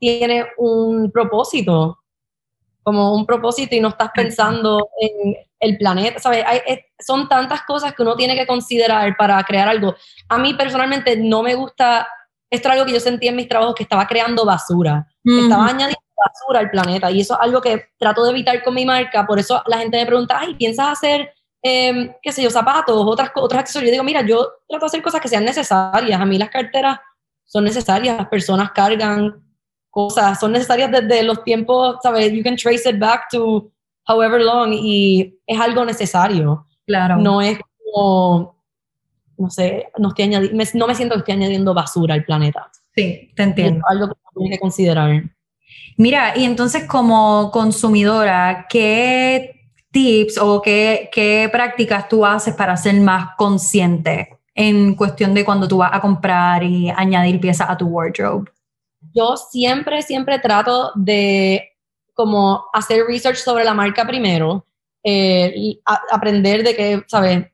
tiene 0.00 0.44
un 0.58 1.12
propósito, 1.12 2.00
como 2.82 3.14
un 3.14 3.24
propósito 3.24 3.76
y 3.76 3.80
no 3.80 3.90
estás 3.90 4.10
pensando 4.12 4.88
en 4.98 5.36
el 5.60 5.78
planeta, 5.78 6.18
¿sabes? 6.18 6.44
son 6.98 7.28
tantas 7.28 7.62
cosas 7.62 7.94
que 7.94 8.02
uno 8.02 8.16
tiene 8.16 8.34
que 8.34 8.46
considerar 8.46 9.16
para 9.16 9.40
crear 9.44 9.68
algo. 9.68 9.94
A 10.28 10.36
mí 10.36 10.54
personalmente 10.54 11.16
no 11.16 11.44
me 11.44 11.54
gusta, 11.54 12.08
esto 12.50 12.68
es 12.68 12.74
algo 12.74 12.86
que 12.86 12.94
yo 12.94 12.98
sentí 12.98 13.28
en 13.28 13.36
mis 13.36 13.46
trabajos, 13.46 13.76
que 13.76 13.84
estaba 13.84 14.04
creando 14.08 14.44
basura, 14.44 15.06
estaba 15.22 15.66
añadiendo 15.66 16.09
basura 16.24 16.60
al 16.60 16.70
planeta. 16.70 17.10
Y 17.10 17.20
eso 17.20 17.34
es 17.34 17.40
algo 17.40 17.60
que 17.60 17.90
trato 17.98 18.24
de 18.24 18.30
evitar 18.30 18.62
con 18.62 18.74
mi 18.74 18.84
marca. 18.84 19.26
Por 19.26 19.38
eso 19.38 19.62
la 19.66 19.78
gente 19.78 19.98
me 19.98 20.06
pregunta, 20.06 20.38
ay, 20.38 20.54
¿piensas 20.54 20.88
hacer, 20.88 21.32
eh, 21.62 22.16
qué 22.22 22.32
sé 22.32 22.42
yo, 22.42 22.50
zapatos, 22.50 22.96
otras, 23.06 23.30
otros 23.34 23.60
accesorios? 23.60 23.88
Yo 23.88 23.92
digo, 23.92 24.04
mira, 24.04 24.22
yo 24.22 24.46
trato 24.68 24.84
de 24.84 24.88
hacer 24.88 25.02
cosas 25.02 25.20
que 25.20 25.28
sean 25.28 25.44
necesarias. 25.44 26.20
A 26.20 26.24
mí 26.24 26.38
las 26.38 26.50
carteras 26.50 26.98
son 27.44 27.64
necesarias, 27.64 28.16
las 28.16 28.28
personas 28.28 28.70
cargan 28.72 29.42
cosas, 29.90 30.38
son 30.38 30.52
necesarias 30.52 30.90
desde 30.90 31.22
los 31.22 31.42
tiempos, 31.42 31.96
¿sabes? 32.02 32.32
You 32.32 32.42
can 32.42 32.56
trace 32.56 32.88
it 32.88 32.98
back 32.98 33.28
to 33.32 33.70
however 34.06 34.40
long 34.40 34.72
y 34.72 35.38
es 35.46 35.60
algo 35.60 35.84
necesario. 35.84 36.66
Claro. 36.86 37.16
No 37.16 37.40
es 37.40 37.58
como, 37.76 38.64
no 39.36 39.50
sé, 39.50 39.88
no, 39.98 40.08
estoy 40.08 40.28
me, 40.28 40.64
no 40.74 40.86
me 40.86 40.94
siento 40.94 41.14
que 41.14 41.20
estoy 41.20 41.34
añadiendo 41.34 41.74
basura 41.74 42.14
al 42.14 42.24
planeta. 42.24 42.70
Sí, 42.94 43.30
te 43.34 43.42
entiendo. 43.42 43.78
Es 43.78 43.84
algo 43.90 44.08
que 44.08 44.14
tiene 44.36 44.56
que 44.56 44.60
considerar. 44.60 45.22
Mira, 46.00 46.32
y 46.34 46.44
entonces 46.44 46.86
como 46.86 47.50
consumidora, 47.50 48.64
¿qué 48.70 49.68
tips 49.90 50.38
o 50.38 50.62
qué, 50.62 51.10
qué 51.12 51.46
prácticas 51.52 52.08
tú 52.08 52.24
haces 52.24 52.54
para 52.54 52.74
ser 52.78 52.98
más 53.02 53.36
consciente 53.36 54.38
en 54.54 54.94
cuestión 54.94 55.34
de 55.34 55.44
cuando 55.44 55.68
tú 55.68 55.76
vas 55.76 55.90
a 55.92 56.00
comprar 56.00 56.62
y 56.62 56.88
añadir 56.88 57.38
piezas 57.38 57.68
a 57.68 57.76
tu 57.76 57.84
wardrobe? 57.88 58.50
Yo 59.14 59.36
siempre, 59.36 60.00
siempre 60.00 60.38
trato 60.38 60.90
de 60.94 61.76
como 62.14 62.64
hacer 62.72 63.04
research 63.06 63.36
sobre 63.36 63.64
la 63.64 63.74
marca 63.74 64.06
primero, 64.06 64.64
eh, 65.04 65.80
aprender 65.84 66.64
de 66.64 66.76
qué, 66.76 67.02
¿sabes? 67.08 67.46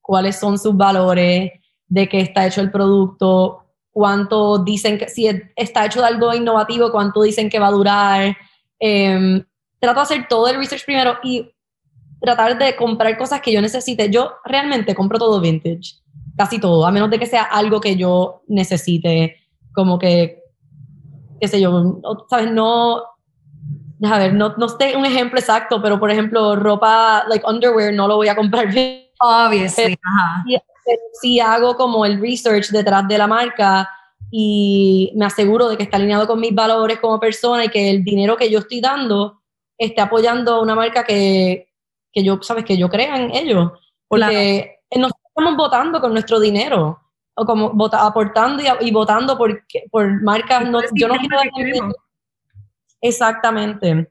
Cuáles 0.00 0.38
son 0.38 0.56
sus 0.56 0.76
valores, 0.76 1.50
de 1.88 2.08
qué 2.08 2.20
está 2.20 2.46
hecho 2.46 2.60
el 2.60 2.70
producto, 2.70 3.64
cuánto 3.98 4.58
dicen 4.58 4.96
que, 4.96 5.08
si 5.08 5.26
está 5.56 5.84
hecho 5.84 6.00
de 6.00 6.06
algo 6.06 6.32
innovativo, 6.32 6.92
cuánto 6.92 7.20
dicen 7.22 7.50
que 7.50 7.58
va 7.58 7.66
a 7.66 7.72
durar. 7.72 8.36
Em, 8.78 9.44
trato 9.80 9.98
de 9.98 10.02
hacer 10.04 10.26
todo 10.28 10.46
el 10.46 10.56
research 10.56 10.84
primero 10.84 11.18
y 11.24 11.50
tratar 12.20 12.56
de 12.56 12.76
comprar 12.76 13.18
cosas 13.18 13.40
que 13.40 13.50
yo 13.50 13.60
necesite. 13.60 14.08
Yo 14.08 14.34
realmente 14.44 14.94
compro 14.94 15.18
todo 15.18 15.40
vintage, 15.40 15.96
casi 16.36 16.60
todo, 16.60 16.86
a 16.86 16.92
menos 16.92 17.10
de 17.10 17.18
que 17.18 17.26
sea 17.26 17.42
algo 17.42 17.80
que 17.80 17.96
yo 17.96 18.44
necesite, 18.46 19.34
como 19.72 19.98
que, 19.98 20.44
qué 21.40 21.48
sé 21.48 21.60
yo, 21.60 22.00
¿sabes? 22.30 22.52
No, 22.52 23.02
a 24.04 24.18
ver, 24.20 24.32
no, 24.32 24.54
no 24.58 24.68
sé 24.68 24.96
un 24.96 25.06
ejemplo 25.06 25.40
exacto, 25.40 25.82
pero 25.82 25.98
por 25.98 26.12
ejemplo, 26.12 26.54
ropa, 26.54 27.24
like 27.28 27.44
underwear, 27.44 27.92
no 27.92 28.06
lo 28.06 28.14
voy 28.14 28.28
a 28.28 28.36
comprar. 28.36 28.68
Obviously, 29.20 29.98
Si, 31.20 31.40
hago 31.40 31.76
como 31.76 32.04
el 32.04 32.20
research 32.20 32.68
detrás 32.70 33.06
de 33.08 33.18
la 33.18 33.26
marca 33.26 33.88
y 34.30 35.12
me 35.16 35.26
aseguro 35.26 35.68
de 35.68 35.76
que 35.76 35.84
está 35.84 35.96
alineado 35.96 36.26
con 36.26 36.40
mis 36.40 36.54
valores 36.54 36.98
como 37.00 37.18
persona 37.18 37.64
y 37.64 37.68
que 37.68 37.90
el 37.90 38.04
dinero 38.04 38.36
que 38.36 38.50
yo 38.50 38.60
estoy 38.60 38.80
dando 38.80 39.40
esté 39.78 40.00
apoyando 40.00 40.54
a 40.54 40.60
una 40.60 40.74
marca 40.74 41.04
que, 41.04 41.68
que 42.12 42.24
yo, 42.24 42.40
sabes, 42.42 42.64
que 42.64 42.76
yo 42.76 42.88
crea 42.88 43.16
en 43.16 43.34
ellos. 43.34 43.72
Porque 44.06 44.80
nos 44.96 45.12
estamos 45.28 45.56
votando 45.56 46.00
con 46.00 46.12
nuestro 46.12 46.40
dinero, 46.40 47.00
o 47.34 47.44
como 47.44 47.70
vota, 47.70 48.04
aportando 48.04 48.62
y, 48.80 48.90
votando 48.90 49.38
por, 49.38 49.64
por 49.90 50.22
marcas. 50.22 50.68
No, 50.68 50.80
yo 50.94 51.08
no 51.08 51.14
quiero 51.16 51.92
Exactamente. 53.00 54.10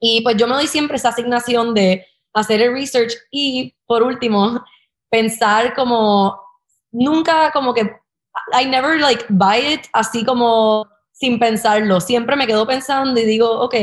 Y 0.00 0.22
pues 0.22 0.36
yo 0.36 0.46
me 0.46 0.54
doy 0.54 0.66
siempre 0.66 0.96
esa 0.96 1.08
asignación 1.08 1.74
de 1.74 2.06
hacer 2.32 2.62
el 2.62 2.72
research 2.72 3.14
y, 3.30 3.74
por 3.86 4.02
último, 4.02 4.64
pensar 5.10 5.74
como, 5.74 6.40
nunca 6.92 7.50
como 7.52 7.74
que, 7.74 7.82
I 8.52 8.66
never 8.66 9.00
like 9.00 9.24
buy 9.28 9.74
it 9.74 9.80
así 9.92 10.24
como 10.24 10.86
sin 11.12 11.38
pensarlo. 11.38 12.00
Siempre 12.00 12.36
me 12.36 12.46
quedo 12.46 12.66
pensando 12.66 13.18
y 13.18 13.24
digo, 13.24 13.50
ok, 13.60 13.74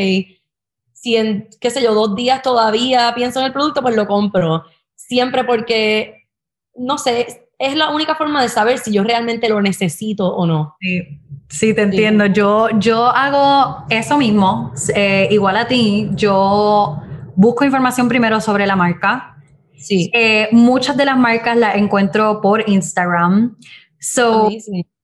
si 0.93 1.17
en, 1.17 1.49
qué 1.59 1.69
sé 1.69 1.83
yo, 1.83 1.93
dos 1.93 2.15
días 2.15 2.41
todavía 2.41 3.13
pienso 3.13 3.39
en 3.39 3.47
el 3.47 3.53
producto, 3.53 3.81
pues 3.81 3.95
lo 3.95 4.07
compro. 4.07 4.63
Siempre 4.95 5.43
porque, 5.43 6.29
no 6.75 6.97
sé, 6.97 7.45
es 7.59 7.75
la 7.75 7.89
única 7.89 8.15
forma 8.15 8.41
de 8.41 8.49
saber 8.49 8.79
si 8.79 8.93
yo 8.93 9.03
realmente 9.03 9.49
lo 9.49 9.61
necesito 9.61 10.27
o 10.27 10.45
no. 10.45 10.75
Sí, 10.79 11.19
sí 11.49 11.73
te 11.73 11.83
entiendo. 11.83 12.25
Yo, 12.25 12.69
yo 12.79 13.05
hago 13.07 13.85
eso 13.89 14.17
mismo, 14.17 14.73
eh, 14.95 15.27
igual 15.31 15.57
a 15.57 15.67
ti, 15.67 16.09
yo 16.13 16.97
busco 17.35 17.65
información 17.65 18.07
primero 18.07 18.39
sobre 18.41 18.65
la 18.65 18.75
marca. 18.75 19.34
Sí. 19.77 20.09
Eh, 20.13 20.49
muchas 20.51 20.97
de 20.97 21.05
las 21.05 21.17
marcas 21.17 21.57
las 21.57 21.75
encuentro 21.75 22.41
por 22.41 22.67
Instagram. 22.69 23.57
So, 23.99 24.49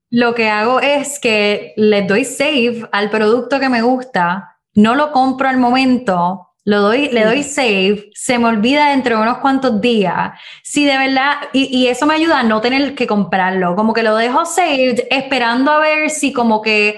lo 0.09 0.35
que 0.35 0.49
hago 0.49 0.79
es 0.79 1.19
que 1.19 1.73
les 1.77 2.07
doy 2.07 2.25
save 2.25 2.87
al 2.91 3.09
producto 3.09 3.59
que 3.59 3.69
me 3.69 3.81
gusta 3.81 4.51
no 4.73 4.95
lo 4.95 5.11
compro 5.11 5.49
al 5.49 5.57
momento, 5.57 6.47
lo 6.63 6.81
doy, 6.81 7.09
le 7.09 7.25
doy 7.25 7.43
save, 7.43 8.09
se 8.13 8.37
me 8.37 8.47
olvida 8.47 8.89
dentro 8.89 9.17
de 9.17 9.23
unos 9.23 9.39
cuantos 9.39 9.81
días. 9.81 10.31
Si 10.63 10.85
de 10.85 10.97
verdad, 10.97 11.33
y, 11.53 11.87
eso 11.87 12.05
me 12.05 12.13
ayuda 12.13 12.39
a 12.39 12.43
no 12.43 12.61
tener 12.61 12.95
que 12.95 13.07
comprarlo, 13.07 13.75
como 13.75 13.93
que 13.93 14.03
lo 14.03 14.15
dejo 14.15 14.45
saved 14.45 15.01
esperando 15.09 15.71
a 15.71 15.79
ver 15.79 16.09
si 16.09 16.31
como 16.31 16.61
que, 16.61 16.97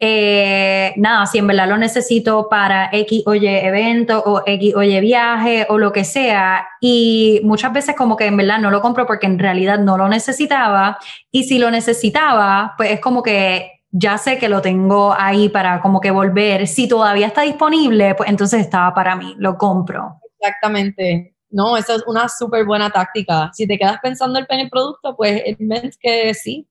eh, 0.00 0.92
nada, 0.96 1.26
si 1.26 1.38
en 1.38 1.46
verdad 1.46 1.68
lo 1.68 1.78
necesito 1.78 2.48
para 2.48 2.90
X 2.92 3.22
o 3.26 3.34
Y 3.34 3.46
evento 3.46 4.22
o 4.24 4.42
X 4.44 4.74
o 4.74 4.82
Y 4.82 5.00
viaje 5.00 5.66
o 5.68 5.78
lo 5.78 5.92
que 5.92 6.04
sea. 6.04 6.68
Y 6.80 7.40
muchas 7.44 7.72
veces 7.72 7.96
como 7.96 8.16
que 8.16 8.26
en 8.26 8.36
verdad 8.36 8.58
no 8.58 8.70
lo 8.70 8.82
compro 8.82 9.06
porque 9.06 9.26
en 9.26 9.38
realidad 9.38 9.78
no 9.78 9.96
lo 9.96 10.08
necesitaba. 10.08 10.98
Y 11.30 11.44
si 11.44 11.58
lo 11.58 11.70
necesitaba, 11.70 12.74
pues 12.76 12.90
es 12.90 13.00
como 13.00 13.22
que 13.22 13.72
ya 13.90 14.18
sé 14.18 14.38
que 14.38 14.48
lo 14.48 14.60
tengo 14.60 15.14
ahí 15.16 15.48
para 15.48 15.80
como 15.80 16.00
que 16.00 16.10
volver. 16.10 16.66
Si 16.66 16.88
todavía 16.88 17.28
está 17.28 17.42
disponible, 17.42 18.14
pues 18.14 18.28
entonces 18.28 18.60
estaba 18.60 18.94
para 18.94 19.16
mí, 19.16 19.34
lo 19.38 19.56
compro. 19.56 20.20
Exactamente. 20.38 21.34
No, 21.50 21.76
esa 21.76 21.94
es 21.94 22.04
una 22.06 22.28
súper 22.28 22.66
buena 22.66 22.90
táctica. 22.90 23.50
Si 23.54 23.66
te 23.66 23.78
quedas 23.78 23.98
pensando 24.02 24.38
en 24.38 24.60
el 24.60 24.68
producto, 24.68 25.16
pues 25.16 25.42
es 25.44 25.98
que 25.98 26.34
sí, 26.34 26.68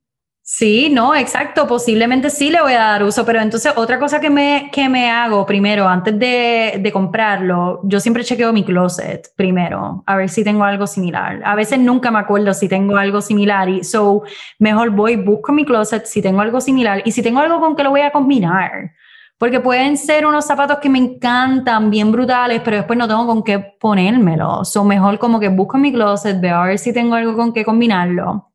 Sí, 0.48 0.92
no, 0.92 1.16
exacto, 1.16 1.66
posiblemente 1.66 2.30
sí 2.30 2.52
le 2.52 2.62
voy 2.62 2.74
a 2.74 2.80
dar 2.82 3.04
uso, 3.04 3.26
pero 3.26 3.42
entonces 3.42 3.74
otra 3.76 3.98
cosa 3.98 4.20
que 4.20 4.30
me, 4.30 4.70
que 4.72 4.88
me 4.90 5.10
hago 5.10 5.44
primero, 5.44 5.88
antes 5.88 6.20
de, 6.20 6.80
de, 6.80 6.92
comprarlo, 6.92 7.80
yo 7.84 8.00
siempre 8.00 8.24
chequeo 8.24 8.54
mi 8.54 8.64
closet 8.64 9.34
primero, 9.36 10.04
a 10.06 10.16
ver 10.16 10.30
si 10.30 10.44
tengo 10.44 10.64
algo 10.64 10.86
similar. 10.86 11.42
A 11.44 11.56
veces 11.56 11.80
nunca 11.80 12.12
me 12.12 12.20
acuerdo 12.20 12.54
si 12.54 12.70
tengo 12.70 12.96
algo 12.96 13.22
similar 13.22 13.70
y 13.70 13.84
so 13.84 14.22
mejor 14.60 14.92
voy, 14.92 15.16
busco 15.16 15.52
mi 15.52 15.66
closet 15.66 16.06
si 16.06 16.22
tengo 16.22 16.42
algo 16.42 16.62
similar 16.62 17.02
y 17.06 17.12
si 17.12 17.24
tengo 17.24 17.40
algo 17.40 17.60
con 17.60 17.76
que 17.76 17.84
lo 17.84 17.90
voy 17.90 18.02
a 18.02 18.12
combinar. 18.12 18.92
Porque 19.40 19.60
pueden 19.60 19.98
ser 19.98 20.28
unos 20.28 20.46
zapatos 20.46 20.78
que 20.78 20.90
me 20.90 21.00
encantan, 21.00 21.90
bien 21.90 22.12
brutales, 22.12 22.62
pero 22.64 22.78
después 22.78 23.00
no 23.00 23.08
tengo 23.08 23.26
con 23.26 23.42
qué 23.42 23.58
ponérmelo. 23.80 24.64
So 24.64 24.84
mejor 24.84 25.18
como 25.18 25.40
que 25.40 25.50
busco 25.50 25.80
mi 25.80 25.92
closet, 25.92 26.40
veo 26.40 26.58
a 26.58 26.68
ver 26.68 26.78
si 26.78 26.94
tengo 26.94 27.16
algo 27.16 27.36
con 27.36 27.52
qué 27.52 27.66
combinarlo. 27.66 28.52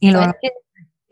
Y 0.00 0.10
luego 0.10 0.32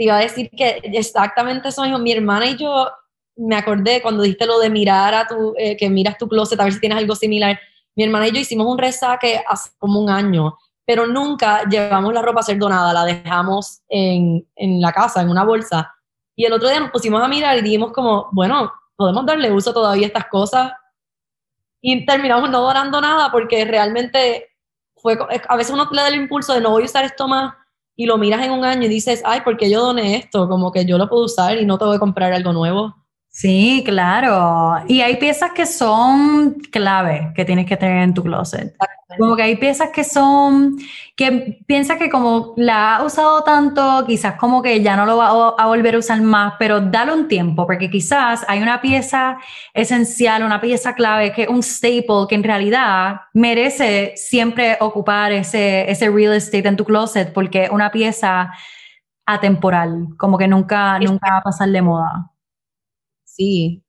iba 0.05 0.17
a 0.17 0.21
decir 0.21 0.51
que 0.51 0.81
exactamente 0.85 1.69
eso 1.69 1.83
mismo. 1.83 1.99
Mi 1.99 2.13
hermana 2.13 2.47
y 2.47 2.57
yo 2.57 2.89
me 3.37 3.57
acordé 3.57 4.03
cuando 4.03 4.23
dijiste 4.23 4.47
lo 4.47 4.59
de 4.59 4.71
mirar 4.71 5.15
a 5.15 5.27
tu, 5.27 5.55
eh, 5.57 5.77
que 5.77 5.89
miras 5.89 6.19
tu 6.19 6.29
closet 6.29 6.61
a 6.61 6.65
ver 6.65 6.73
si 6.73 6.81
tienes 6.81 6.99
algo 6.99 7.15
similar. 7.15 7.59
Mi 7.95 8.05
hermana 8.05 8.29
y 8.29 8.33
yo 8.33 8.41
hicimos 8.41 8.67
un 8.67 8.79
resaque 8.79 9.43
hace 9.47 9.71
como 9.79 10.01
un 10.01 10.11
año, 10.11 10.57
pero 10.85 11.07
nunca 11.07 11.65
llevamos 11.69 12.13
la 12.13 12.23
ropa 12.23 12.41
a 12.41 12.45
ser 12.45 12.59
donada, 12.59 12.93
la 12.93 13.05
dejamos 13.05 13.83
en, 13.89 14.47
en 14.57 14.81
la 14.81 14.93
casa, 14.93 15.23
en 15.23 15.29
una 15.29 15.45
bolsa. 15.45 15.95
Y 16.35 16.45
el 16.45 16.53
otro 16.53 16.69
día 16.69 16.81
nos 16.81 16.91
pusimos 16.91 17.23
a 17.23 17.29
mirar 17.29 17.59
y 17.59 17.63
dijimos 17.63 17.93
como, 17.93 18.29
bueno, 18.33 18.73
podemos 18.97 19.27
darle 19.27 19.53
uso 19.53 19.73
todavía 19.73 20.07
a 20.07 20.09
estas 20.09 20.27
cosas. 20.27 20.73
Y 21.81 22.07
terminamos 22.07 22.51
no 22.51 22.61
donando 22.61 23.01
nada 23.01 23.31
porque 23.31 23.65
realmente 23.65 24.49
fue, 24.97 25.19
a 25.49 25.57
veces 25.57 25.73
uno 25.73 25.89
le 25.91 26.01
da 26.01 26.09
el 26.09 26.15
impulso 26.15 26.55
de 26.55 26.61
no 26.61 26.71
voy 26.71 26.83
a 26.83 26.87
usar 26.87 27.05
esto 27.05 27.27
más 27.27 27.55
y 27.97 28.07
lo 28.07 28.19
miras 28.19 28.45
en 28.45 28.53
un 28.53 28.65
año 28.65 28.85
y 28.85 28.89
dices, 28.89 29.23
ay, 29.25 29.41
¿por 29.43 29.57
qué 29.57 29.71
yo 29.71 29.83
doné 29.83 30.17
esto? 30.17 30.49
Como 30.49 30.73
que 30.73 30.85
yo 30.85 30.99
lo 30.99 31.09
puedo 31.09 31.25
usar 31.25 31.59
y 31.59 31.67
no 31.67 31.79
tengo 31.79 31.93
que 31.93 31.99
comprar 31.99 32.33
algo 32.33 32.53
nuevo. 32.53 33.02
Sí, 33.35 33.83
claro. 33.87 34.85
Y 34.89 35.01
hay 35.01 35.17
piezas 35.17 35.53
que 35.53 35.65
son 35.65 36.53
clave 36.71 37.33
que 37.35 37.47
tienes 37.47 37.65
que 37.65 37.79
tener 37.79 38.03
en 38.03 38.13
tu 38.13 38.23
closet. 38.23 38.77
Como 39.19 39.37
que 39.37 39.43
hay 39.43 39.57
piezas 39.57 39.89
que 39.89 40.05
son, 40.05 40.77
que 41.17 41.59
piensas 41.67 41.97
que 41.97 42.11
como 42.11 42.53
la 42.59 42.97
ha 42.97 43.05
usado 43.05 43.43
tanto, 43.43 44.05
quizás 44.07 44.35
como 44.35 44.61
que 44.61 44.83
ya 44.83 44.97
no 44.97 45.07
lo 45.07 45.17
va 45.17 45.55
a 45.59 45.67
volver 45.67 45.95
a 45.95 45.99
usar 45.99 46.21
más, 46.21 46.55
pero 46.59 46.83
dale 46.83 47.15
un 47.15 47.27
tiempo, 47.27 47.67
porque 47.67 47.91
quizás 47.91 48.45
hay 48.49 48.63
una 48.63 48.83
pieza 48.83 49.39
esencial, 49.73 50.43
una 50.43 50.61
pieza 50.61 50.95
clave, 50.95 51.33
que 51.33 51.45
es 51.45 51.49
un 51.49 51.63
staple, 51.63 52.27
que 52.29 52.35
en 52.35 52.45
realidad 52.45 53.23
merece 53.33 54.13
siempre 54.17 54.77
ocupar 54.81 55.33
ese, 55.33 55.91
ese 55.91 56.11
real 56.11 56.35
estate 56.35 56.69
en 56.69 56.77
tu 56.77 56.85
closet, 56.85 57.33
porque 57.33 57.65
es 57.65 57.71
una 57.71 57.91
pieza 57.91 58.53
atemporal, 59.27 60.09
como 60.19 60.37
que 60.37 60.49
nunca, 60.49 60.99
nunca 60.99 61.31
va 61.31 61.39
a 61.39 61.43
pasar 61.43 61.71
de 61.71 61.83
moda. 61.83 62.32
Sí. 63.35 63.83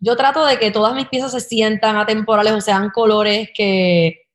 Yo 0.00 0.16
trato 0.16 0.44
de 0.46 0.58
que 0.58 0.70
todas 0.70 0.94
mis 0.94 1.08
piezas 1.08 1.32
se 1.32 1.40
sientan 1.40 1.96
atemporales 1.96 2.52
o 2.54 2.60
sean 2.60 2.90
colores 2.90 3.50
que, 3.54 4.26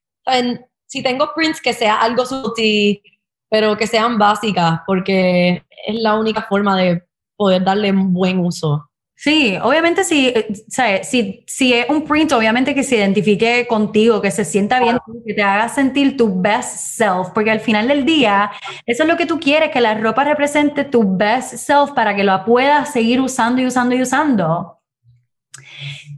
si 0.86 1.02
tengo 1.02 1.32
prints 1.34 1.60
que 1.60 1.72
sea 1.72 2.00
algo 2.00 2.24
sutil, 2.24 3.00
pero 3.50 3.76
que 3.76 3.86
sean 3.86 4.18
básicas, 4.18 4.80
porque 4.86 5.64
es 5.86 5.94
la 5.96 6.18
única 6.18 6.42
forma 6.42 6.76
de 6.76 7.02
poder 7.36 7.64
darle 7.64 7.90
un 7.90 8.12
buen 8.12 8.38
uso. 8.38 8.90
Sí, 9.16 9.56
obviamente 9.62 10.02
si, 10.02 10.28
eh, 10.28 11.00
si, 11.04 11.44
si 11.46 11.72
es 11.72 11.88
un 11.88 12.04
print, 12.04 12.32
obviamente 12.32 12.74
que 12.74 12.82
se 12.82 12.96
identifique 12.96 13.66
contigo, 13.66 14.20
que 14.20 14.30
se 14.30 14.44
sienta 14.44 14.80
bien, 14.80 14.98
que 15.24 15.34
te 15.34 15.42
haga 15.42 15.68
sentir 15.68 16.16
tu 16.16 16.40
best 16.42 16.96
self, 16.96 17.28
porque 17.32 17.50
al 17.50 17.60
final 17.60 17.88
del 17.88 18.04
día, 18.04 18.50
eso 18.84 19.04
es 19.04 19.08
lo 19.08 19.16
que 19.16 19.24
tú 19.24 19.38
quieres, 19.38 19.70
que 19.70 19.80
la 19.80 19.94
ropa 19.94 20.24
represente 20.24 20.84
tu 20.84 21.16
best 21.16 21.54
self 21.54 21.92
para 21.92 22.14
que 22.14 22.24
lo 22.24 22.44
puedas 22.44 22.92
seguir 22.92 23.20
usando 23.20 23.62
y 23.62 23.66
usando 23.66 23.94
y 23.94 24.02
usando. 24.02 24.80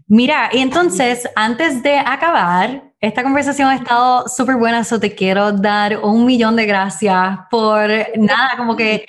Mira, 0.08 0.48
y 0.52 0.58
entonces, 0.58 1.28
antes 1.36 1.82
de 1.82 1.98
acabar, 1.98 2.92
esta 3.00 3.22
conversación 3.22 3.68
ha 3.68 3.76
estado 3.76 4.26
súper 4.26 4.56
buena, 4.56 4.84
so 4.84 4.98
te 4.98 5.14
quiero 5.14 5.52
dar 5.52 5.98
un 5.98 6.24
millón 6.24 6.56
de 6.56 6.64
gracias 6.64 7.38
por 7.50 7.88
nada, 8.16 8.56
como 8.56 8.74
que 8.74 9.04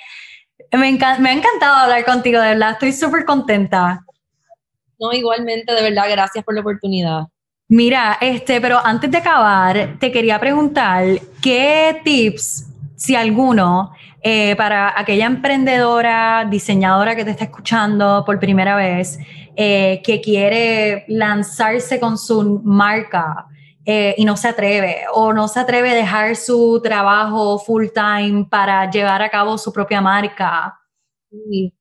me, 0.72 0.92
me 0.92 1.30
ha 1.30 1.32
encantado 1.32 1.76
hablar 1.76 2.04
contigo, 2.04 2.40
de 2.40 2.48
verdad, 2.48 2.72
estoy 2.72 2.92
súper 2.92 3.24
contenta. 3.24 4.04
No, 4.98 5.12
igualmente, 5.12 5.72
de 5.72 5.82
verdad, 5.82 6.04
gracias 6.10 6.44
por 6.44 6.54
la 6.54 6.60
oportunidad. 6.60 7.22
Mira, 7.68 8.16
este, 8.20 8.60
pero 8.60 8.80
antes 8.82 9.10
de 9.10 9.18
acabar, 9.18 9.96
te 10.00 10.10
quería 10.10 10.40
preguntar, 10.40 11.04
¿qué 11.42 12.00
tips, 12.02 12.66
si 12.96 13.14
alguno, 13.14 13.92
eh, 14.22 14.56
para 14.56 14.98
aquella 14.98 15.26
emprendedora, 15.26 16.46
diseñadora 16.48 17.14
que 17.14 17.24
te 17.24 17.32
está 17.32 17.44
escuchando 17.44 18.24
por 18.24 18.40
primera 18.40 18.74
vez, 18.74 19.18
eh, 19.54 20.00
que 20.02 20.20
quiere 20.20 21.04
lanzarse 21.08 22.00
con 22.00 22.16
su 22.16 22.60
marca, 22.64 23.47
eh, 23.90 24.14
y 24.18 24.26
no 24.26 24.36
se 24.36 24.48
atreve 24.48 25.06
o 25.14 25.32
no 25.32 25.48
se 25.48 25.60
atreve 25.60 25.92
a 25.92 25.94
dejar 25.94 26.36
su 26.36 26.78
trabajo 26.82 27.58
full 27.58 27.86
time 27.86 28.44
para 28.44 28.90
llevar 28.90 29.22
a 29.22 29.30
cabo 29.30 29.56
su 29.56 29.72
propia 29.72 30.02
marca. 30.02 30.78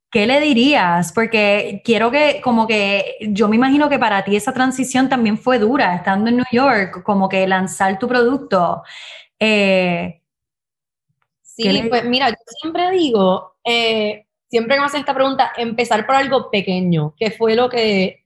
¿qué 0.09 0.25
le 0.25 0.39
dirías? 0.39 1.11
Porque 1.11 1.81
quiero 1.83 2.09
que, 2.09 2.39
como 2.41 2.65
que, 2.65 3.17
yo 3.31 3.49
me 3.49 3.57
imagino 3.57 3.89
que 3.89 3.99
para 3.99 4.23
ti 4.23 4.37
esa 4.37 4.53
transición 4.53 5.09
también 5.09 5.37
fue 5.37 5.59
dura, 5.59 5.95
estando 5.95 6.29
en 6.29 6.37
New 6.37 6.45
York, 6.49 7.03
como 7.03 7.27
que 7.27 7.45
lanzar 7.45 7.99
tu 7.99 8.07
producto. 8.07 8.83
Eh, 9.37 10.21
sí, 11.41 11.87
pues 11.89 12.05
mira, 12.05 12.29
yo 12.29 12.37
siempre 12.61 12.89
digo, 12.91 13.57
eh, 13.65 14.27
siempre 14.49 14.75
que 14.75 14.79
me 14.79 14.85
hacen 14.85 15.01
esta 15.01 15.13
pregunta, 15.13 15.51
empezar 15.57 16.05
por 16.05 16.15
algo 16.15 16.49
pequeño, 16.49 17.13
que 17.17 17.31
fue 17.31 17.53
lo 17.53 17.69
que 17.69 18.23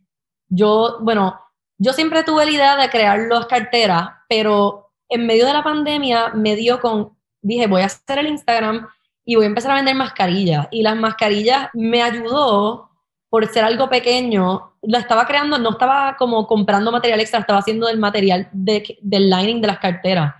yo, 0.50 1.00
bueno, 1.02 1.40
yo 1.82 1.94
siempre 1.94 2.24
tuve 2.24 2.46
la 2.46 2.52
idea 2.52 2.76
de 2.76 2.90
crear 2.92 3.18
las 3.28 3.48
carteras, 3.48 4.08
pero 4.30 4.92
en 5.10 5.26
medio 5.26 5.48
de 5.48 5.54
la 5.54 5.64
pandemia 5.64 6.30
me 6.36 6.56
dio 6.56 6.80
con, 6.80 7.18
dije, 7.42 7.66
voy 7.66 7.82
a 7.82 7.88
hacer 7.88 8.20
el 8.20 8.28
Instagram 8.28 8.88
y 9.26 9.34
voy 9.34 9.46
a 9.46 9.48
empezar 9.48 9.72
a 9.72 9.76
vender 9.76 9.96
mascarillas. 9.96 10.68
Y 10.70 10.84
las 10.84 10.96
mascarillas 10.96 11.70
me 11.74 12.04
ayudó 12.04 12.92
por 13.30 13.48
ser 13.48 13.64
algo 13.64 13.90
pequeño. 13.90 14.76
Lo 14.84 14.98
estaba 15.00 15.26
creando, 15.26 15.58
no 15.58 15.72
estaba 15.72 16.18
como 16.18 16.46
comprando 16.46 16.92
material 16.92 17.20
extra, 17.20 17.40
estaba 17.40 17.60
haciendo 17.60 17.88
del 17.88 17.98
material 17.98 18.48
de, 18.52 19.00
del 19.02 19.32
lining 19.32 19.60
de 19.60 19.68
las 19.68 19.80
carteras. 19.80 20.36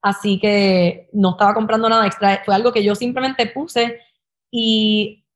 Así 0.00 0.38
que 0.40 1.10
no 1.12 1.32
estaba 1.32 1.52
comprando 1.52 1.90
nada 1.90 2.06
extra. 2.06 2.40
Fue 2.42 2.54
algo 2.54 2.72
que 2.72 2.82
yo 2.82 2.94
simplemente 2.94 3.44
puse 3.44 4.00
y 4.50 5.26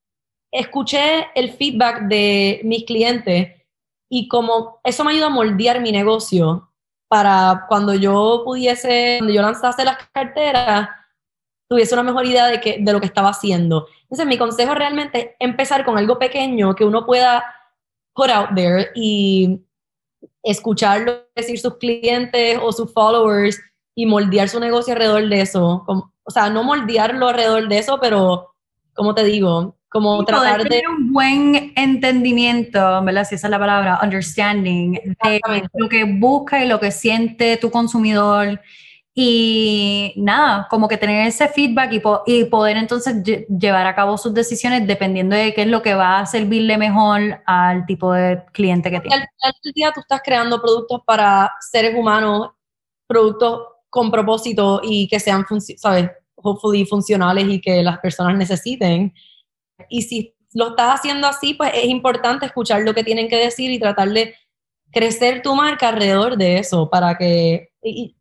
escuché 0.50 1.26
el 1.34 1.50
feedback 1.52 2.04
de 2.04 2.62
mis 2.64 2.84
clientes 2.84 3.59
y 4.10 4.28
como 4.28 4.80
eso 4.82 5.04
me 5.04 5.12
ayudó 5.12 5.26
a 5.26 5.30
moldear 5.30 5.80
mi 5.80 5.92
negocio 5.92 6.68
para 7.08 7.66
cuando 7.68 7.94
yo 7.94 8.42
pudiese, 8.44 9.16
cuando 9.18 9.32
yo 9.32 9.40
lanzase 9.40 9.84
las 9.84 9.96
carteras, 10.12 10.88
tuviese 11.68 11.94
una 11.94 12.02
mejor 12.02 12.26
idea 12.26 12.46
de, 12.48 12.60
que, 12.60 12.78
de 12.80 12.92
lo 12.92 13.00
que 13.00 13.06
estaba 13.06 13.30
haciendo. 13.30 13.86
Entonces, 14.02 14.26
mi 14.26 14.36
consejo 14.36 14.74
realmente 14.74 15.20
es 15.20 15.36
empezar 15.38 15.84
con 15.84 15.96
algo 15.96 16.18
pequeño 16.18 16.74
que 16.74 16.84
uno 16.84 17.06
pueda 17.06 17.44
put 18.12 18.30
out 18.30 18.50
there 18.56 18.90
y 18.96 19.60
escucharlo 20.42 21.26
decir 21.36 21.60
sus 21.60 21.76
clientes 21.76 22.58
o 22.60 22.72
sus 22.72 22.92
followers 22.92 23.60
y 23.94 24.06
moldear 24.06 24.48
su 24.48 24.58
negocio 24.58 24.92
alrededor 24.92 25.28
de 25.28 25.40
eso. 25.40 25.84
o 25.86 26.30
sea, 26.30 26.50
no 26.50 26.64
moldearlo 26.64 27.28
alrededor 27.28 27.68
de 27.68 27.78
eso, 27.78 27.98
pero, 28.00 28.54
como 28.92 29.14
te 29.14 29.22
digo, 29.22 29.76
como 29.90 30.24
tratar 30.24 30.62
de 30.62 30.68
tener 30.68 30.88
un 30.88 31.12
buen 31.12 31.72
entendimiento, 31.74 33.02
¿verdad? 33.02 33.26
Si 33.28 33.34
esa 33.34 33.48
es 33.48 33.50
la 33.50 33.58
palabra, 33.58 33.98
understanding 34.02 34.92
de 34.92 35.40
lo 35.74 35.88
que 35.88 36.04
busca 36.04 36.64
y 36.64 36.68
lo 36.68 36.78
que 36.78 36.92
siente 36.92 37.56
tu 37.56 37.72
consumidor 37.72 38.60
y 39.12 40.14
nada, 40.16 40.68
como 40.70 40.86
que 40.86 40.96
tener 40.96 41.26
ese 41.26 41.48
feedback 41.48 41.92
y, 41.92 42.02
y 42.26 42.44
poder 42.44 42.76
entonces 42.76 43.16
llevar 43.48 43.86
a 43.88 43.94
cabo 43.96 44.16
sus 44.16 44.32
decisiones 44.32 44.86
dependiendo 44.86 45.34
de 45.34 45.52
qué 45.52 45.62
es 45.62 45.68
lo 45.68 45.82
que 45.82 45.94
va 45.94 46.20
a 46.20 46.26
servirle 46.26 46.78
mejor 46.78 47.42
al 47.44 47.84
tipo 47.84 48.12
de 48.12 48.44
cliente 48.52 48.92
que 48.92 49.00
tiene. 49.00 49.16
Al 49.16 49.28
final 49.28 49.54
del 49.64 49.72
día 49.72 49.92
tú 49.92 50.00
estás 50.00 50.20
creando 50.24 50.62
productos 50.62 51.02
para 51.04 51.52
seres 51.58 51.96
humanos, 51.96 52.50
productos 53.08 53.62
con 53.90 54.12
propósito 54.12 54.80
y 54.84 55.08
que 55.08 55.18
sean, 55.18 55.44
¿sabes? 55.76 56.08
Hopefully 56.36 56.86
funcionales 56.86 57.48
y 57.48 57.60
que 57.60 57.82
las 57.82 57.98
personas 57.98 58.36
necesiten. 58.36 59.12
Y 59.88 60.02
si 60.02 60.34
lo 60.54 60.70
estás 60.70 61.00
haciendo 61.00 61.26
así, 61.26 61.54
pues 61.54 61.72
es 61.74 61.86
importante 61.86 62.46
escuchar 62.46 62.82
lo 62.82 62.94
que 62.94 63.04
tienen 63.04 63.28
que 63.28 63.36
decir 63.36 63.70
y 63.70 63.78
tratar 63.78 64.08
de 64.10 64.34
crecer 64.92 65.42
tu 65.42 65.54
marca 65.54 65.88
alrededor 65.88 66.36
de 66.36 66.58
eso 66.58 66.90
para 66.90 67.16
que 67.16 67.68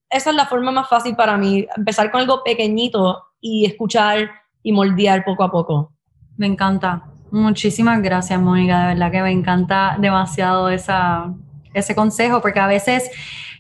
esa 0.10 0.30
es 0.30 0.36
la 0.36 0.46
forma 0.46 0.72
más 0.72 0.88
fácil 0.90 1.16
para 1.16 1.38
mí, 1.38 1.66
empezar 1.76 2.12
con 2.12 2.22
algo 2.22 2.44
pequeñito 2.44 3.24
y 3.40 3.66
escuchar 3.66 4.30
y 4.64 4.72
moldear 4.72 5.24
poco 5.24 5.44
a 5.44 5.52
poco. 5.52 5.94
Me 6.38 6.48
encanta. 6.48 7.06
Muchísimas 7.32 8.02
gracias, 8.02 8.40
Mónica. 8.40 8.82
De 8.82 8.94
verdad 8.94 9.12
que 9.12 9.22
me 9.22 9.32
encanta 9.32 9.98
demasiado 10.00 10.70
esa, 10.70 11.34
ese 11.74 11.96
consejo, 11.96 12.42
porque 12.42 12.60
a 12.60 12.68
veces 12.68 13.10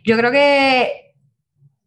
yo 0.03 0.17
creo 0.17 0.31
que 0.31 1.13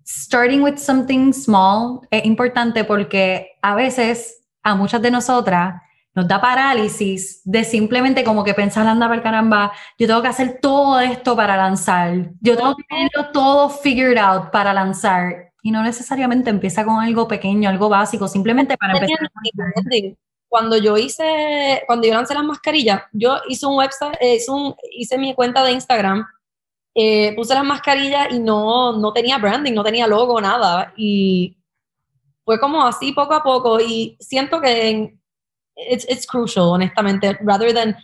starting 0.07 0.63
with 0.63 0.77
something 0.77 1.33
small 1.33 2.01
es 2.11 2.25
importante 2.25 2.85
porque 2.85 3.53
a 3.63 3.75
veces 3.75 4.45
a 4.63 4.75
muchas 4.75 5.03
de 5.03 5.11
nosotras 5.11 5.81
nos 6.15 6.29
da 6.29 6.41
parálisis 6.41 7.41
de 7.45 7.65
simplemente 7.65 8.25
como 8.25 8.45
que 8.45 8.55
pensar, 8.55 8.87
anda 8.87 9.09
para 9.09 9.23
caramba, 9.23 9.73
yo 9.99 10.07
tengo 10.07 10.23
que 10.23 10.29
hacer 10.29 10.59
todo 10.61 11.01
esto 11.01 11.35
para 11.35 11.57
lanzar, 11.57 12.31
yo 12.41 12.57
tengo 12.57 12.77
que 12.77 12.85
tenerlo 12.85 13.31
todo 13.33 13.71
figured 13.71 14.19
out 14.19 14.51
para 14.51 14.73
lanzar. 14.73 15.53
Y 15.65 15.71
no 15.71 15.83
necesariamente 15.83 16.51
empieza 16.51 16.85
con 16.85 17.01
algo 17.01 17.29
pequeño, 17.29 17.69
algo 17.69 17.89
básico, 17.89 18.27
simplemente 18.27 18.77
para 18.77 18.95
empezar. 18.95 19.17
Cuando 20.49 20.77
yo 20.77 20.99
hice, 20.99 21.83
cuando 21.87 22.07
yo 22.07 22.13
lancé 22.13 22.35
las 22.35 22.45
mascarillas, 22.45 23.03
yo 23.13 23.39
hice 23.49 23.65
un 23.65 23.79
website, 23.79 24.17
eh, 24.21 24.35
hice, 24.35 24.51
un, 24.51 24.75
hice 24.91 25.17
mi 25.17 25.35
cuenta 25.35 25.65
de 25.65 25.73
Instagram, 25.73 26.27
eh, 26.95 27.33
puse 27.35 27.55
las 27.55 27.65
mascarillas 27.65 28.33
y 28.33 28.39
no, 28.39 28.99
no 28.99 29.13
tenía 29.15 29.39
branding, 29.39 29.73
no 29.73 29.85
tenía 29.85 30.07
logo, 30.07 30.41
nada. 30.41 30.93
Y 30.97 31.57
fue 32.45 32.61
como 32.61 32.85
así 32.85 33.13
poco 33.13 33.33
a 33.33 33.43
poco. 33.43 33.81
Y 33.81 34.17
siento 34.21 34.61
que 34.61 34.91
en, 34.91 35.22
it's, 35.77 36.07
it's 36.09 36.27
crucial, 36.27 36.71
honestamente, 36.71 37.37
rather 37.43 37.73
than 37.73 37.97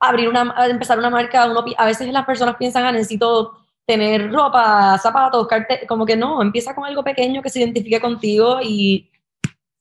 abrir 0.00 0.28
una, 0.28 0.54
empezar 0.68 0.98
una 0.98 1.10
marca, 1.10 1.46
uno, 1.46 1.64
a 1.76 1.86
veces 1.86 2.12
las 2.12 2.24
personas 2.24 2.56
piensan, 2.56 2.84
ah, 2.84 2.92
necesito 2.92 3.52
tener 3.86 4.32
ropa, 4.32 4.96
zapatos, 4.98 5.46
cartel, 5.46 5.80
como 5.86 6.06
que 6.06 6.16
no, 6.16 6.40
empieza 6.42 6.74
con 6.74 6.84
algo 6.84 7.02
pequeño 7.02 7.42
que 7.42 7.50
se 7.50 7.60
identifique 7.60 8.00
contigo 8.00 8.60
y, 8.62 9.10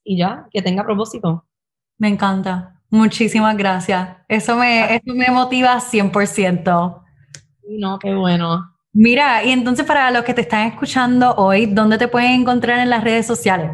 y 0.03 0.17
ya, 0.17 0.47
que 0.51 0.61
tenga 0.61 0.83
propósito. 0.83 1.45
Me 1.97 2.07
encanta. 2.07 2.75
Muchísimas 2.89 3.55
gracias. 3.55 4.17
Eso 4.27 4.55
me, 4.55 4.95
eso 4.95 5.13
me 5.13 5.29
motiva 5.29 5.79
100%. 5.79 7.03
No, 7.69 7.99
qué 7.99 8.15
bueno. 8.15 8.73
Mira, 8.93 9.43
y 9.43 9.51
entonces 9.51 9.85
para 9.85 10.09
los 10.09 10.23
que 10.23 10.33
te 10.33 10.41
están 10.41 10.67
escuchando 10.67 11.35
hoy, 11.35 11.67
¿dónde 11.67 11.99
te 11.99 12.07
pueden 12.07 12.41
encontrar 12.41 12.79
en 12.79 12.89
las 12.89 13.03
redes 13.03 13.27
sociales? 13.27 13.71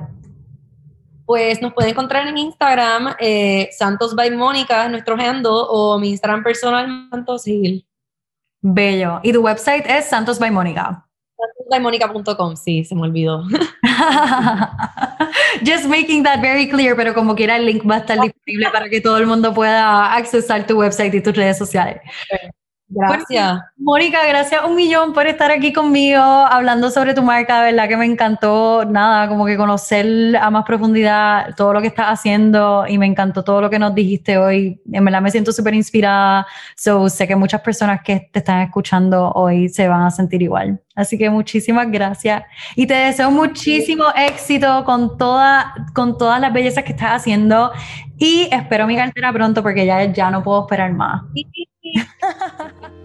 Pues 1.26 1.62
nos 1.62 1.74
pueden 1.74 1.92
encontrar 1.92 2.28
en 2.28 2.38
Instagram, 2.38 3.16
eh, 3.20 3.70
Santos 3.72 4.16
by 4.16 4.32
Mónica, 4.32 4.88
nuestro 4.90 5.16
handle, 5.16 5.66
o 5.70 5.98
mi 6.00 6.12
Instagram 6.12 6.44
personal, 6.44 7.08
Santos 7.10 7.46
Gil. 7.46 7.86
Bello. 8.62 9.20
¿Y 9.24 9.34
tu 9.34 9.42
website 9.42 9.86
es 9.88 10.06
Santos 10.06 10.40
by 10.40 10.52
Mónica? 10.52 11.06
sí, 12.56 12.84
se 12.84 12.96
me 12.96 13.04
olvidó. 13.04 13.44
Just 15.66 15.86
making 15.86 16.24
that 16.24 16.42
very 16.42 16.70
clear, 16.70 16.96
pero 16.96 17.14
como 17.14 17.36
quiera 17.36 17.58
el 17.58 17.66
link 17.66 17.84
va 17.90 17.96
a 17.96 18.00
estar 18.00 18.20
disponible 18.20 18.70
para 18.72 18.90
que 18.90 19.02
todo 19.02 19.18
el 19.18 19.28
mundo 19.28 19.54
pueda 19.54 20.14
accesar 20.14 20.66
tu 20.66 20.80
website 20.80 21.14
y 21.14 21.22
tus 21.22 21.36
redes 21.36 21.58
sociales. 21.58 22.02
Gracias. 22.88 23.60
Mónica, 23.78 24.20
gracias 24.28 24.64
un 24.64 24.76
millón 24.76 25.12
por 25.14 25.26
estar 25.26 25.50
aquí 25.50 25.74
conmigo 25.74 26.22
hablando 26.22 26.92
sobre 26.92 27.16
tu 27.16 27.24
marca. 27.24 27.62
De 27.62 27.72
verdad 27.72 27.90
que 27.90 27.98
me 27.98 28.06
encantó, 28.06 28.86
nada, 28.86 29.28
como 29.28 29.46
que 29.46 29.58
conocer 29.58 30.38
a 30.38 30.52
más 30.52 30.66
profundidad 30.66 31.56
todo 31.56 31.74
lo 31.74 31.82
que 31.82 31.88
estás 31.88 32.08
haciendo 32.08 32.86
y 32.88 32.98
me 33.00 33.08
encantó 33.08 33.44
todo 33.44 33.62
lo 33.62 33.70
que 33.70 33.80
nos 33.80 33.96
dijiste 33.96 34.38
hoy. 34.38 34.80
En 34.92 35.04
verdad 35.04 35.22
me 35.22 35.32
siento 35.32 35.52
súper 35.52 35.74
inspirada. 35.74 36.46
So, 36.76 37.10
sé 37.10 37.28
que 37.28 37.36
muchas 37.36 37.62
personas 37.62 38.02
que 38.04 38.30
te 38.32 38.40
están 38.40 38.62
escuchando 38.62 39.32
hoy 39.32 39.68
se 39.70 39.88
van 39.88 40.04
a 40.04 40.12
sentir 40.12 40.44
igual. 40.44 40.80
Así 40.96 41.18
que 41.18 41.30
muchísimas 41.30 41.92
gracias 41.92 42.44
y 42.76 42.86
te 42.88 42.94
deseo 42.94 43.30
muchísimo 43.30 44.06
éxito 44.16 44.86
con, 44.86 45.18
toda, 45.18 45.74
con 45.94 46.18
todas 46.18 46.40
las 46.40 46.54
bellezas 46.54 46.84
que 46.84 46.92
estás 46.92 47.22
haciendo 47.22 47.72
y 48.18 48.48
espero 48.52 48.88
mi 48.88 48.96
cartera 48.96 49.34
pronto 49.34 49.62
porque 49.62 49.86
ya, 49.86 50.06
ya 50.06 50.32
no 50.32 50.42
puedo 50.42 50.62
esperar 50.62 50.94
más. 50.94 51.24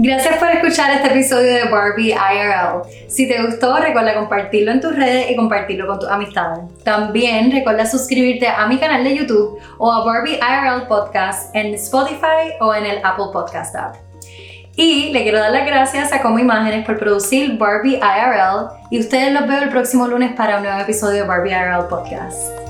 Gracias 0.00 0.38
por 0.38 0.48
escuchar 0.48 0.92
este 0.92 1.08
episodio 1.08 1.52
de 1.54 1.64
Barbie 1.64 2.12
IRL. 2.12 2.82
Si 3.08 3.26
te 3.26 3.42
gustó, 3.42 3.78
recuerda 3.78 4.14
compartirlo 4.14 4.70
en 4.70 4.80
tus 4.80 4.94
redes 4.94 5.28
y 5.28 5.34
compartirlo 5.34 5.88
con 5.88 5.98
tus 5.98 6.08
amistades. 6.08 6.60
También 6.84 7.50
recuerda 7.50 7.84
suscribirte 7.84 8.46
a 8.46 8.68
mi 8.68 8.78
canal 8.78 9.02
de 9.02 9.16
YouTube 9.16 9.58
o 9.78 9.92
a 9.92 10.04
Barbie 10.04 10.38
IRL 10.38 10.86
Podcast 10.86 11.52
en 11.52 11.74
Spotify 11.74 12.54
o 12.60 12.72
en 12.72 12.86
el 12.86 12.98
Apple 13.02 13.26
Podcast 13.32 13.74
app. 13.74 13.96
Y 14.76 15.10
le 15.12 15.24
quiero 15.24 15.40
dar 15.40 15.50
las 15.50 15.66
gracias 15.66 16.12
a 16.12 16.22
Como 16.22 16.38
Imágenes 16.38 16.86
por 16.86 16.96
producir 17.00 17.58
Barbie 17.58 17.96
IRL 17.96 18.68
y 18.92 19.00
ustedes 19.00 19.32
los 19.32 19.48
veo 19.48 19.62
el 19.62 19.70
próximo 19.70 20.06
lunes 20.06 20.32
para 20.36 20.58
un 20.58 20.62
nuevo 20.62 20.78
episodio 20.78 21.22
de 21.22 21.28
Barbie 21.28 21.50
IRL 21.50 21.88
Podcast. 21.88 22.67